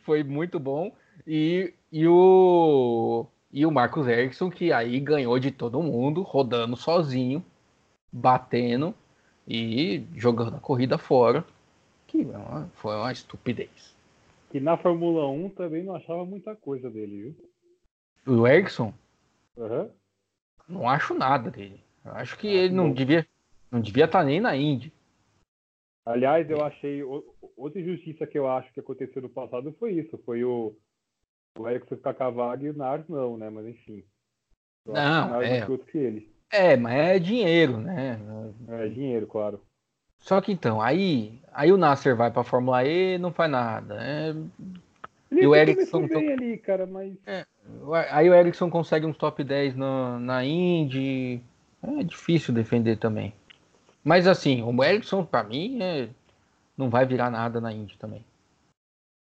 foi 0.00 0.24
muito 0.24 0.58
bom. 0.58 0.90
E, 1.26 1.74
e 1.92 2.08
o, 2.08 3.26
E 3.52 3.66
o 3.66 3.70
Marcos 3.70 4.08
Ericsson, 4.08 4.50
que 4.50 4.72
aí 4.72 4.98
ganhou 4.98 5.38
de 5.38 5.50
todo 5.50 5.82
mundo, 5.82 6.22
rodando 6.22 6.76
sozinho, 6.76 7.44
batendo 8.10 8.94
e 9.46 10.04
jogando 10.14 10.56
a 10.56 10.60
corrida 10.60 10.96
fora, 10.96 11.44
que 12.06 12.22
é 12.22 12.66
foi 12.74 12.94
uma 12.94 13.12
estupidez. 13.12 13.94
Que 14.50 14.60
na 14.60 14.76
Fórmula 14.76 15.28
1 15.28 15.50
também 15.50 15.82
não 15.82 15.94
achava 15.94 16.24
muita 16.24 16.54
coisa 16.54 16.90
dele, 16.90 17.34
viu? 18.24 18.38
O 18.40 18.46
Ericsson? 18.46 18.94
Uhum. 19.56 19.90
Não 20.68 20.88
acho 20.88 21.14
nada 21.14 21.50
dele. 21.50 21.80
Eu 22.04 22.12
acho 22.12 22.38
que 22.38 22.48
ah, 22.48 22.62
ele 22.62 22.74
não 22.74 22.92
devia 22.92 23.26
não 23.70 23.80
devia 23.80 24.04
estar 24.04 24.20
tá 24.20 24.24
nem 24.24 24.40
na 24.40 24.56
Indy. 24.56 24.92
Aliás, 26.04 26.48
eu 26.50 26.62
achei 26.62 27.02
outra 27.56 27.80
injustiça 27.80 28.26
que 28.26 28.38
eu 28.38 28.46
acho 28.48 28.72
que 28.72 28.80
aconteceu 28.80 29.22
no 29.22 29.28
passado 29.28 29.74
foi 29.78 29.92
isso, 29.92 30.18
foi 30.26 30.44
o 30.44 30.76
o 31.58 31.68
Erickson 31.68 31.96
ficar 31.96 32.14
cavado 32.14 32.64
e 32.64 32.70
o 32.70 32.76
Nars 32.76 33.06
não, 33.08 33.36
né? 33.36 33.50
Mas 33.50 33.66
enfim. 33.66 34.04
não, 34.86 35.40
é. 35.40 35.66
Que 35.90 35.98
ele. 35.98 36.32
É, 36.50 36.76
mas 36.76 36.94
é 36.94 37.18
dinheiro, 37.18 37.78
né? 37.78 38.18
É 38.68 38.88
dinheiro, 38.88 39.26
claro. 39.26 39.60
Só 40.18 40.40
que 40.40 40.52
então, 40.52 40.80
aí, 40.80 41.40
aí 41.52 41.72
o 41.72 41.76
Nasser 41.76 42.14
vai 42.14 42.30
pra 42.30 42.44
Fórmula 42.44 42.84
E 42.84 43.18
não 43.18 43.32
faz 43.32 43.50
nada. 43.50 43.98
É... 44.00 44.34
E 45.32 45.46
o 45.46 45.54
Ericsson. 45.54 46.06
Bem 46.06 46.32
ali, 46.32 46.58
cara, 46.58 46.86
mas... 46.86 47.14
É, 47.26 47.44
aí 48.10 48.28
o 48.28 48.34
Ericsson 48.34 48.70
consegue 48.70 49.06
uns 49.06 49.16
top 49.16 49.42
10 49.42 49.74
na, 49.74 50.18
na 50.18 50.44
Indy. 50.44 51.42
É 51.82 52.02
difícil 52.04 52.54
defender 52.54 52.98
também. 52.98 53.34
Mas 54.04 54.26
assim, 54.26 54.62
o 54.62 54.84
Ericsson, 54.84 55.24
pra 55.24 55.42
mim, 55.42 55.82
é... 55.82 56.08
não 56.76 56.90
vai 56.90 57.06
virar 57.06 57.30
nada 57.30 57.60
na 57.60 57.72
Indy 57.72 57.96
também. 57.98 58.24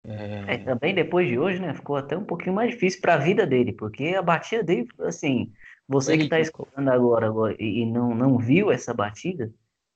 É... 0.07 0.55
é... 0.55 0.59
também 0.59 0.95
depois 0.95 1.29
de 1.29 1.39
hoje, 1.39 1.61
né? 1.61 1.73
Ficou 1.75 1.97
até 1.97 2.17
um 2.17 2.25
pouquinho 2.25 2.55
mais 2.55 2.71
difícil 2.71 3.01
para 3.01 3.15
a 3.15 3.19
vida 3.19 3.47
dele, 3.47 3.73
porque 3.73 4.09
a 4.09 4.23
batida 4.23 4.63
dele, 4.63 4.89
assim, 5.01 5.53
você 5.89 6.17
que 6.17 6.25
está 6.25 6.41
escutando 6.41 6.89
agora, 6.89 7.27
agora 7.27 7.57
e 7.59 7.85
não, 7.87 8.15
não 8.15 8.39
viu 8.39 8.71
essa 8.71 8.93
batida, 8.95 9.53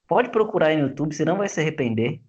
pode 0.07 0.31
procurar 0.31 0.69
aí 0.69 0.77
no 0.77 0.89
YouTube, 0.89 1.15
você 1.15 1.25
não 1.25 1.37
vai 1.37 1.49
se 1.49 1.61
arrepender. 1.61 2.21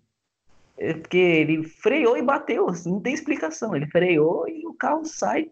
É 0.78 0.94
porque 0.94 1.18
ele 1.18 1.64
freou 1.64 2.18
e 2.18 2.22
bateu, 2.22 2.70
assim, 2.70 2.90
não 2.90 3.02
tem 3.02 3.14
explicação. 3.14 3.76
Ele 3.76 3.86
freou 3.88 4.48
e 4.48 4.66
o 4.66 4.74
carro 4.74 5.04
sai. 5.04 5.52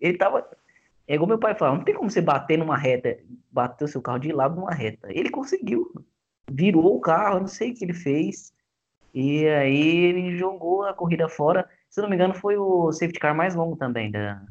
Ele 0.00 0.18
tava. 0.18 0.48
É 1.06 1.14
igual 1.14 1.28
meu 1.28 1.38
pai 1.38 1.54
falava, 1.54 1.76
não 1.76 1.84
tem 1.84 1.94
como 1.94 2.10
você 2.10 2.20
bater 2.20 2.58
numa 2.58 2.76
reta, 2.76 3.18
bater 3.52 3.84
o 3.84 3.88
seu 3.88 4.00
carro 4.00 4.18
de 4.18 4.32
lado 4.32 4.56
numa 4.56 4.72
reta. 4.72 5.06
Ele 5.10 5.30
conseguiu. 5.30 5.92
Virou 6.50 6.96
o 6.96 7.00
carro, 7.00 7.40
não 7.40 7.46
sei 7.46 7.70
o 7.70 7.74
que 7.74 7.84
ele 7.84 7.92
fez. 7.92 8.53
E 9.14 9.46
aí 9.46 10.04
ele 10.06 10.36
jogou 10.36 10.84
a 10.84 10.92
corrida 10.92 11.28
fora. 11.28 11.68
Se 11.88 12.02
não 12.02 12.08
me 12.08 12.16
engano, 12.16 12.34
foi 12.34 12.56
o 12.56 12.90
safety 12.90 13.20
car 13.20 13.34
mais 13.34 13.54
longo 13.54 13.76
também 13.76 14.10
da, 14.10 14.42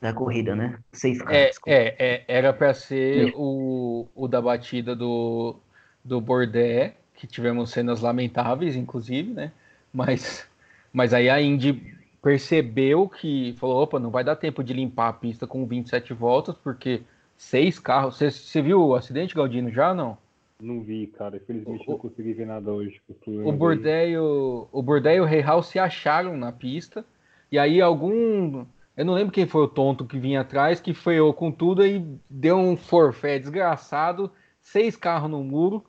da 0.00 0.12
corrida, 0.14 0.56
né? 0.56 0.78
Safe 0.90 1.18
car, 1.18 1.34
é, 1.34 1.50
é, 1.66 1.96
é, 1.98 2.24
era 2.26 2.52
para 2.54 2.72
ser 2.72 3.34
o, 3.36 4.08
o 4.14 4.26
da 4.26 4.40
batida 4.40 4.96
do, 4.96 5.56
do 6.02 6.18
Bordé, 6.18 6.94
que 7.14 7.26
tivemos 7.26 7.70
cenas 7.70 8.00
lamentáveis, 8.00 8.74
inclusive, 8.74 9.30
né? 9.32 9.52
Mas, 9.92 10.48
mas 10.90 11.12
aí 11.12 11.28
a 11.28 11.40
Indy 11.40 11.94
percebeu 12.22 13.06
que 13.06 13.54
falou: 13.58 13.82
opa, 13.82 14.00
não 14.00 14.10
vai 14.10 14.24
dar 14.24 14.36
tempo 14.36 14.64
de 14.64 14.72
limpar 14.72 15.08
a 15.08 15.12
pista 15.12 15.46
com 15.46 15.66
27 15.66 16.14
voltas, 16.14 16.56
porque 16.56 17.02
seis 17.36 17.78
carros. 17.78 18.18
Você 18.18 18.62
viu 18.62 18.80
o 18.80 18.94
acidente, 18.94 19.34
Galdino, 19.34 19.70
já 19.70 19.92
não? 19.92 20.16
Não 20.60 20.80
vi, 20.80 21.06
cara. 21.06 21.36
Infelizmente 21.36 21.84
o, 21.86 21.92
não 21.92 21.98
consegui 21.98 22.32
ver 22.32 22.46
nada 22.46 22.72
hoje. 22.72 23.00
O 23.44 23.52
Bordeio, 23.52 24.68
o 24.72 24.82
Bordeio 24.82 25.18
e 25.18 25.20
o 25.20 25.24
Rei 25.24 25.42
se 25.62 25.78
acharam 25.78 26.36
na 26.36 26.50
pista. 26.52 27.04
E 27.50 27.58
aí 27.58 27.80
algum. 27.80 28.64
Eu 28.96 29.04
não 29.04 29.14
lembro 29.14 29.32
quem 29.32 29.46
foi 29.46 29.62
o 29.62 29.68
tonto 29.68 30.06
que 30.06 30.18
vinha 30.18 30.40
atrás, 30.40 30.80
que 30.80 30.94
freou 30.94 31.34
com 31.34 31.52
tudo 31.52 31.86
e 31.86 32.02
deu 32.30 32.56
um 32.56 32.76
forfé 32.76 33.38
desgraçado. 33.38 34.30
Seis 34.60 34.96
carros 34.96 35.30
no 35.30 35.44
muro. 35.44 35.84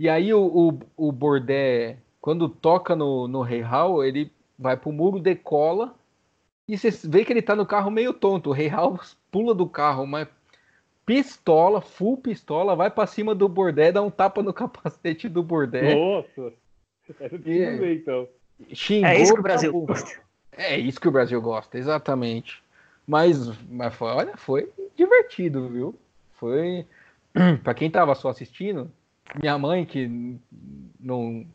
E 0.00 0.08
aí 0.08 0.32
o, 0.32 0.46
o, 0.96 1.08
o 1.08 1.12
Bordé, 1.12 1.98
quando 2.20 2.48
toca 2.48 2.96
no, 2.96 3.28
no 3.28 3.42
Rei 3.42 3.60
Hall, 3.60 4.02
ele 4.02 4.32
vai 4.58 4.76
pro 4.76 4.92
muro, 4.92 5.20
decola. 5.20 5.94
E 6.66 6.76
você 6.76 6.90
vê 7.06 7.24
que 7.24 7.32
ele 7.32 7.42
tá 7.42 7.54
no 7.54 7.66
carro 7.66 7.90
meio 7.90 8.14
tonto. 8.14 8.50
O 8.50 8.52
Rei 8.52 8.70
pula 9.30 9.54
do 9.54 9.68
carro, 9.68 10.06
mas 10.06 10.26
pistola, 11.08 11.80
full 11.80 12.18
pistola, 12.18 12.76
vai 12.76 12.90
para 12.90 13.06
cima 13.06 13.34
do 13.34 13.48
Bordé, 13.48 13.90
dá 13.90 14.02
um 14.02 14.10
tapa 14.10 14.42
no 14.42 14.52
capacete 14.52 15.26
do 15.26 15.42
Bordé. 15.42 15.94
Nossa! 15.94 16.52
É, 17.46 17.92
então. 17.94 18.28
Xingou, 18.74 19.08
é 19.08 19.22
isso 19.22 19.32
que 19.32 19.40
o 19.40 19.42
Brasil 19.42 19.72
gosta. 19.72 20.20
É 20.52 20.78
isso 20.78 21.00
que 21.00 21.08
o 21.08 21.10
Brasil 21.10 21.40
gosta, 21.40 21.78
exatamente. 21.78 22.62
Mas, 23.06 23.48
mas 23.70 23.94
foi, 23.94 24.08
olha, 24.08 24.36
foi 24.36 24.70
divertido, 24.94 25.66
viu? 25.70 25.94
Foi. 26.34 26.84
para 27.64 27.72
quem 27.72 27.90
tava 27.90 28.14
só 28.14 28.28
assistindo, 28.28 28.90
minha 29.40 29.56
mãe, 29.56 29.86
que 29.86 30.36
não, 31.00 31.46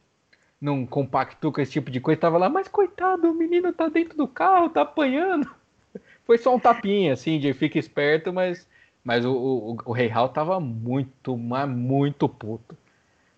não 0.60 0.84
compactou 0.84 1.54
com 1.54 1.62
esse 1.62 1.74
tipo 1.74 1.92
de 1.92 2.00
coisa, 2.00 2.22
tava 2.22 2.40
lá, 2.40 2.50
mas 2.50 2.68
coitado, 2.68 3.30
o 3.30 3.36
menino 3.36 3.72
tá 3.72 3.88
dentro 3.88 4.18
do 4.18 4.28
carro, 4.28 4.70
tá 4.70 4.82
apanhando. 4.82 5.48
Foi 6.26 6.40
só 6.40 6.56
um 6.56 6.60
tapinha, 6.60 7.14
assim, 7.14 7.38
de 7.38 7.54
fica 7.54 7.78
esperto, 7.78 8.34
mas 8.34 8.68
mas 9.04 9.26
o, 9.26 9.34
o, 9.34 9.78
o 9.86 9.92
Rei 9.92 10.08
Hall 10.08 10.30
tava 10.30 10.60
muito, 10.60 11.38
mas 11.38 11.70
muito 11.70 12.30
puto. 12.30 12.78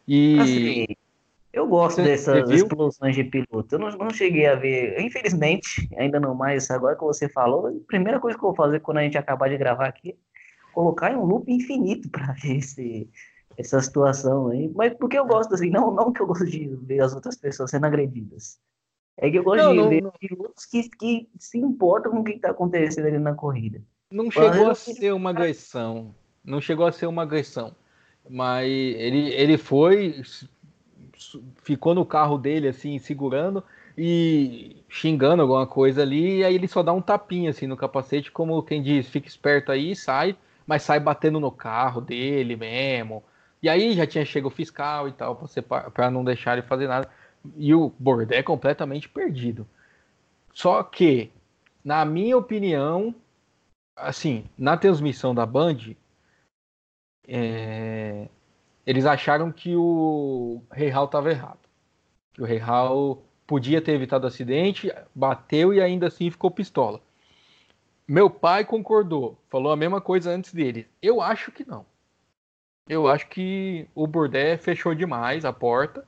E. 0.07 0.39
Assim, 0.39 0.86
eu 1.51 1.68
gosto 1.68 2.03
dessas 2.03 2.49
explosões 2.49 3.16
de 3.16 3.24
piloto. 3.24 3.76
Eu 3.76 3.80
não, 3.80 3.89
não, 3.91 4.09
cheguei 4.09 4.45
a 4.45 4.55
ver, 4.55 4.99
infelizmente, 4.99 5.89
ainda 5.97 6.20
não 6.20 6.36
mais. 6.36 6.70
Agora 6.70 6.95
que 6.95 7.03
você 7.03 7.30
falou, 7.30 7.68
a 7.68 7.74
primeira 7.88 8.20
coisa 8.20 8.38
que 8.38 8.43
eu 8.43 8.49
vou 8.49 8.55
fazer 8.55 8.82
quando 8.82 8.97
a 8.97 9.03
gente 9.03 9.18
acabar 9.18 9.49
de 9.49 9.57
gravar 9.57 9.88
aqui 9.88 10.11
é 10.11 10.16
colocar 10.74 11.13
em 11.13 11.16
um 11.16 11.24
loop 11.24 11.49
infinito 11.49 12.09
para 12.11 12.34
ver 12.34 12.57
esse, 12.57 13.09
essa 13.57 13.82
situação 13.82 14.49
aí. 14.49 14.70
Mas 14.76 14.93
porque 14.95 15.18
eu 15.18 15.26
gosto 15.26 15.53
assim, 15.55 15.70
não, 15.70 15.91
não 15.91 16.11
que 16.11 16.22
eu 16.22 16.28
gosto 16.28 16.45
de 16.45 16.68
ver 16.84 16.99
as 16.99 17.16
outras 17.16 17.38
pessoas 17.38 17.72
sendo 17.72 17.86
agredidas. 17.86 18.59
É 19.18 19.32
que 19.32 19.39
eu 19.39 19.43
gosto 19.43 19.63
não, 19.63 19.72
de 19.72 19.78
não, 19.78 19.89
ver 19.89 20.03
pilotos 20.20 20.66
que, 20.66 20.89
que 20.89 21.30
se 21.39 21.57
importam 21.57 22.11
com 22.11 22.20
o 22.20 22.24
que 22.24 22.34
está 22.34 22.51
acontecendo 22.51 23.07
ali 23.07 23.18
na 23.18 23.34
corrida. 23.34 23.82
Não 24.09 24.29
chegou 24.29 24.69
a 24.69 24.75
ser 24.75 25.13
uma 25.13 25.29
agressão. 25.31 26.13
Não 26.43 26.61
chegou 26.61 26.85
a 26.85 26.91
ser 26.91 27.07
uma 27.07 27.23
agressão. 27.23 27.75
Mas 28.29 28.67
ele, 28.67 29.29
ele 29.33 29.57
foi, 29.57 30.21
ficou 31.63 31.93
no 31.93 32.05
carro 32.05 32.37
dele, 32.37 32.67
assim, 32.67 32.97
segurando 32.99 33.63
e 33.97 34.83
xingando 34.89 35.41
alguma 35.41 35.65
coisa 35.67 36.01
ali. 36.01 36.39
E 36.39 36.43
aí 36.43 36.55
ele 36.55 36.67
só 36.67 36.81
dá 36.81 36.93
um 36.93 37.01
tapinha, 37.01 37.49
assim, 37.49 37.67
no 37.67 37.77
capacete, 37.77 38.31
como 38.31 38.61
quem 38.63 38.81
diz, 38.81 39.07
fica 39.07 39.27
esperto 39.27 39.71
aí, 39.71 39.95
sai, 39.95 40.35
mas 40.65 40.83
sai 40.83 40.99
batendo 40.99 41.39
no 41.39 41.51
carro 41.51 42.01
dele 42.01 42.55
mesmo. 42.55 43.23
E 43.61 43.69
aí 43.69 43.93
já 43.93 44.05
tinha 44.05 44.25
chegado 44.25 44.51
o 44.51 44.55
fiscal 44.55 45.07
e 45.07 45.11
tal, 45.11 45.47
para 45.93 46.11
não 46.11 46.23
deixar 46.23 46.53
ele 46.53 46.67
fazer 46.67 46.87
nada. 46.87 47.09
E 47.57 47.73
o 47.73 47.91
Bordé 47.99 48.37
é 48.37 48.43
completamente 48.43 49.07
perdido. 49.09 49.67
Só 50.53 50.81
que, 50.83 51.31
na 51.83 52.05
minha 52.05 52.37
opinião, 52.37 53.13
assim, 53.95 54.45
na 54.57 54.77
transmissão 54.77 55.33
da 55.33 55.45
Band, 55.45 55.95
é, 57.27 58.27
eles 58.85 59.05
acharam 59.05 59.51
que 59.51 59.75
o 59.75 60.61
Rei 60.71 60.89
estava 60.89 61.31
errado. 61.31 61.59
Que 62.33 62.41
o 62.41 62.45
Rei 62.45 62.59
podia 63.47 63.81
ter 63.81 63.93
evitado 63.93 64.25
o 64.25 64.27
acidente, 64.27 64.91
bateu 65.13 65.73
e 65.73 65.81
ainda 65.81 66.07
assim 66.07 66.29
ficou 66.29 66.51
pistola. 66.51 67.01
Meu 68.07 68.29
pai 68.29 68.63
concordou, 68.65 69.37
falou 69.49 69.71
a 69.71 69.77
mesma 69.77 69.99
coisa 69.99 70.31
antes 70.31 70.53
dele. 70.53 70.87
Eu 71.01 71.21
acho 71.21 71.51
que 71.51 71.67
não. 71.67 71.85
Eu 72.87 73.07
acho 73.07 73.27
que 73.27 73.87
o 73.95 74.05
Bordé 74.05 74.57
fechou 74.57 74.93
demais 74.93 75.43
a 75.43 75.51
porta. 75.51 76.05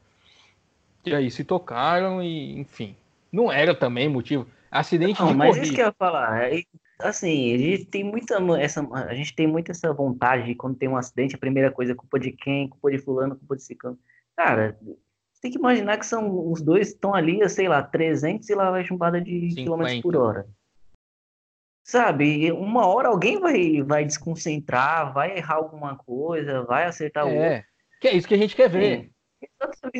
E 1.04 1.16
aí 1.16 1.32
se 1.32 1.44
tocaram 1.44 2.22
e, 2.22 2.60
enfim. 2.60 2.96
Não 3.32 3.52
era 3.52 3.74
também 3.74 4.08
motivo. 4.08 4.46
Acidente 4.70 5.20
não, 5.20 5.30
de 5.30 5.34
mas 5.34 5.50
corrida. 5.50 5.66
isso 5.66 5.74
que 5.74 5.82
eu 5.82 5.88
ia 5.88 5.94
falar. 5.94 6.52
É, 7.00 7.08
Assim, 7.08 7.54
a 7.54 7.58
gente 7.58 7.86
tem 7.86 8.04
muita 8.04 8.36
essa, 8.60 8.88
a 8.92 9.14
gente 9.14 9.36
tem 9.36 9.48
muito 9.48 9.72
essa 9.72 9.94
vontade 9.94 10.46
de 10.46 10.56
quando 10.56 10.78
tem 10.78 10.90
um 10.90 10.98
acidente, 10.98 11.36
a 11.36 11.40
primeira 11.40 11.72
coisa 11.72 11.92
é 11.92 11.96
culpa 11.96 12.20
de 12.20 12.32
quem, 12.32 12.70
culpa 12.70 12.92
de 12.92 12.98
fulano, 12.98 13.36
culpa 13.36 13.56
de 13.56 13.64
ciclano. 13.64 14.00
Cara, 14.36 14.78
você 14.82 15.42
tem 15.42 15.52
que 15.52 15.58
imaginar 15.58 15.98
que 15.98 16.06
são 16.06 16.52
os 16.52 16.62
dois 16.62 16.90
estão 16.90 17.14
ali, 17.14 17.48
sei 17.50 17.68
lá, 17.68 17.84
300 17.84 18.50
e 18.50 18.56
lá 18.56 18.72
vai 18.72 18.84
chumbada 18.84 19.22
de 19.22 19.52
50. 19.52 19.64
km 19.64 20.02
por 20.02 20.16
hora. 20.16 20.48
Sabe, 21.84 22.52
uma 22.52 22.86
hora 22.86 23.08
alguém 23.08 23.40
vai, 23.40 23.82
vai 23.82 24.04
desconcentrar, 24.04 25.14
vai 25.14 25.38
errar 25.38 25.56
alguma 25.56 25.96
coisa, 25.96 26.64
vai 26.64 26.84
acertar 26.84 27.26
o 27.26 27.30
é, 27.30 27.50
outro. 27.50 27.68
Que 28.02 28.08
é 28.10 28.14
isso 28.16 28.28
que 28.28 28.34
a 28.34 28.38
gente 28.38 28.56
quer 28.56 28.70
ver. 28.70 29.10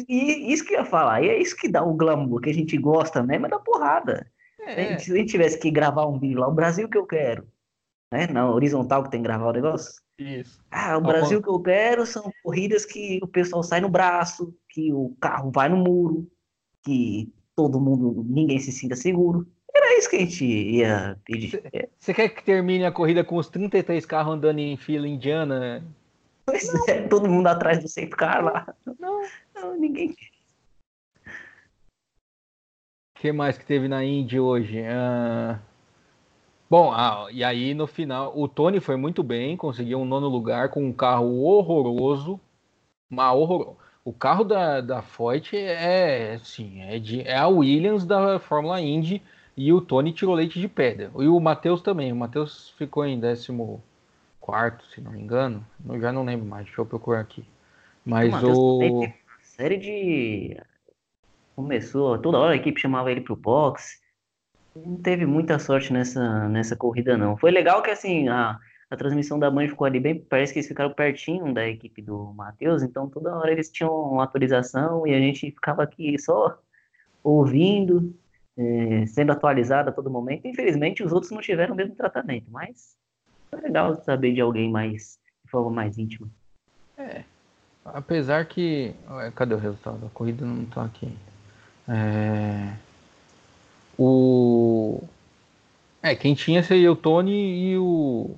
E 0.08 0.52
isso 0.52 0.66
que 0.66 0.74
eu 0.74 0.80
ia 0.80 0.86
falar, 0.86 1.22
e 1.24 1.30
é 1.30 1.38
isso 1.38 1.56
que 1.56 1.70
dá 1.70 1.84
o 1.84 1.94
glamour, 1.94 2.42
que 2.42 2.50
a 2.50 2.54
gente 2.54 2.76
gosta 2.78 3.24
mesmo, 3.24 3.46
é 3.46 3.50
da 3.50 3.60
porrada. 3.60 4.30
É. 4.68 4.98
Se 4.98 5.12
a 5.12 5.16
gente 5.16 5.32
tivesse 5.32 5.58
que 5.60 5.72
gravar 5.72 6.06
um 6.06 6.20
vídeo 6.20 6.40
lá, 6.40 6.48
o 6.48 6.54
Brasil 6.54 6.90
que 6.90 6.98
eu 6.98 7.06
quero, 7.06 7.48
né? 8.12 8.28
Na 8.28 8.50
horizontal 8.50 9.04
que 9.04 9.12
tem 9.12 9.22
que 9.22 9.28
gravar 9.28 9.50
o 9.50 9.54
negócio. 9.54 10.02
Isso. 10.20 10.60
Ah, 10.72 10.98
o 10.98 11.02
Brasil 11.02 11.42
que 11.42 11.50
eu 11.50 11.60
quero 11.60 12.06
são 12.06 12.32
corridas 12.44 12.86
que 12.86 13.20
o 13.22 13.28
pessoal 13.28 13.62
sai 13.62 13.82
no 13.82 13.90
braço, 13.90 14.54
que 14.70 14.92
o 14.92 15.16
carro 15.20 15.52
vai 15.52 15.70
no 15.70 15.78
muro, 15.78 16.28
que 16.84 17.32
todo 17.56 17.80
mundo, 17.80 18.26
ninguém 18.28 18.60
se 18.60 18.72
sinta 18.72 18.96
seguro. 18.96 19.48
Era 19.76 19.98
isso 20.00 20.10
que 20.10 20.16
a 20.16 20.20
gente 20.20 20.44
ia 20.46 21.20
pedir. 21.24 21.62
Você 22.00 22.14
quer 22.14 22.30
que 22.30 22.44
termine 22.44 22.86
a 22.86 22.92
corrida 22.92 23.24
com 23.24 23.36
os 23.36 23.48
33 23.48 24.06
carros 24.06 24.34
andando 24.34 24.60
em 24.60 24.76
fila 24.76 25.08
indiana? 25.08 25.84
Pois 26.46 26.68
é, 26.88 27.02
todo 27.08 27.30
mundo 27.30 27.48
atrás 27.48 27.80
do 27.80 27.88
centro 27.88 28.18
carro 28.18 28.46
lá. 28.46 28.74
Não, 29.00 29.22
não 29.54 29.78
ninguém. 29.78 30.10
O 30.12 30.37
que 33.20 33.32
mais 33.32 33.58
que 33.58 33.66
teve 33.66 33.88
na 33.88 34.04
Indy 34.04 34.40
hoje? 34.40 34.82
Uh... 34.82 35.60
Bom, 36.70 36.92
ah, 36.92 37.28
e 37.32 37.44
aí 37.44 37.74
no 37.74 37.88
final, 37.88 38.34
o 38.38 38.48
Tony 38.48 38.80
foi 38.80 38.98
muito 38.98 39.24
bem, 39.24 39.56
conseguiu 39.56 40.00
um 40.00 40.06
nono 40.06 40.28
lugar 40.28 40.70
com 40.70 40.86
um 40.86 40.92
carro 40.94 41.42
horroroso, 41.44 42.40
uma 43.10 43.32
horror... 43.34 43.76
O 44.04 44.14
carro 44.14 44.46
da, 44.46 44.80
da 44.80 45.02
Foyt 45.02 45.58
é, 45.58 46.36
assim, 46.36 46.82
é, 46.82 46.98
de, 46.98 47.22
é 47.24 47.38
a 47.38 47.48
Williams 47.48 48.06
da 48.06 48.40
Fórmula 48.40 48.80
Indy 48.80 49.22
e 49.58 49.74
o 49.74 49.82
Tony 49.82 50.14
tirou 50.14 50.34
leite 50.34 50.62
de 50.62 50.68
pedra. 50.70 51.12
E 51.18 51.28
o 51.28 51.40
Matheus 51.42 51.82
também. 51.82 52.14
O 52.14 52.16
Matheus 52.16 52.70
ficou 52.78 53.06
em 53.06 53.20
14, 53.20 53.46
se 54.94 55.02
não 55.02 55.12
me 55.12 55.20
engano. 55.20 55.66
Eu 55.90 56.00
já 56.00 56.14
não 56.14 56.24
lembro 56.24 56.46
mais. 56.46 56.66
Deixa 56.66 56.80
eu 56.80 56.86
procurar 56.86 57.20
aqui. 57.20 57.44
Mas 58.06 58.32
o. 58.44 59.02
o... 59.02 59.14
Série 59.42 59.76
de. 59.76 60.58
Começou, 61.58 62.20
toda 62.20 62.38
hora 62.38 62.54
a 62.54 62.56
equipe 62.56 62.80
chamava 62.80 63.12
ele 63.12 63.20
pro 63.20 63.36
box. 63.36 64.00
Não 64.76 64.96
teve 64.98 65.26
muita 65.26 65.58
sorte 65.58 65.92
nessa, 65.92 66.48
nessa 66.48 66.76
corrida, 66.76 67.18
não. 67.18 67.36
Foi 67.36 67.50
legal 67.50 67.82
que 67.82 67.90
assim, 67.90 68.28
a, 68.28 68.60
a 68.92 68.96
transmissão 68.96 69.40
da 69.40 69.50
mãe 69.50 69.68
ficou 69.68 69.88
ali 69.88 70.00
bem, 70.00 70.20
parece 70.20 70.54
que 70.54 70.60
eles 70.60 70.68
ficaram 70.68 70.94
pertinho 70.94 71.52
da 71.52 71.68
equipe 71.68 72.00
do 72.00 72.32
Matheus, 72.36 72.84
então 72.84 73.10
toda 73.10 73.36
hora 73.36 73.52
eles 73.52 73.72
tinham 73.72 73.92
uma 73.92 74.22
autorização 74.22 75.08
e 75.08 75.16
a 75.16 75.20
gente 75.20 75.50
ficava 75.50 75.82
aqui 75.82 76.16
só 76.20 76.60
ouvindo, 77.24 78.16
é, 78.56 79.08
sendo 79.08 79.32
atualizado 79.32 79.90
a 79.90 79.92
todo 79.92 80.12
momento. 80.12 80.48
Infelizmente, 80.48 81.02
os 81.02 81.12
outros 81.12 81.32
não 81.32 81.42
tiveram 81.42 81.74
o 81.74 81.78
mesmo 81.78 81.96
tratamento, 81.96 82.46
mas 82.52 82.96
é 83.52 83.56
legal 83.56 83.96
saber 84.04 84.32
de 84.32 84.42
alguém 84.42 84.70
mais, 84.70 85.18
de 85.44 85.50
forma 85.50 85.72
mais 85.72 85.98
íntima. 85.98 86.30
É, 87.00 87.24
apesar 87.84 88.46
que. 88.46 88.94
Cadê 89.34 89.56
o 89.56 89.58
resultado? 89.58 90.06
A 90.06 90.10
corrida 90.12 90.46
não 90.46 90.62
está 90.62 90.84
aqui. 90.84 91.12
É, 91.88 92.74
o. 93.98 95.02
É, 96.02 96.16
quem 96.16 96.34
tinha 96.36 96.62
seria 96.62 96.92
o 96.92 96.96
Tony 96.96 97.72
e 97.72 97.78
o 97.78 98.36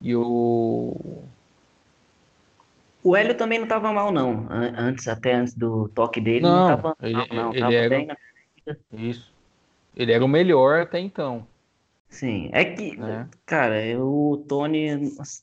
e 0.00 0.14
o. 0.14 0.96
O 3.02 3.16
Hélio 3.16 3.36
também 3.36 3.58
não 3.58 3.64
estava 3.64 3.92
mal, 3.92 4.12
não. 4.12 4.46
Antes, 4.50 5.08
até 5.08 5.34
antes 5.34 5.54
do 5.54 5.88
toque 5.88 6.20
dele, 6.20 6.40
não, 6.40 6.50
não 6.50 6.74
estava 6.74 6.96
ele, 7.02 7.14
mal, 7.14 7.26
não. 7.32 7.54
Ele 7.54 7.74
era... 7.74 7.88
bem 7.88 8.06
na... 8.06 8.16
Isso. 8.92 9.32
Ele 9.96 10.12
era 10.12 10.24
o 10.24 10.28
melhor 10.28 10.80
até 10.80 11.00
então. 11.00 11.46
Sim, 12.08 12.48
é 12.52 12.64
que, 12.64 12.98
é. 13.02 13.26
cara, 13.44 13.76
o 13.98 14.42
Tony, 14.48 14.88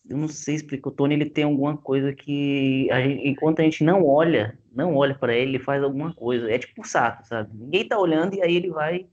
eu 0.10 0.18
não 0.18 0.28
sei 0.28 0.56
explicar, 0.56 0.90
o 0.90 0.92
Tony 0.92 1.14
ele 1.14 1.30
tem 1.30 1.44
alguma 1.44 1.78
coisa 1.78 2.12
que, 2.12 2.90
a 2.92 3.02
gente, 3.02 3.28
enquanto 3.28 3.60
a 3.60 3.64
gente 3.64 3.84
não 3.84 4.04
olha, 4.04 4.58
não 4.76 4.96
olha 4.96 5.16
para 5.16 5.34
ele, 5.34 5.52
ele 5.52 5.60
faz 5.64 5.82
alguma 5.84 6.14
coisa. 6.14 6.52
É 6.52 6.60
tipo 6.60 6.82
o 6.82 6.86
saco, 6.86 7.26
sabe? 7.26 7.50
Ninguém 7.54 7.88
tá 7.88 7.98
olhando 7.98 8.36
e 8.36 8.42
aí 8.42 8.56
ele 8.56 8.70
vai 8.70 9.08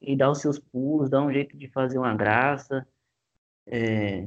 e 0.00 0.16
dá 0.16 0.30
os 0.30 0.40
seus 0.40 0.58
pulos, 0.58 1.10
dá 1.10 1.20
um 1.20 1.32
jeito 1.32 1.56
de 1.56 1.68
fazer 1.68 1.98
uma 1.98 2.14
graça. 2.14 2.86
É, 3.66 4.26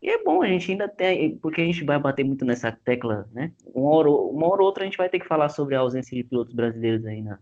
e 0.00 0.10
é 0.10 0.22
bom, 0.24 0.42
a 0.42 0.48
gente 0.48 0.72
ainda 0.72 0.88
tem, 0.88 1.36
porque 1.38 1.60
a 1.60 1.64
gente 1.64 1.84
vai 1.84 1.98
bater 1.98 2.24
muito 2.24 2.44
nessa 2.44 2.72
tecla, 2.72 3.28
né? 3.32 3.52
Uma 3.74 3.90
hora, 3.90 4.10
uma 4.10 4.48
hora 4.48 4.62
ou 4.62 4.66
outra 4.66 4.82
a 4.82 4.86
gente 4.86 4.96
vai 4.96 5.08
ter 5.08 5.20
que 5.20 5.28
falar 5.28 5.48
sobre 5.48 5.76
a 5.76 5.80
ausência 5.80 6.16
de 6.16 6.24
pilotos 6.24 6.54
brasileiros 6.54 7.04
aí 7.06 7.22
na, 7.22 7.38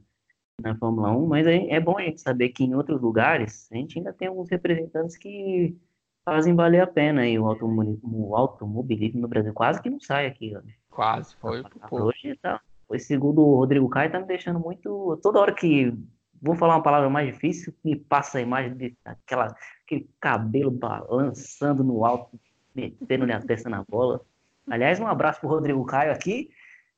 na 0.61 0.77
Fórmula 0.77 1.11
1, 1.11 1.27
mas 1.27 1.47
é, 1.47 1.71
é 1.71 1.81
bom 1.81 1.97
a 1.97 2.03
gente 2.03 2.21
saber 2.21 2.51
que 2.51 2.65
em 2.65 2.75
outros 2.75 3.01
lugares 3.01 3.71
a 3.73 3.77
gente 3.77 3.99
ainda 3.99 4.13
tem 4.13 4.29
alguns 4.29 4.51
representantes 4.51 5.17
que 5.17 5.75
fazem 6.23 6.55
valer 6.55 6.83
a 6.83 6.87
pena 6.87 7.23
aí 7.23 7.39
o 7.39 7.47
automobilismo, 7.47 8.29
o 8.29 8.37
automobilismo 8.37 9.21
no 9.23 9.29
Brasil. 9.29 9.55
Quase 9.55 9.81
que 9.81 9.89
não 9.89 10.01
sai 10.01 10.27
aqui, 10.27 10.55
ó. 10.55 10.61
Quase, 10.91 11.35
foi. 11.37 11.63
Hoje 11.91 12.37
tá. 12.43 12.61
Foi 12.91 12.99
segundo 12.99 13.41
o 13.41 13.55
Rodrigo 13.55 13.89
Caio, 13.89 14.11
tá 14.11 14.19
me 14.19 14.27
deixando 14.27 14.59
muito. 14.59 15.17
Toda 15.23 15.39
hora 15.39 15.55
que 15.55 15.97
vou 16.43 16.57
falar 16.57 16.75
uma 16.75 16.83
palavra 16.83 17.09
mais 17.09 17.33
difícil, 17.33 17.73
me 17.85 17.95
passa 17.95 18.39
a 18.39 18.41
imagem 18.41 18.97
daquela 19.05 19.55
aquele 19.85 20.11
cabelo 20.21 20.73
balançando 20.73 21.85
no 21.85 22.05
alto 22.05 22.37
metendo 22.75 23.33
a 23.33 23.41
testa 23.41 23.71
na 23.71 23.85
bola. 23.89 24.23
Aliás, 24.69 24.99
um 24.99 25.07
abraço 25.07 25.39
para 25.39 25.47
o 25.47 25.51
Rodrigo 25.53 25.85
Caio 25.87 26.11
aqui. 26.11 26.51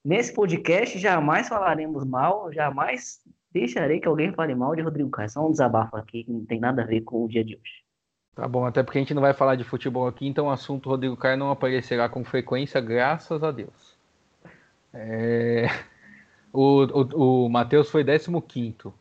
Nesse 0.03 0.32
podcast, 0.32 0.99
jamais 0.99 1.51
falaremos 1.51 2.07
mal, 2.07 2.51
jamais 2.51 3.20
deixarei 3.51 4.01
que 4.01 4.09
alguém 4.09 4.32
fale 4.32 4.55
mal 4.55 4.74
de 4.74 4.80
Rodrigo 4.80 5.11
Caio. 5.11 5.28
Só 5.28 5.47
um 5.47 5.51
desabafo 5.51 5.95
aqui 5.95 6.24
que 6.24 6.32
não 6.32 6.47
tem 6.47 6.59
nada 6.59 6.84
a 6.84 6.86
ver 6.86 7.03
com 7.03 7.22
o 7.22 7.28
dia 7.28 7.45
de 7.45 7.55
hoje. 7.55 7.84
Tá 8.34 8.49
bom, 8.49 8.64
até 8.64 8.82
porque 8.82 8.97
a 8.97 9.03
gente 9.03 9.12
não 9.12 9.20
vai 9.20 9.34
falar 9.34 9.57
de 9.57 9.64
futebol 9.64 10.07
aqui, 10.07 10.26
então 10.26 10.47
o 10.47 10.51
assunto 10.51 10.88
Rodrigo 10.88 11.18
Caio 11.18 11.36
não 11.36 11.51
aparecerá 11.51 12.09
com 12.09 12.24
frequência, 12.24 12.80
graças 12.80 13.45
a 13.45 13.51
Deus. 13.51 13.91
É... 14.93 15.66
O, 16.53 16.82
o, 16.84 17.45
o 17.47 17.49
Matheus 17.49 17.88
foi 17.88 18.05
15. 18.05 18.93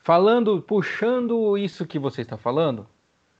Falando, 0.00 0.60
puxando 0.60 1.56
isso 1.56 1.86
que 1.86 1.98
você 1.98 2.22
está 2.22 2.36
falando, 2.36 2.86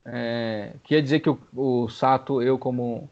é, 0.03 0.73
queria 0.83 1.01
dizer 1.01 1.19
que 1.19 1.29
o, 1.29 1.39
o, 1.55 1.87
Sato, 1.89 2.41
eu 2.41 2.57
como 2.57 3.09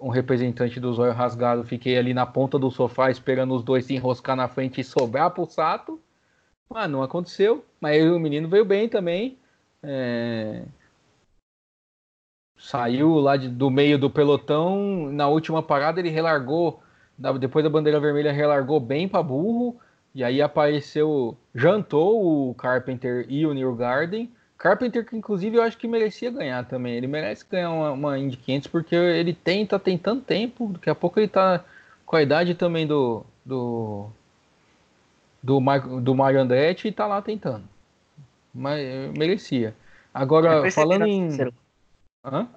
um 0.00 0.08
representante 0.08 0.80
do 0.80 0.92
zóio 0.92 1.12
rasgado, 1.12 1.64
fiquei 1.64 1.98
ali 1.98 2.14
na 2.14 2.24
ponta 2.24 2.58
do 2.58 2.70
sofá 2.70 3.10
esperando 3.10 3.54
os 3.54 3.62
dois 3.62 3.84
se 3.84 3.94
enroscar 3.94 4.34
na 4.34 4.48
frente 4.48 4.80
e 4.80 4.84
sobrar 4.84 5.30
pro 5.30 5.44
Sato. 5.44 6.00
Mas 6.70 6.90
não 6.90 7.02
aconteceu. 7.02 7.64
Mas 7.80 8.02
o 8.04 8.18
menino 8.18 8.48
veio 8.48 8.64
bem 8.64 8.88
também. 8.88 9.38
É... 9.82 10.64
Saiu 12.56 13.14
lá 13.14 13.36
de, 13.36 13.48
do 13.48 13.70
meio 13.70 13.98
do 13.98 14.10
pelotão. 14.10 15.10
Na 15.12 15.28
última 15.28 15.62
parada 15.62 16.00
ele 16.00 16.10
relargou. 16.10 16.82
Depois 17.38 17.64
da 17.64 17.70
bandeira 17.70 17.98
vermelha, 17.98 18.32
relargou 18.32 18.78
bem 18.78 19.08
para 19.08 19.22
burro. 19.22 19.76
E 20.14 20.24
aí 20.24 20.40
apareceu, 20.40 21.36
jantou 21.54 22.50
o 22.50 22.54
Carpenter 22.54 23.26
e 23.28 23.46
o 23.46 23.52
Neil 23.52 23.74
Garden 23.74 24.30
Carpenter, 24.58 25.06
que 25.06 25.16
inclusive 25.16 25.56
eu 25.56 25.62
acho 25.62 25.78
que 25.78 25.86
merecia 25.86 26.32
ganhar 26.32 26.64
também. 26.64 26.94
Ele 26.94 27.06
merece 27.06 27.46
ganhar 27.48 27.70
uma, 27.70 27.92
uma 27.92 28.18
Indy 28.18 28.36
500 28.36 28.66
porque 28.66 28.94
ele 28.96 29.32
tem, 29.32 29.64
tá 29.64 29.78
tem 29.78 29.96
tanto 29.96 30.24
tempo. 30.24 30.72
Daqui 30.72 30.90
a 30.90 30.94
pouco 30.96 31.20
ele 31.20 31.28
tá 31.28 31.64
com 32.04 32.16
a 32.16 32.22
idade 32.22 32.56
também 32.56 32.84
do 32.84 33.24
do 33.46 34.10
do, 35.40 35.60
do 36.00 36.14
Mario 36.14 36.40
Andretti 36.40 36.88
e 36.88 36.92
tá 36.92 37.06
lá 37.06 37.22
tentando. 37.22 37.62
Mas 38.52 38.84
merecia. 39.16 39.76
Agora, 40.12 40.66
é 40.66 40.70
falando 40.72 41.06
em. 41.06 41.28
Hã? 42.24 42.48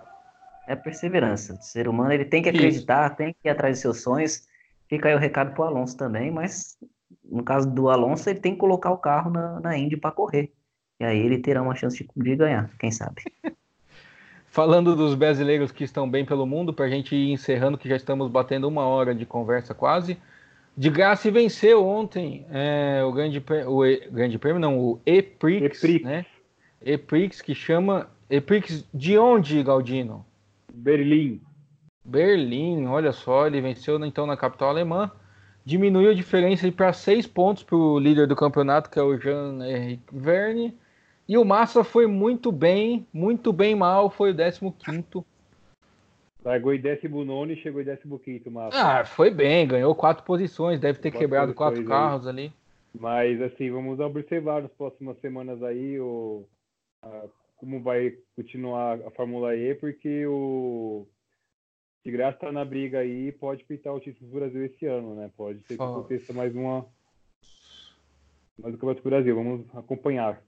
É 0.68 0.76
perseverança. 0.76 1.53
O 1.53 1.62
ser 1.62 1.88
humano 1.88 2.12
ele 2.12 2.26
tem 2.26 2.41
que 2.41 2.49
acreditar, 2.49 3.07
Isso. 3.07 3.18
tem 3.18 3.34
que 3.34 3.47
ir 3.47 3.51
atrás 3.51 3.76
dos 3.76 3.82
seus 3.82 4.01
sonhos. 4.01 4.47
Fica 4.92 5.08
aí 5.08 5.16
o 5.16 5.18
recado 5.18 5.54
pro 5.54 5.64
Alonso 5.64 5.96
também, 5.96 6.30
mas 6.30 6.78
no 7.24 7.42
caso 7.44 7.72
do 7.72 7.89
Alonso, 7.89 8.30
ele 8.30 8.42
tem 8.42 8.52
que 8.52 8.60
colocar 8.60 8.92
o 8.92 8.98
carro 8.98 9.32
na, 9.32 9.58
na 9.62 9.78
Indy 9.78 9.96
para 9.96 10.12
correr. 10.12 10.52
E 11.00 11.06
aí 11.06 11.18
ele 11.18 11.38
terá 11.38 11.62
uma 11.62 11.74
chance 11.74 11.98
de, 12.04 12.10
de 12.14 12.36
ganhar, 12.36 12.70
quem 12.78 12.92
sabe. 12.92 13.22
Falando 14.48 14.94
dos 14.94 15.16
brasileiros 15.16 15.72
que 15.72 15.86
estão 15.86 16.10
bem 16.10 16.26
pelo 16.26 16.46
mundo, 16.46 16.74
para 16.74 16.84
a 16.84 16.89
gente 16.89 17.16
ir 17.16 17.32
encerrando, 17.32 17.78
que 17.78 17.88
já 17.88 17.96
estamos 17.96 18.30
batendo 18.30 18.68
uma 18.68 18.86
hora 18.86 19.16
de 19.16 19.26
conversa 19.26 19.74
quase. 19.74 20.18
De 20.76 20.89
graça 20.89 21.32
venceu 21.32 21.88
ontem 21.88 22.46
é, 22.52 23.02
o, 23.02 23.14
grande, 23.14 23.42
o 23.68 23.86
e, 23.86 24.10
grande 24.12 24.38
prêmio, 24.38 24.60
não, 24.60 24.78
o 24.78 25.00
E-Prix, 25.06 25.84
e 25.84 26.04
né? 26.04 26.26
E-Prix, 26.82 27.42
que 27.42 27.56
chama. 27.56 28.10
E-Prix 28.30 28.86
de 28.94 29.18
onde, 29.18 29.64
Galdino? 29.64 30.26
Berlim. 30.74 31.39
Berlim, 32.04 32.88
olha 32.88 33.12
só, 33.12 33.47
ele 33.47 33.62
venceu 33.62 34.04
então 34.06 34.26
na 34.26 34.36
capital 34.36 34.70
alemã. 34.70 35.12
Diminuiu 35.64 36.10
a 36.10 36.16
diferença 36.16 36.72
para 36.72 36.91
seis 36.91 37.28
pontos 37.28 37.62
para 37.62 37.76
o 37.76 37.99
líder 37.99 38.28
do 38.28 38.36
campeonato, 38.36 38.89
que 38.89 38.97
é 38.97 39.04
o 39.04 39.18
Jean-Henrique 39.18 40.04
Verne. 40.12 40.76
E 41.28 41.38
o 41.38 41.45
Massa 41.45 41.84
foi 41.84 42.08
muito 42.08 42.52
bem, 42.52 43.06
muito 43.14 43.54
bem 43.54 43.76
mal, 43.76 44.10
foi 44.10 44.32
o 44.32 44.36
15. 44.36 45.24
Largou 46.43 46.74
em 46.74 46.82
19 46.82 47.54
e 47.54 47.56
chegou 47.58 47.82
em 47.82 47.86
15 48.18 48.49
Massa. 48.49 48.78
Ah, 48.99 49.06
foi 49.06 49.30
bem, 49.30 49.68
ganhou 49.68 49.93
quatro 49.93 50.24
posições, 50.24 50.80
deve 50.80 50.97
ter 50.97 51.12
quatro 51.12 51.20
quebrado 51.20 51.54
quatro 51.54 51.86
carros 51.86 52.26
aí. 52.26 52.32
ali. 52.32 52.54
Mas 52.99 53.41
assim, 53.41 53.70
vamos 53.70 53.99
observar 53.99 54.64
nas 54.64 54.72
próximas 54.72 55.18
semanas 55.20 55.62
aí 55.64 55.99
o, 55.99 56.43
a, 57.04 57.26
como 57.58 57.80
vai 57.80 58.18
continuar 58.36 58.99
a 59.06 59.12
Fórmula 59.12 59.56
E, 59.56 59.76
porque 59.76 60.26
o 60.26 61.06
de 62.04 62.12
graça 62.12 62.39
tá 62.39 62.52
na 62.52 62.66
briga 62.66 62.99
aí 62.99 63.32
pode 63.32 63.64
pintar 63.64 63.93
o 63.93 63.99
título 63.99 64.30
do 64.30 64.39
Brasil 64.39 64.66
esse 64.66 64.86
ano, 64.86 65.16
né? 65.16 65.30
Pode 65.38 65.60
ser 65.68 65.78
que 65.78 65.84
aconteça 65.84 66.34
mais 66.34 66.56
uma 66.56 66.86
mais 68.62 68.74
um 68.76 68.78
Campeonato 68.78 69.02
do 69.02 69.10
Brasil. 69.10 69.36
Vamos 69.36 69.66
acompanhar. 69.76 70.41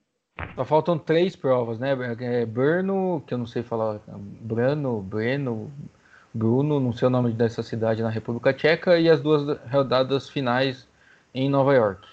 Só 0.55 0.65
faltam 0.65 0.97
três 0.97 1.35
provas, 1.35 1.79
né? 1.79 1.95
É 2.19 2.45
Brno, 2.45 3.23
que 3.25 3.33
eu 3.33 3.37
não 3.37 3.45
sei 3.45 3.63
falar, 3.63 4.01
Brano, 4.41 5.01
Breno, 5.01 5.71
Bruno, 6.33 6.79
não 6.79 6.91
sei 6.91 7.07
o 7.07 7.11
nome 7.11 7.31
dessa 7.31 7.61
cidade 7.61 8.01
na 8.01 8.09
República 8.09 8.53
Tcheca, 8.53 8.99
e 8.99 9.09
as 9.09 9.21
duas 9.21 9.59
rodadas 9.69 10.29
finais 10.29 10.87
em 11.33 11.49
Nova 11.49 11.73
York. 11.73 12.07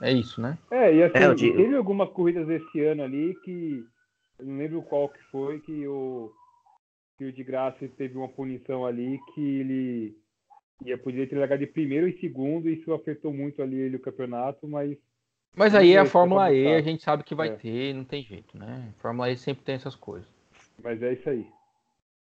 É 0.00 0.12
isso, 0.12 0.40
né? 0.40 0.58
É, 0.70 0.94
e 0.94 1.02
assim, 1.02 1.18
É, 1.18 1.34
teve 1.34 1.76
algumas 1.76 2.10
corridas 2.10 2.48
esse 2.48 2.80
ano 2.84 3.02
ali 3.02 3.34
que. 3.44 3.84
Eu 4.38 4.46
não 4.46 4.58
lembro 4.58 4.82
qual 4.82 5.08
que 5.08 5.22
foi, 5.30 5.60
que 5.60 5.86
o. 5.86 6.30
Que 7.22 7.28
o 7.28 7.32
de 7.32 7.44
graça 7.44 7.86
teve 7.96 8.18
uma 8.18 8.26
punição 8.28 8.84
ali 8.84 9.20
que 9.32 9.40
ele 9.40 10.16
ia 10.84 10.98
podia 10.98 11.24
ter 11.24 11.36
largado 11.38 11.60
de 11.64 11.70
primeiro 11.70 12.08
e 12.08 12.18
segundo, 12.18 12.68
e 12.68 12.74
isso 12.74 12.92
afetou 12.92 13.32
muito 13.32 13.62
ali 13.62 13.76
ele 13.76 13.94
o 13.94 14.00
campeonato, 14.00 14.66
mas 14.66 14.98
Mas 15.54 15.72
aí 15.72 15.90
sei 15.90 15.98
a 15.98 16.04
se 16.04 16.10
Fórmula 16.10 16.52
E 16.52 16.66
a 16.74 16.80
gente 16.80 17.00
sabe 17.04 17.22
que 17.22 17.32
vai 17.32 17.50
É. 17.50 17.52
ter, 17.54 17.94
não 17.94 18.02
tem 18.04 18.24
jeito, 18.24 18.58
né? 18.58 18.92
Fórmula 18.98 19.30
E 19.30 19.36
sempre 19.36 19.62
tem 19.62 19.76
essas 19.76 19.94
coisas. 19.94 20.28
mas 20.82 21.00
é 21.00 21.12
isso 21.12 21.30
aí. 21.30 21.46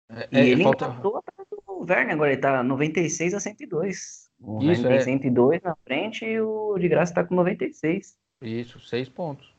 É, 0.09 0.27
E 0.33 0.37
é, 0.37 0.47
ele 0.49 0.63
falta- 0.63 0.87
empatou 0.87 1.23
do 1.65 1.85
Verne 1.85 2.11
agora, 2.11 2.33
ele 2.33 2.41
tá 2.41 2.61
96 2.61 3.33
a 3.33 3.39
102. 3.39 4.29
O 4.41 4.57
Isso, 4.57 4.81
Verne 4.81 4.83
tem 4.83 4.97
é. 4.97 4.99
102 5.01 5.61
na 5.61 5.75
frente 5.77 6.25
e 6.25 6.41
o 6.41 6.77
de 6.77 6.89
graça 6.89 7.13
tá 7.13 7.23
com 7.23 7.35
96. 7.35 8.17
Isso, 8.41 8.81
seis 8.81 9.07
pontos. 9.07 9.49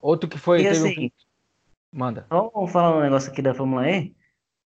Outro 0.00 0.26
que 0.26 0.38
foi. 0.38 0.60
E 0.60 0.64
teve 0.64 0.78
um- 0.80 0.86
assim, 0.86 1.12
Manda. 1.90 2.26
Vamos 2.30 2.70
falar 2.70 2.98
um 2.98 3.00
negócio 3.02 3.32
aqui 3.32 3.40
da 3.42 3.54
Fórmula 3.54 3.90
E, 3.90 4.14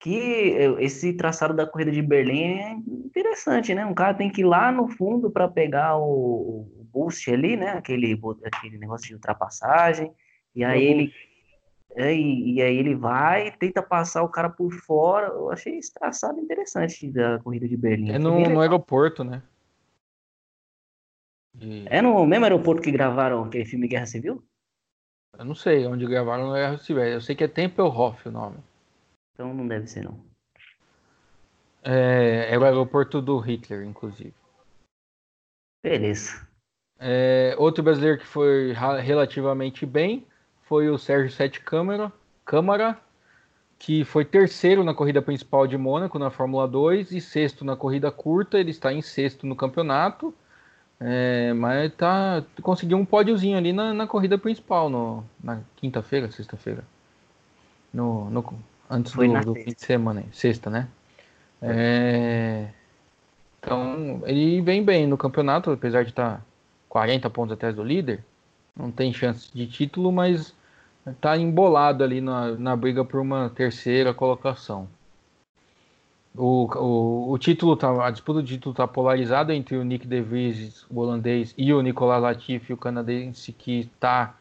que 0.04 0.52
eh, 0.52 0.84
esse 0.84 1.14
traçado 1.14 1.54
da 1.54 1.66
corrida 1.66 1.90
de 1.90 2.02
Berlim 2.02 2.58
é 2.58 2.72
interessante, 2.72 3.74
né? 3.74 3.86
Um 3.86 3.94
cara 3.94 4.12
tem 4.12 4.30
que 4.30 4.42
ir 4.42 4.44
lá 4.44 4.70
no 4.70 4.86
fundo 4.86 5.30
para 5.30 5.48
pegar 5.48 5.96
o, 5.96 6.68
o 6.78 6.86
boost 6.92 7.32
ali, 7.32 7.56
né? 7.56 7.70
Aquele, 7.70 8.20
aquele 8.44 8.76
negócio 8.76 9.08
de 9.08 9.14
ultrapassagem. 9.14 10.12
E 10.54 10.62
aí 10.62 10.84
ele, 10.84 11.12
é, 11.96 12.14
e, 12.14 12.56
e 12.56 12.60
aí 12.62 12.76
ele 12.76 12.94
vai, 12.94 13.50
tenta 13.52 13.82
passar 13.82 14.22
o 14.22 14.28
cara 14.28 14.50
por 14.50 14.70
fora. 14.74 15.28
Eu 15.28 15.50
achei 15.50 15.78
esse 15.78 15.94
traçado 15.94 16.38
interessante 16.38 17.10
da 17.10 17.38
corrida 17.38 17.66
de 17.66 17.76
Berlim. 17.78 18.12
É 18.12 18.18
no, 18.18 18.38
no 18.40 18.60
aeroporto, 18.60 19.24
né? 19.24 19.42
E- 21.58 21.86
É 21.88 22.02
no 22.02 22.26
mesmo 22.26 22.44
aeroporto 22.44 22.82
que 22.82 22.90
gravaram 22.90 23.44
aquele 23.44 23.64
filme 23.64 23.88
Guerra 23.88 24.04
Civil? 24.04 24.44
eu 25.38 25.46
não 25.46 25.54
sei 25.54 25.86
onde 25.86 26.06
gravaram 26.06 26.48
no 26.48 26.56
Erro 26.56 26.78
Eu 26.98 27.22
sei 27.22 27.34
que 27.34 27.42
é 27.42 27.48
Tempelhof 27.48 28.28
o 28.28 28.30
nome. 28.30 28.58
Então 29.34 29.52
não 29.52 29.66
deve 29.66 29.86
ser, 29.86 30.04
não. 30.04 30.18
É, 31.82 32.48
é 32.50 32.58
o 32.58 32.64
aeroporto 32.64 33.20
do 33.20 33.38
Hitler, 33.38 33.84
inclusive. 33.84 34.32
Beleza. 35.82 36.46
É, 36.98 37.54
outro 37.58 37.82
brasileiro 37.82 38.18
que 38.18 38.26
foi 38.26 38.72
relativamente 39.02 39.84
bem 39.84 40.26
foi 40.62 40.88
o 40.88 40.96
Sérgio 40.96 41.30
Sete 41.30 41.60
Câmara, 41.60 42.10
Câmara, 42.44 42.98
que 43.78 44.04
foi 44.04 44.24
terceiro 44.24 44.82
na 44.82 44.94
corrida 44.94 45.20
principal 45.20 45.66
de 45.66 45.76
Mônaco 45.76 46.18
na 46.18 46.30
Fórmula 46.30 46.66
2 46.66 47.10
e 47.12 47.20
sexto 47.20 47.64
na 47.64 47.76
corrida 47.76 48.10
curta. 48.10 48.58
Ele 48.58 48.70
está 48.70 48.92
em 48.92 49.02
sexto 49.02 49.46
no 49.46 49.54
campeonato, 49.56 50.32
é, 50.98 51.52
mas 51.52 51.92
tá, 51.94 52.42
conseguiu 52.62 52.96
um 52.96 53.04
pódiozinho 53.04 53.58
ali 53.58 53.72
na, 53.72 53.92
na 53.92 54.06
corrida 54.06 54.38
principal, 54.38 54.88
no, 54.88 55.22
na 55.42 55.60
quinta-feira, 55.76 56.30
sexta-feira. 56.30 56.84
No, 57.92 58.30
no- 58.30 58.58
antes 58.90 59.12
do, 59.12 59.40
do 59.42 59.54
fim 59.54 59.72
de 59.72 59.82
semana, 59.82 60.24
sexta, 60.32 60.70
né? 60.70 60.88
É, 61.60 62.68
então, 63.58 64.22
ele 64.26 64.60
vem 64.60 64.84
bem 64.84 65.06
no 65.06 65.16
campeonato, 65.16 65.70
apesar 65.70 66.02
de 66.02 66.10
estar 66.10 66.44
40 66.88 67.30
pontos 67.30 67.52
atrás 67.52 67.74
do 67.74 67.82
líder. 67.82 68.22
Não 68.76 68.90
tem 68.90 69.12
chance 69.12 69.50
de 69.52 69.66
título, 69.66 70.12
mas 70.12 70.54
está 71.06 71.36
embolado 71.36 72.04
ali 72.04 72.20
na, 72.20 72.52
na 72.52 72.76
briga 72.76 73.04
por 73.04 73.20
uma 73.20 73.50
terceira 73.50 74.12
colocação. 74.12 74.88
O, 76.36 76.66
o, 76.76 77.32
o 77.32 77.38
título 77.38 77.76
tá, 77.76 78.06
a 78.06 78.10
disputa 78.10 78.42
do 78.42 78.46
título 78.46 78.72
está 78.72 78.88
polarizada 78.88 79.54
entre 79.54 79.76
o 79.76 79.84
Nick 79.84 80.06
De 80.06 80.20
Vries, 80.20 80.84
o 80.90 80.98
holandês, 80.98 81.54
e 81.56 81.72
o 81.72 81.80
Nicolas 81.80 82.20
Latifi, 82.20 82.72
o 82.72 82.76
canadense, 82.76 83.52
que 83.52 83.80
está 83.80 84.34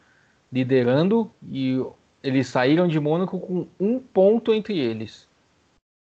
liderando. 0.52 1.30
E 1.48 1.80
eles 2.24 2.46
saíram 2.46 2.88
de 2.88 2.98
Mônaco 2.98 3.38
com 3.38 3.68
um 3.78 4.00
ponto 4.00 4.54
entre 4.54 4.78
eles. 4.78 5.28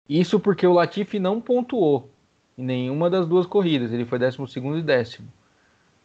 Isso 0.07 0.39
porque 0.39 0.65
o 0.65 0.71
Latifi 0.71 1.19
não 1.19 1.41
pontuou 1.41 2.09
em 2.57 2.63
nenhuma 2.63 3.09
das 3.09 3.27
duas 3.27 3.45
corridas. 3.45 3.91
Ele 3.91 4.05
foi 4.05 4.17
12 4.17 4.37
e 4.79 4.81
décimo. 4.81 5.27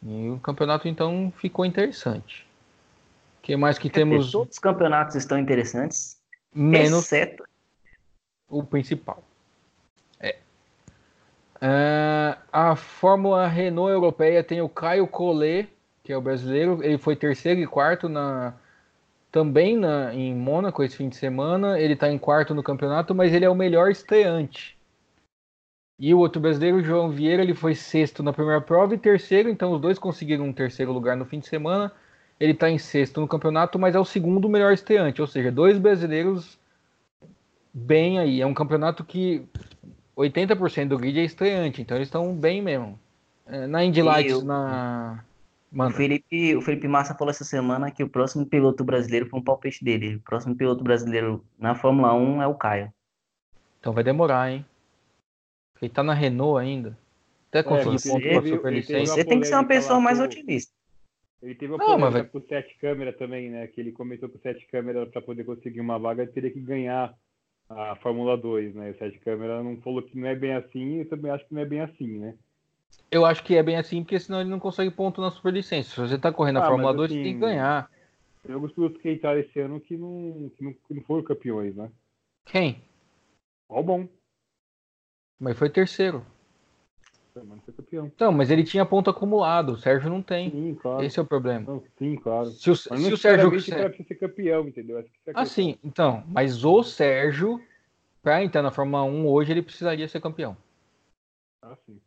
E 0.02 0.28
o 0.28 0.40
campeonato 0.40 0.88
então 0.88 1.32
ficou 1.36 1.64
interessante. 1.64 2.44
O 3.38 3.42
que 3.42 3.54
mais 3.54 3.78
que 3.78 3.88
Quer 3.88 4.00
dizer, 4.00 4.10
temos 4.10 4.32
Todos 4.32 4.54
os 4.54 4.58
campeonatos 4.58 5.14
estão 5.14 5.38
interessantes, 5.38 6.20
menos 6.52 7.04
exceto 7.04 7.44
o 8.48 8.64
principal? 8.64 9.22
É. 10.18 10.36
É, 11.60 12.36
a 12.52 12.74
Fórmula 12.74 13.46
Renault 13.46 13.92
Europeia 13.92 14.42
tem 14.42 14.60
o 14.60 14.68
Caio 14.68 15.06
Collet, 15.06 15.68
que 16.02 16.12
é 16.12 16.16
o 16.16 16.20
brasileiro. 16.20 16.82
Ele 16.82 16.98
foi 16.98 17.14
terceiro 17.14 17.60
e 17.60 17.66
quarto 17.68 18.08
na 18.08 18.54
também 19.32 19.76
na, 19.76 20.14
em 20.14 20.34
Mônaco 20.34 20.82
esse 20.84 20.96
fim 20.96 21.08
de 21.08 21.16
semana. 21.16 21.80
Ele 21.80 21.94
está 21.94 22.08
em 22.12 22.18
quarto 22.18 22.54
no 22.54 22.62
campeonato, 22.62 23.14
mas 23.14 23.32
ele 23.32 23.46
é 23.46 23.50
o 23.50 23.54
melhor 23.54 23.90
estreante. 23.90 24.76
E 25.98 26.12
o 26.12 26.18
outro 26.18 26.40
brasileiro, 26.40 26.76
o 26.78 26.82
João 26.82 27.10
Vieira, 27.10 27.42
ele 27.42 27.54
foi 27.54 27.74
sexto 27.74 28.22
na 28.22 28.32
primeira 28.32 28.60
prova 28.60 28.94
e 28.94 28.98
terceiro, 28.98 29.48
então 29.48 29.72
os 29.72 29.80
dois 29.80 29.98
conseguiram 29.98 30.44
um 30.44 30.52
terceiro 30.52 30.92
lugar 30.92 31.16
no 31.16 31.24
fim 31.24 31.38
de 31.38 31.48
semana. 31.48 31.90
Ele 32.38 32.52
está 32.52 32.68
em 32.68 32.78
sexto 32.78 33.20
no 33.20 33.28
campeonato, 33.28 33.78
mas 33.78 33.94
é 33.94 33.98
o 34.00 34.04
segundo 34.04 34.48
melhor 34.48 34.72
estreante, 34.72 35.20
ou 35.20 35.28
seja, 35.28 35.50
dois 35.50 35.78
brasileiros 35.78 36.58
bem 37.72 38.18
aí. 38.18 38.40
É 38.40 38.46
um 38.46 38.54
campeonato 38.54 39.04
que 39.04 39.42
80% 40.16 40.88
do 40.88 40.98
grid 40.98 41.20
é 41.20 41.24
estreante, 41.24 41.80
então 41.80 41.96
eles 41.96 42.08
estão 42.08 42.34
bem 42.34 42.60
mesmo. 42.60 42.98
É, 43.46 43.66
Na 43.66 43.84
Indy 43.84 44.02
Lights, 44.02 44.32
eu- 44.32 44.44
na. 44.44 45.24
O. 45.74 45.90
Felipe, 45.90 46.54
o 46.56 46.60
Felipe 46.60 46.86
Massa 46.86 47.14
falou 47.14 47.30
essa 47.30 47.44
semana 47.44 47.90
que 47.90 48.02
o 48.04 48.08
próximo 48.08 48.44
piloto 48.44 48.84
brasileiro 48.84 49.26
foi 49.28 49.40
um 49.40 49.42
palpite 49.42 49.82
dele. 49.84 50.16
O 50.16 50.20
próximo 50.20 50.54
piloto 50.54 50.84
brasileiro 50.84 51.44
na 51.58 51.74
Fórmula 51.74 52.12
1 52.14 52.42
é 52.42 52.46
o 52.46 52.54
Caio. 52.54 52.92
Então 53.80 53.92
vai 53.92 54.04
demorar, 54.04 54.50
hein? 54.50 54.64
Ele 55.80 55.88
tá 55.90 56.02
na 56.02 56.14
Renault 56.14 56.60
ainda. 56.62 56.96
Até 57.48 57.62
conseguir 57.62 57.98
você- 57.98 58.10
ponto 58.10 58.22
com 58.22 58.38
a 58.38 58.46
superlicença. 58.56 59.14
Você 59.14 59.24
tem 59.24 59.40
que 59.40 59.46
ser 59.46 59.54
uma 59.54 59.66
pessoa 59.66 60.00
mais 60.00 60.18
com- 60.18 60.24
otimista. 60.24 60.72
Ele 61.42 61.54
teve 61.56 61.72
uma 61.72 61.78
Não, 61.78 61.86
polêmica 61.86 62.10
vai- 62.10 62.24
com 62.24 62.38
o 62.38 62.46
Sete 62.46 62.76
Câmera 62.78 63.12
também, 63.12 63.50
né? 63.50 63.66
Que 63.66 63.80
ele 63.80 63.90
comentou 63.92 64.28
que 64.28 64.36
o 64.36 64.40
Sete 64.40 64.64
Câmera, 64.70 65.04
para 65.06 65.20
poder 65.20 65.42
conseguir 65.44 65.80
uma 65.80 65.98
vaga, 65.98 66.22
ele 66.22 66.30
teria 66.30 66.50
que 66.52 66.60
ganhar 66.60 67.12
a 67.68 67.96
Fórmula 67.96 68.36
2, 68.36 68.74
né? 68.74 68.90
O 68.90 68.98
Sete 68.98 69.18
Câmera 69.18 69.60
não 69.62 69.76
falou 69.78 70.02
que 70.02 70.16
não 70.16 70.28
é 70.28 70.36
bem 70.36 70.52
assim, 70.54 70.98
eu 71.00 71.08
também 71.08 71.32
acho 71.32 71.44
que 71.46 71.54
não 71.54 71.62
é 71.62 71.66
bem 71.66 71.80
assim, 71.80 72.18
né? 72.18 72.34
Eu 73.10 73.26
acho 73.26 73.42
que 73.44 73.54
é 73.54 73.62
bem 73.62 73.76
assim, 73.76 74.02
porque 74.02 74.18
senão 74.18 74.40
ele 74.40 74.48
não 74.48 74.58
consegue 74.58 74.90
ponto 74.90 75.20
na 75.20 75.30
superlicença. 75.30 75.90
Se 75.90 76.00
você 76.00 76.18
tá 76.18 76.32
correndo 76.32 76.58
a 76.58 76.64
Ah, 76.64 76.68
Fórmula 76.68 76.92
mas 76.92 76.96
2, 76.96 77.10
você 77.10 77.14
assim, 77.16 77.24
tem 77.24 77.34
que 77.34 77.40
ganhar. 77.40 77.90
Tem 78.42 78.54
alguns 78.54 78.72
pilotos 78.72 79.00
que 79.00 79.12
entraram 79.12 79.38
esse 79.38 79.60
ano 79.60 79.80
que 79.80 79.96
não, 79.96 80.50
que 80.56 80.64
não, 80.64 80.72
que 80.72 80.94
não 80.94 81.02
foram 81.02 81.22
campeões, 81.22 81.76
né? 81.76 81.90
Quem? 82.46 82.82
Bom. 83.68 84.08
Mas 85.38 85.58
foi 85.58 85.70
terceiro. 85.70 86.24
Mas 87.34 87.46
não 87.46 87.60
foi 87.60 87.74
campeão. 87.74 88.06
Então, 88.06 88.32
mas 88.32 88.50
ele 88.50 88.64
tinha 88.64 88.84
ponto 88.84 89.10
acumulado. 89.10 89.72
O 89.72 89.76
Sérgio 89.76 90.10
não 90.10 90.22
tem. 90.22 90.50
Sim, 90.50 90.74
claro. 90.74 91.02
Esse 91.04 91.18
é 91.18 91.22
o 91.22 91.26
problema. 91.26 91.66
Não, 91.66 91.82
sim, 91.98 92.16
claro. 92.16 92.46
Se 92.46 92.70
o, 92.70 92.74
Mas 92.90 93.00
se 93.02 93.12
o 93.12 93.16
Sérgio. 93.16 93.50
pra 93.50 94.04
ser 94.04 94.14
campeão, 94.16 94.68
entendeu? 94.68 94.98
Acho 94.98 95.08
que 95.10 95.18
isso 95.18 95.30
é 95.30 95.32
a 95.32 95.40
Ah, 95.40 95.46
sim. 95.46 95.78
Então, 95.82 96.24
mas 96.28 96.64
o 96.64 96.82
Sérgio, 96.82 97.62
pra 98.22 98.42
entrar 98.42 98.62
na 98.62 98.70
Fórmula 98.70 99.04
1 99.04 99.26
hoje, 99.26 99.52
ele 99.52 99.62
precisaria 99.62 100.08
ser 100.08 100.20
campeão. 100.20 100.56
Ah, 101.62 101.76
sim. 101.86 102.00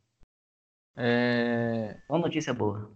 É... 0.98 1.96
Uma 2.10 2.20
notícia 2.20 2.54
boa. 2.54 2.90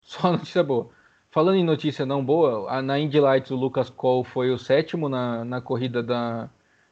Só 0.00 0.30
notícia 0.32 0.62
boa. 0.62 0.90
Falando 1.30 1.56
em 1.56 1.64
notícia 1.64 2.06
não 2.06 2.24
boa, 2.24 2.70
a- 2.70 2.80
na 2.80 2.98
Indy 2.98 3.20
Lights 3.20 3.50
o 3.50 3.56
Lucas 3.56 3.90
Cole 3.90 4.24
foi 4.24 4.50
o 4.50 4.58
sétimo 4.58 5.08
na, 5.08 5.44
na 5.44 5.60
corrida 5.60 6.02
da, 6.02 6.48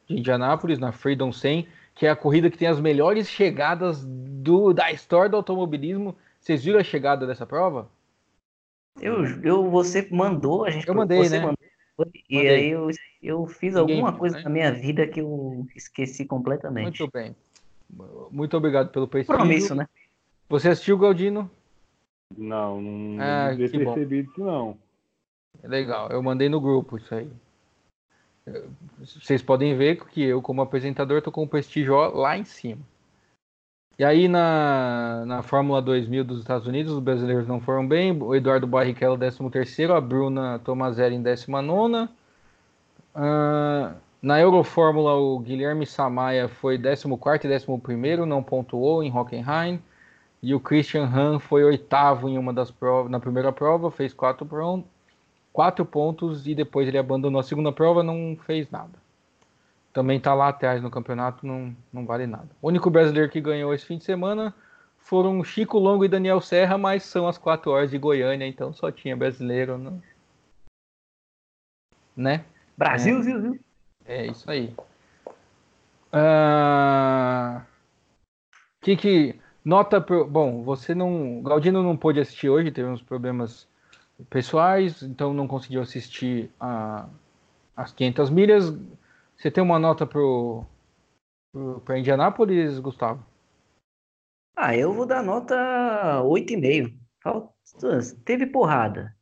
de 0.07 0.19
Indianápolis, 0.19 0.79
na 0.79 0.93
Freedom 0.93 1.33
100, 1.33 1.67
que 1.95 2.07
é 2.07 2.11
a 2.11 2.17
corrida 2.17 2.51
que 2.51 2.59
tem 2.59 2.69
as 2.69 2.81
melhores 2.81 3.29
chegadas 3.29 4.05
do, 4.05 4.73
da 4.73 4.91
história 4.93 5.31
do 5.31 5.37
automobilismo. 5.37 6.15
Vocês 6.41 6.63
viram 6.63 6.79
a 6.81 6.85
chegada 6.85 7.27
dessa 7.27 7.47
prova? 7.47 7.89
Eu, 9.01 9.25
eu, 9.43 9.71
você 9.71 10.07
mandou, 10.11 10.65
a 10.65 10.71
gente 10.71 10.87
Eu 10.87 10.95
mandei, 10.95 11.29
né? 11.29 11.39
mandou, 11.41 11.57
e 12.29 12.37
Mandei. 12.37 12.51
aí 12.57 12.69
eu, 12.71 12.91
eu 13.23 13.47
fiz 13.47 13.75
Ninguém 13.75 13.97
alguma 13.97 14.13
coisa 14.19 14.37
né? 14.37 14.43
na 14.45 14.51
minha 14.51 14.73
vida 14.73 15.07
que 15.07 15.21
eu 15.21 15.67
esqueci 15.75 16.25
completamente. 16.25 17.01
Muito 17.01 17.11
bem. 17.13 17.35
Muito 18.31 18.57
obrigado 18.57 18.91
pelo 18.91 19.09
prestígio. 19.09 19.37
Compromisso, 19.39 19.75
né? 19.75 19.89
Você 20.55 20.69
assistiu, 20.69 20.97
Galdino? 20.97 21.51
Não, 22.39 22.81
não, 22.81 23.21
Ah, 23.21 23.51
devia 23.51 23.69
ter 23.69 23.85
percebido 23.85 24.31
isso, 24.31 24.41
não. 24.41 24.79
Legal, 25.65 26.09
eu 26.11 26.23
mandei 26.23 26.49
no 26.49 26.61
grupo 26.61 26.97
isso 26.97 27.13
aí. 27.13 27.29
Vocês 29.01 29.43
podem 29.43 29.77
ver 29.77 29.97
que 29.97 30.23
eu, 30.23 30.41
como 30.41 30.63
apresentador, 30.63 31.21
tô 31.23 31.33
com 31.33 31.43
o 31.43 31.49
prestígio 31.49 31.97
lá 31.97 32.39
em 32.39 32.45
cima. 32.45 32.81
E 33.99 34.05
aí 34.05 34.29
na, 34.29 35.25
na 35.27 35.43
Fórmula 35.43 35.83
2000 35.83 36.23
dos 36.23 36.39
Estados 36.39 36.69
Unidos, 36.69 36.93
os 36.93 37.01
brasileiros 37.01 37.49
não 37.49 37.61
foram 37.61 37.85
bem. 37.85 38.13
O 38.23 38.33
Eduardo 38.33 38.65
Barrichello, 38.65 39.19
13º, 39.19 39.91
a 39.91 40.01
Bruna 40.01 40.61
Tomazelli 40.61 41.17
em 41.17 41.23
19ª. 41.23 42.09
Ah, 43.13 43.95
na 44.23 44.41
Eurofórmula, 44.41 45.15
o 45.15 45.37
Guilherme 45.41 45.85
Samaia 45.85 46.47
foi 46.47 46.79
14º 46.79 47.45
e 47.45 47.49
11º, 47.49 48.25
não 48.25 48.41
pontuou 48.41 49.03
em 49.03 49.13
Hockenheim. 49.13 49.83
E 50.45 50.55
o 50.55 50.61
Christian 50.61 51.07
Han 51.07 51.39
foi 51.39 51.65
oitavo 51.65 52.29
em 52.29 52.37
uma 52.37 52.53
das 52.53 52.71
provas, 52.71 53.11
na 53.11 53.19
primeira 53.19 53.51
prova, 53.51 53.91
fez 53.91 54.13
quatro, 54.13 54.47
quatro 55.51 55.87
pontos 55.87 56.47
e 56.47 56.55
depois 56.55 56.87
ele 56.87 56.99
abandonou 56.99 57.41
a 57.41 57.43
segunda 57.43 57.73
prova, 57.73 58.03
não 58.03 58.37
fez 58.45 58.71
nada. 58.71 58.93
Também 59.91 60.19
está 60.19 60.35
lá 60.35 60.49
atrás 60.49 60.83
no 60.83 60.91
campeonato, 60.91 61.47
não, 61.47 61.75
não 61.91 62.05
vale 62.05 62.27
nada. 62.27 62.51
O 62.61 62.69
único 62.69 62.91
brasileiro 62.91 63.31
que 63.33 63.41
ganhou 63.41 63.73
esse 63.73 63.87
fim 63.87 63.97
de 63.97 64.05
semana 64.05 64.55
foram 64.99 65.43
Chico 65.43 65.79
Longo 65.79 66.05
e 66.05 66.09
Daniel 66.09 66.43
Serra, 66.43 66.77
mas 66.77 67.05
são 67.05 67.27
as 67.27 67.39
quatro 67.39 67.71
horas 67.71 67.91
de 67.91 67.97
Goiânia, 67.97 68.47
então 68.47 68.71
só 68.71 68.93
tinha 68.93 69.17
brasileiro, 69.17 69.79
não... 69.79 70.03
né? 72.15 72.45
Brasil, 72.77 73.19
é, 74.05 74.25
é 74.25 74.27
isso 74.27 74.51
aí. 74.51 74.75
Uh... 76.13 77.63
Que 78.83 78.95
que 78.95 79.44
nota 79.65 80.01
pro... 80.01 80.27
bom, 80.27 80.63
você 80.63 80.95
não, 80.95 81.43
Galdino 81.43 81.83
não 81.83 81.97
pôde 81.97 82.21
assistir 82.21 82.49
hoje, 82.49 82.71
teve 82.71 82.89
uns 82.89 83.03
problemas 83.03 83.67
pessoais, 84.31 85.03
então 85.03 85.33
não 85.33 85.49
conseguiu 85.49 85.83
assistir 85.83 86.51
a 86.61 87.09
as 87.77 87.93
500 87.93 88.31
milhas. 88.31 88.73
Você 89.37 89.51
tem 89.51 89.63
uma 89.63 89.79
nota 89.79 90.07
pro 90.07 90.65
para 91.85 91.99
Indianápolis, 91.99 92.81
Gustavo? 92.81 93.25
Ah, 94.57 94.77
eu 94.77 94.93
vou 94.93 95.07
dar 95.07 95.23
nota 95.23 95.55
8,5. 96.23 96.99
Teve 98.25 98.47
porrada. 98.47 99.15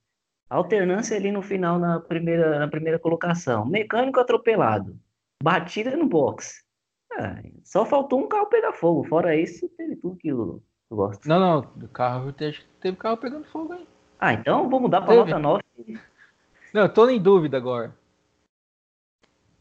Alternância 0.49 1.17
ali 1.17 1.31
no 1.31 1.43
final 1.43 1.79
na 1.79 2.01
primeira, 2.01 2.59
na 2.59 2.69
primeira 2.69 2.99
colocação. 2.99 3.67
Mecânico 3.67 4.21
atropelado. 4.21 4.99
Batida 5.43 5.97
no 5.97 6.07
box. 6.07 6.65
Ah, 7.19 7.43
só 7.65 7.85
faltou 7.85 8.21
um 8.21 8.29
carro 8.29 8.47
pegar 8.47 8.73
fogo. 8.73 9.05
Fora 9.05 9.37
isso, 9.37 9.69
teve 9.71 9.97
tudo 9.97 10.17
que 10.17 10.29
eu, 10.29 10.63
eu 10.91 10.97
gosto. 10.97 11.29
Não, 11.29 11.39
não. 11.39 11.89
Carro, 11.89 12.33
teve, 12.33 12.61
teve 12.81 12.97
carro 12.97 13.17
pegando 13.17 13.45
fogo 13.47 13.73
aí. 13.73 13.87
Ah, 14.19 14.33
então 14.35 14.71
vou 14.71 14.81
mudar 14.81 15.03
para 15.03 15.17
nota 15.17 15.39
9. 15.39 15.63
Não, 16.73 16.83
eu 16.83 16.89
tô 16.89 17.09
em 17.09 17.21
dúvida 17.21 17.57
agora. 17.57 17.95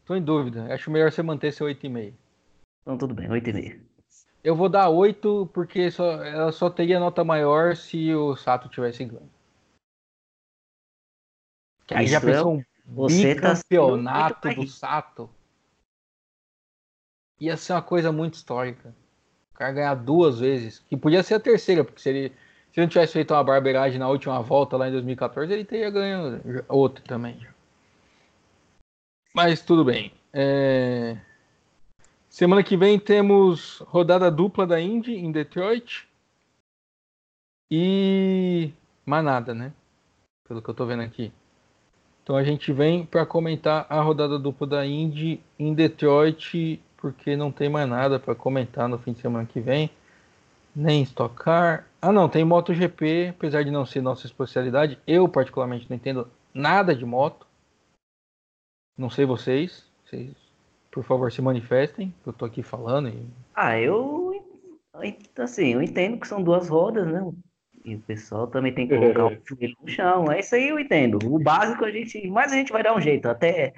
Tô 0.04 0.14
em 0.14 0.22
dúvida. 0.22 0.72
Acho 0.72 0.90
melhor 0.90 1.10
você 1.10 1.22
manter 1.22 1.52
seu 1.52 1.66
8,5. 1.66 2.14
Então 2.82 2.98
tudo 2.98 3.14
bem, 3.14 3.28
8,5. 3.28 3.80
Eu 4.42 4.56
vou 4.56 4.68
dar 4.68 4.88
8 4.88 5.50
porque 5.52 5.90
só, 5.90 6.24
ela 6.24 6.50
só 6.50 6.68
teria 6.68 6.98
nota 6.98 7.22
maior 7.22 7.76
se 7.76 8.12
o 8.14 8.34
Sato 8.36 8.68
tivesse 8.68 9.04
ganho. 9.04 9.30
Que 11.86 11.94
aí 11.94 12.06
já 12.06 12.20
pensou 12.20 12.54
é... 12.54 12.56
um 12.56 13.06
tá 13.06 13.14
bicampeonato 13.14 14.40
tá 14.40 14.54
do 14.54 14.66
Sato? 14.66 15.30
Ia 17.42 17.56
ser 17.56 17.72
uma 17.72 17.82
coisa 17.82 18.12
muito 18.12 18.34
histórica. 18.34 18.94
O 19.52 19.58
cara 19.58 19.72
ganhar 19.72 19.94
duas 19.96 20.38
vezes, 20.38 20.78
que 20.88 20.96
podia 20.96 21.22
ser 21.24 21.34
a 21.34 21.40
terceira, 21.40 21.84
porque 21.84 22.00
se 22.00 22.08
ele, 22.08 22.28
se 22.28 22.78
ele 22.78 22.86
não 22.86 22.88
tivesse 22.88 23.14
feito 23.14 23.34
uma 23.34 23.42
barbeiragem 23.42 23.98
na 23.98 24.08
última 24.08 24.40
volta 24.40 24.76
lá 24.76 24.88
em 24.88 24.92
2014, 24.92 25.52
ele 25.52 25.64
teria 25.64 25.90
ganho 25.90 26.40
outro 26.68 27.02
também. 27.04 27.44
Mas 29.34 29.60
tudo 29.62 29.84
bem. 29.84 30.12
É... 30.32 31.18
Semana 32.28 32.62
que 32.62 32.76
vem 32.76 32.98
temos 32.98 33.78
rodada 33.86 34.30
dupla 34.30 34.66
da 34.66 34.80
Indy 34.80 35.14
em 35.14 35.32
Detroit. 35.32 36.08
E 37.70 38.72
mais 39.04 39.24
nada, 39.24 39.52
né? 39.52 39.72
Pelo 40.46 40.62
que 40.62 40.70
eu 40.70 40.74
tô 40.74 40.86
vendo 40.86 41.02
aqui. 41.02 41.32
Então 42.22 42.36
a 42.36 42.44
gente 42.44 42.72
vem 42.72 43.04
para 43.04 43.26
comentar 43.26 43.84
a 43.88 44.00
rodada 44.00 44.38
dupla 44.38 44.66
da 44.66 44.86
Indy 44.86 45.40
em 45.58 45.74
Detroit 45.74 46.80
porque 47.02 47.36
não 47.36 47.50
tem 47.50 47.68
mais 47.68 47.88
nada 47.88 48.20
para 48.20 48.32
comentar 48.32 48.88
no 48.88 48.96
fim 48.96 49.12
de 49.12 49.18
semana 49.18 49.44
que 49.44 49.60
vem. 49.60 49.90
Nem 50.74 51.02
Stock 51.02 51.34
Car. 51.34 51.84
Ah, 52.00 52.12
não, 52.12 52.28
tem 52.28 52.44
MotoGP, 52.44 53.34
apesar 53.36 53.64
de 53.64 53.72
não 53.72 53.84
ser 53.84 54.00
nossa 54.00 54.24
especialidade. 54.24 54.96
Eu, 55.04 55.28
particularmente, 55.28 55.90
não 55.90 55.96
entendo 55.96 56.30
nada 56.54 56.94
de 56.94 57.04
moto. 57.04 57.44
Não 58.96 59.10
sei 59.10 59.26
vocês. 59.26 59.84
Vocês, 60.04 60.30
por 60.92 61.02
favor, 61.02 61.32
se 61.32 61.42
manifestem. 61.42 62.14
Eu 62.24 62.32
tô 62.32 62.44
aqui 62.44 62.62
falando. 62.62 63.08
E... 63.08 63.26
Ah, 63.52 63.78
eu. 63.78 64.30
Assim, 65.38 65.72
eu 65.72 65.82
entendo 65.82 66.20
que 66.20 66.28
são 66.28 66.40
duas 66.40 66.68
rodas, 66.68 67.06
né? 67.06 67.20
E 67.84 67.96
o 67.96 68.00
pessoal 68.00 68.46
também 68.46 68.72
tem 68.72 68.86
que 68.86 68.96
colocar 68.96 69.26
o 69.26 69.30
joelho 69.44 69.76
no 69.82 69.88
chão. 69.88 70.30
É 70.30 70.38
isso 70.38 70.54
aí, 70.54 70.68
eu 70.68 70.78
entendo. 70.78 71.18
O 71.26 71.42
básico 71.42 71.84
a 71.84 71.90
gente. 71.90 72.28
Mas 72.28 72.52
a 72.52 72.54
gente 72.54 72.72
vai 72.72 72.84
dar 72.84 72.94
um 72.94 73.00
jeito. 73.00 73.26
Até, 73.26 73.72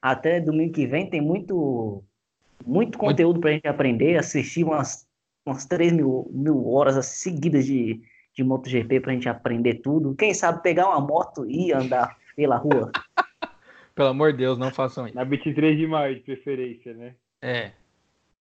até 0.00 0.40
domingo 0.40 0.72
que 0.72 0.86
vem 0.86 1.10
tem 1.10 1.20
muito 1.20 2.04
muito 2.68 2.98
conteúdo 2.98 3.40
para 3.40 3.50
a 3.50 3.52
gente 3.54 3.66
aprender, 3.66 4.18
assistir 4.18 4.62
umas, 4.62 5.08
umas 5.44 5.64
3 5.64 5.92
mil, 5.92 6.30
mil 6.30 6.68
horas 6.68 7.04
seguidas 7.06 7.64
de, 7.64 8.00
de 8.34 8.44
MotoGP 8.44 9.00
para 9.00 9.10
a 9.10 9.14
gente 9.14 9.28
aprender 9.28 9.76
tudo. 9.76 10.14
Quem 10.14 10.34
sabe 10.34 10.62
pegar 10.62 10.88
uma 10.88 11.00
moto 11.00 11.48
e 11.48 11.72
andar 11.72 12.16
pela 12.36 12.56
rua. 12.56 12.92
Pelo 13.94 14.10
amor 14.10 14.30
de 14.30 14.38
Deus, 14.38 14.56
não 14.56 14.70
façam 14.70 15.08
isso. 15.08 15.16
Na 15.16 15.24
23 15.24 15.76
de 15.76 15.84
maio, 15.84 16.14
de 16.14 16.20
preferência, 16.20 16.94
né? 16.94 17.16
É. 17.42 17.72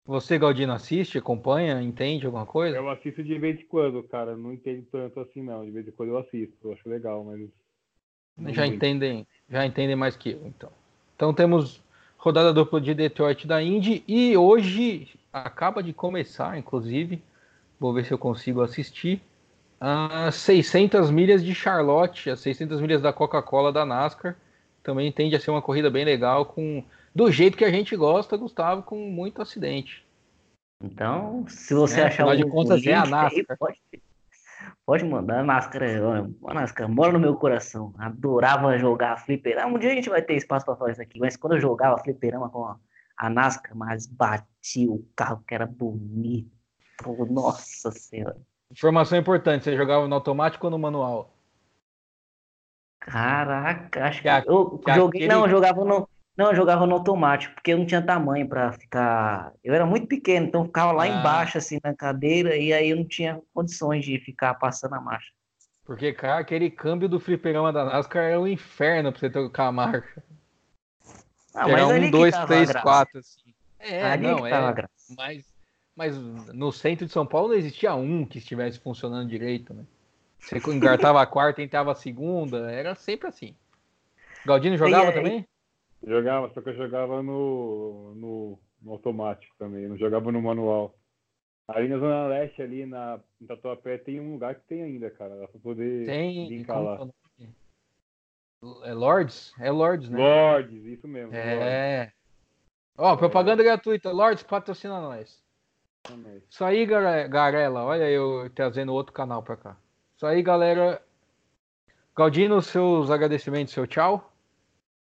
Você, 0.07 0.39
Galdino, 0.39 0.73
assiste, 0.73 1.19
acompanha, 1.19 1.83
entende 1.83 2.27
alguma 2.27 2.47
coisa? 2.47 2.77
Eu 2.77 2.89
assisto 2.89 3.25
de 3.25 3.37
vez 3.41 3.59
em 3.59 3.67
quando, 3.67 4.05
cara. 4.05 4.37
Não 4.37 4.53
entendo 4.53 4.87
tanto 4.93 5.19
assim, 5.19 5.43
não. 5.43 5.65
De 5.65 5.73
vez 5.73 5.89
em 5.89 5.91
quando 5.91 6.11
eu 6.11 6.19
assisto. 6.19 6.55
Eu 6.63 6.73
acho 6.75 6.89
legal, 6.89 7.25
mas. 7.25 8.55
Já 8.55 8.65
entendem, 8.65 9.27
já 9.51 9.67
entendem 9.67 9.97
mais 9.97 10.17
que 10.17 10.31
eu, 10.31 10.47
então. 10.47 10.71
Então 11.17 11.35
temos 11.35 11.83
rodada 12.23 12.53
dupla 12.53 12.81
de 12.81 12.95
Detroit 12.95 13.49
da 13.49 13.61
Indy 13.61 14.05
e 14.07 14.37
hoje 14.37 15.09
acaba 15.33 15.83
de 15.83 15.93
começar, 15.93 16.57
inclusive, 16.57 17.21
vou 17.81 17.93
ver 17.93 18.05
se 18.05 18.13
eu 18.13 18.19
consigo 18.19 18.63
assistir, 18.63 19.21
as 19.81 20.37
600 20.37 21.11
milhas 21.11 21.43
de 21.43 21.53
Charlotte, 21.53 22.31
as 22.31 22.39
600 22.39 22.81
milhas 22.81 23.03
da 23.03 23.13
Coca-Cola 23.13 23.73
da 23.73 23.85
NASCAR. 23.85 24.37
Também 24.85 25.11
tende 25.11 25.35
a 25.35 25.41
ser 25.41 25.51
uma 25.51 25.61
corrida 25.61 25.91
bem 25.91 26.05
legal, 26.05 26.47
com 26.47 26.85
do 27.13 27.29
jeito 27.29 27.59
que 27.59 27.65
a 27.65 27.71
gente 27.73 27.97
gosta, 27.97 28.37
Gustavo, 28.37 28.85
com 28.85 29.11
muito 29.11 29.43
acidente. 29.43 30.07
Então, 30.81 31.45
se 31.49 31.75
você 31.75 32.03
é, 32.03 32.05
achar 32.05 32.37
de 32.37 32.49
contas 32.49 32.87
é 32.87 32.95
a 32.95 33.05
NASCAR. 33.05 33.47
Aí, 33.49 33.57
pode, 33.59 33.81
Pode 34.85 35.05
mandar, 35.05 35.41
a 35.41 35.45
máscara, 35.45 35.87
a 36.49 36.55
máscara 36.55 36.89
mora 36.89 37.13
no 37.13 37.19
meu 37.21 37.37
coração. 37.37 37.95
Adorava 37.99 38.77
jogar 38.79 39.17
fliperama. 39.19 39.77
Um 39.77 39.79
dia 39.79 39.93
a 39.93 39.95
gente 39.95 40.11
vai 40.11 40.23
ter 40.23 40.35
espaço 40.35 40.67
para 40.67 40.77
fazer 40.77 40.93
isso 40.93 41.03
aqui, 41.03 41.21
mas 41.21 41.37
quando 41.37 41.55
eu 41.55 41.61
jogava 41.61 41.99
fliperama 41.99 42.51
com 42.51 42.65
a, 42.65 42.79
a 43.17 43.31
NASCAR, 43.31 43.77
mas 43.77 44.07
bati 44.07 44.89
o 44.89 45.07
carro 45.15 45.43
que 45.47 45.55
era 45.55 45.67
bonito. 45.67 46.51
Nossa 47.31 47.91
Senhora. 47.91 48.41
Informação 48.71 49.19
importante, 49.19 49.65
você 49.65 49.77
jogava 49.77 50.09
no 50.09 50.15
automático 50.15 50.67
ou 50.67 50.71
no 50.71 50.79
manual? 50.79 51.35
Caraca, 53.01 54.07
acho 54.07 54.23
que, 54.23 54.43
que 54.43 54.49
eu 54.49 54.79
que 54.79 54.95
joguei, 54.95 55.25
aquele... 55.25 55.35
não, 55.35 55.45
eu 55.45 55.51
jogava 55.51 55.85
no, 55.85 56.09
não, 56.37 56.47
eu 56.47 56.57
jogava 56.57 56.87
no 56.87 56.95
automático, 56.95 57.55
porque 57.55 57.73
eu 57.73 57.79
não 57.79 57.87
tinha 57.87 58.01
tamanho 58.01 58.49
para 58.49 58.73
ficar. 58.73 59.53
Eu 59.63 59.75
era 59.75 59.85
muito 59.85 60.07
pequeno, 60.07 60.47
então 60.47 60.63
eu 60.63 60.67
ficava 60.67 60.93
lá 60.93 61.03
ah. 61.03 61.09
embaixo, 61.09 61.59
assim, 61.59 61.79
na 61.85 61.95
cadeira, 61.95 62.57
e 62.57 62.73
aí 62.73 62.91
eu 62.91 62.97
não 62.97 63.05
tinha 63.05 63.41
condições 63.53 64.05
de 64.05 64.19
ficar 64.19 64.55
passando 64.55 64.95
a 64.95 65.01
marcha. 65.01 65.31
Porque, 65.85 66.13
cara, 66.13 66.41
aquele 66.41 66.71
câmbio 66.71 67.09
do 67.09 67.21
fliperama 67.21 67.73
da 67.73 67.85
NASCAR 67.85 68.25
era 68.25 68.41
um 68.41 68.47
inferno 68.47 69.13
pra 69.13 69.21
você 69.21 69.29
tocar 69.29 69.67
a 69.67 69.73
marcha. 69.73 70.23
Ah, 71.55 71.69
era 71.69 71.87
um, 71.87 72.11
dois, 72.11 72.35
três, 72.47 72.73
quatro, 72.73 73.19
assim. 73.19 73.53
É, 73.79 74.03
ali 74.05 74.27
não, 74.27 74.47
é. 74.47 74.87
Mas, 75.15 75.45
mas 75.95 76.17
no 76.17 76.73
centro 76.73 77.05
de 77.05 77.13
São 77.13 77.27
Paulo 77.27 77.49
não 77.49 77.57
existia 77.57 77.95
um 77.95 78.25
que 78.25 78.39
estivesse 78.39 78.79
funcionando 78.79 79.29
direito, 79.29 79.75
né? 79.75 79.85
Você 80.39 80.57
engartava 80.71 81.21
a 81.21 81.27
quarta, 81.27 81.61
entrava 81.61 81.93
a 81.93 81.95
segunda, 81.95 82.71
era 82.71 82.95
sempre 82.95 83.29
assim. 83.29 83.55
Galdino 84.47 84.77
jogava 84.79 85.11
e, 85.11 85.13
também? 85.13 85.49
Jogava, 86.05 86.51
só 86.53 86.61
que 86.61 86.71
eu 86.71 86.77
jogava 86.77 87.23
no, 87.23 88.15
no, 88.17 88.59
no, 88.81 88.93
automático 88.93 89.55
também, 89.59 89.87
não 89.87 89.97
jogava 89.97 90.33
no 90.33 90.43
manual. 90.43 90.95
Ali 91.69 91.89
na 91.89 91.99
Zona 91.99 92.27
Leste, 92.27 92.61
ali 92.61 92.85
na 92.85 93.21
em 93.41 93.47
Tatuapé, 93.47 93.99
tem 93.99 94.21
um 94.21 94.33
lugar 94.33 94.57
que 94.57 94.67
tem 94.67 94.83
ainda, 94.83 95.11
cara, 95.11 95.37
dá 95.37 95.47
pra 95.47 95.61
poder 95.61 96.07
tem, 96.07 96.49
brincar 96.49 96.81
lá. 96.81 97.09
É 98.85 98.93
Lords? 98.93 99.53
É 99.59 99.71
Lords, 99.71 100.09
né? 100.09 100.19
Lords, 100.19 100.85
isso 100.85 101.07
mesmo. 101.07 101.35
É. 101.35 102.13
Ó, 102.97 103.13
oh, 103.13 103.17
propaganda 103.17 103.63
é. 103.63 103.65
gratuita. 103.65 104.11
Lords 104.11 104.43
patrocina 104.43 105.01
nós. 105.01 105.43
Também. 106.03 106.43
Isso 106.49 106.65
aí, 106.65 106.85
Garela. 106.85 107.85
Olha 107.85 108.09
eu 108.09 108.51
trazendo 108.55 108.93
outro 108.93 109.13
canal 109.13 109.43
pra 109.43 109.57
cá. 109.57 109.77
Isso 110.17 110.27
aí, 110.27 110.43
galera. 110.43 111.01
Galdino, 112.15 112.61
seus 112.61 113.11
agradecimentos, 113.11 113.73
seu 113.73 113.87
tchau. 113.87 114.32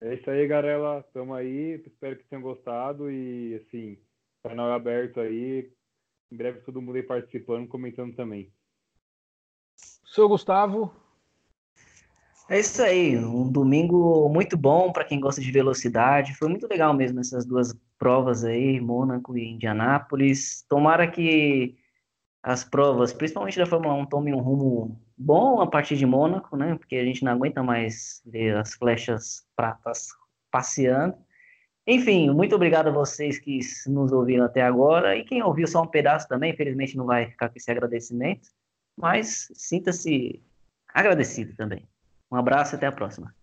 É 0.01 0.13
isso 0.13 0.29
aí, 0.29 0.47
Garela. 0.47 1.03
Tamo 1.13 1.33
aí. 1.33 1.81
Espero 1.85 2.17
que 2.17 2.25
tenham 2.25 2.41
gostado. 2.41 3.09
E, 3.11 3.55
assim, 3.55 3.97
canal 4.43 4.69
é 4.69 4.75
aberto 4.75 5.19
aí. 5.19 5.71
Em 6.31 6.37
breve 6.37 6.59
todo 6.61 6.81
mundo 6.81 6.95
aí 6.95 7.03
participando, 7.03 7.67
comentando 7.67 8.15
também. 8.15 8.51
Seu 10.05 10.27
Gustavo. 10.27 10.93
É 12.49 12.59
isso 12.59 12.81
aí. 12.81 13.17
Um 13.17 13.51
domingo 13.51 14.29
muito 14.29 14.55
bom 14.57 14.91
para 14.91 15.03
quem 15.03 15.19
gosta 15.19 15.41
de 15.41 15.51
velocidade. 15.51 16.35
Foi 16.35 16.47
muito 16.47 16.67
legal 16.67 16.93
mesmo 16.93 17.19
essas 17.19 17.45
duas 17.45 17.77
provas 17.97 18.43
aí, 18.43 18.79
Mônaco 18.79 19.37
e 19.37 19.49
Indianápolis. 19.49 20.65
Tomara 20.69 21.09
que 21.09 21.77
as 22.41 22.63
provas, 22.63 23.11
principalmente 23.11 23.57
da 23.57 23.65
Fórmula 23.65 23.93
1, 23.95 24.05
tomem 24.05 24.33
um 24.33 24.39
rumo 24.39 25.01
bom 25.17 25.61
a 25.61 25.67
partir 25.67 25.97
de 25.97 26.05
Mônaco, 26.05 26.55
né? 26.55 26.75
Porque 26.75 26.95
a 26.95 27.03
gente 27.03 27.23
não 27.23 27.31
aguenta 27.31 27.63
mais 27.63 28.21
ver 28.25 28.55
as 28.55 28.73
flechas 28.75 29.45
pratas 29.55 30.09
passeando. 30.51 31.15
Enfim, 31.85 32.29
muito 32.29 32.53
obrigado 32.53 32.87
a 32.87 32.91
vocês 32.91 33.39
que 33.39 33.59
nos 33.87 34.11
ouviram 34.11 34.45
até 34.45 34.61
agora 34.61 35.15
e 35.15 35.23
quem 35.23 35.41
ouviu 35.41 35.65
só 35.67 35.81
um 35.81 35.87
pedaço 35.87 36.27
também, 36.27 36.51
infelizmente 36.51 36.97
não 36.97 37.05
vai 37.05 37.27
ficar 37.27 37.47
com 37.49 37.57
esse 37.57 37.71
agradecimento, 37.71 38.49
mas 38.95 39.49
sinta-se 39.53 40.43
agradecido 40.93 41.55
também. 41.55 41.87
Um 42.29 42.35
abraço 42.35 42.75
e 42.75 42.77
até 42.77 42.87
a 42.87 42.91
próxima. 42.91 43.33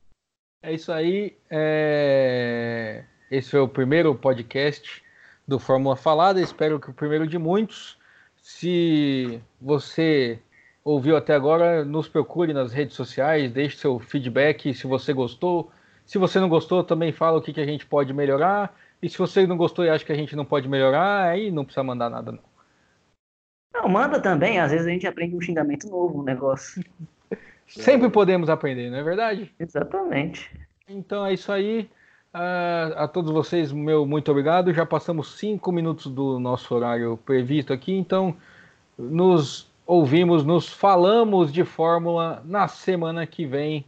É 0.63 0.73
isso 0.73 0.93
aí. 0.93 1.37
É... 1.51 3.05
Esse 3.31 3.51
foi 3.51 3.61
o 3.61 3.69
primeiro 3.69 4.15
podcast 4.15 5.03
do 5.49 5.59
Fórmula 5.59 5.97
Falada. 5.97 6.41
Espero 6.41 6.79
que 6.79 6.91
o 6.91 6.95
primeiro 6.95 7.27
de 7.27 7.39
muitos. 7.39 7.99
Se 8.37 9.41
você 9.59 10.39
ouviu 10.85 11.17
até 11.17 11.35
agora, 11.35 11.85
nos 11.85 12.07
procure 12.07 12.53
nas 12.53 12.73
redes 12.73 12.95
sociais, 12.95 13.51
deixe 13.51 13.79
seu 13.79 13.99
feedback 13.99 14.75
se 14.75 14.87
você 14.87 15.13
gostou. 15.13 15.73
Se 16.05 16.19
você 16.19 16.39
não 16.39 16.49
gostou, 16.49 16.85
também 16.85 17.13
fala 17.13 17.39
o 17.39 17.43
que, 17.43 17.53
que 17.53 17.61
a 17.61 17.65
gente 17.65 17.87
pode 17.87 18.13
melhorar. 18.13 18.77
E 19.03 19.09
se 19.09 19.17
você 19.17 19.47
não 19.47 19.57
gostou 19.57 19.85
e 19.85 19.89
acha 19.89 20.05
que 20.05 20.13
a 20.13 20.17
gente 20.17 20.37
não 20.37 20.45
pode 20.45 20.69
melhorar, 20.69 21.29
aí 21.31 21.51
não 21.51 21.65
precisa 21.65 21.83
mandar 21.83 22.11
nada, 22.11 22.33
não. 22.33 22.41
Não, 23.75 23.89
manda 23.89 24.21
também. 24.21 24.61
Às 24.61 24.71
vezes 24.71 24.87
a 24.87 24.91
gente 24.91 25.07
aprende 25.07 25.35
um 25.35 25.41
xingamento 25.41 25.89
novo, 25.89 26.21
um 26.21 26.23
negócio. 26.23 26.85
Sempre 27.67 28.11
podemos 28.11 28.51
aprender, 28.51 28.91
não 28.91 28.99
é 28.99 29.03
verdade? 29.03 29.53
Exatamente. 29.59 30.51
Então 30.87 31.25
é 31.25 31.33
isso 31.33 31.51
aí. 31.51 31.89
Uh, 32.35 32.93
a 32.97 33.09
todos 33.09 33.33
vocês, 33.33 33.73
meu 33.73 34.05
muito 34.05 34.31
obrigado. 34.31 34.73
Já 34.73 34.85
passamos 34.85 35.39
cinco 35.39 35.73
minutos 35.73 36.07
do 36.07 36.39
nosso 36.39 36.75
horário 36.75 37.17
previsto 37.25 37.73
aqui, 37.73 37.93
então 37.93 38.37
nos 38.99 39.71
ouvimos, 39.87 40.45
nos 40.45 40.69
falamos 40.69 41.53
de 41.53 41.65
Fórmula 41.65 42.43
na 42.45 42.69
semana 42.69 43.27
que 43.27 43.47
vem 43.47 43.85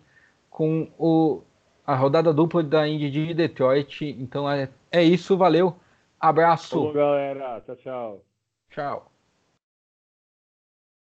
com 0.50 0.88
o, 0.98 1.42
a 1.86 1.94
rodada 1.94 2.32
dupla 2.32 2.62
da 2.62 2.86
Indy 2.86 3.10
de 3.10 3.34
Detroit. 3.34 4.04
Então 4.18 4.50
é, 4.50 4.68
é 4.90 5.02
isso, 5.02 5.36
valeu, 5.36 5.76
abraço. 6.20 6.70
Falou, 6.70 6.92
galera. 6.92 7.60
Tchau, 7.66 7.76
tchau. 7.76 8.20
Tchau. 8.70 9.15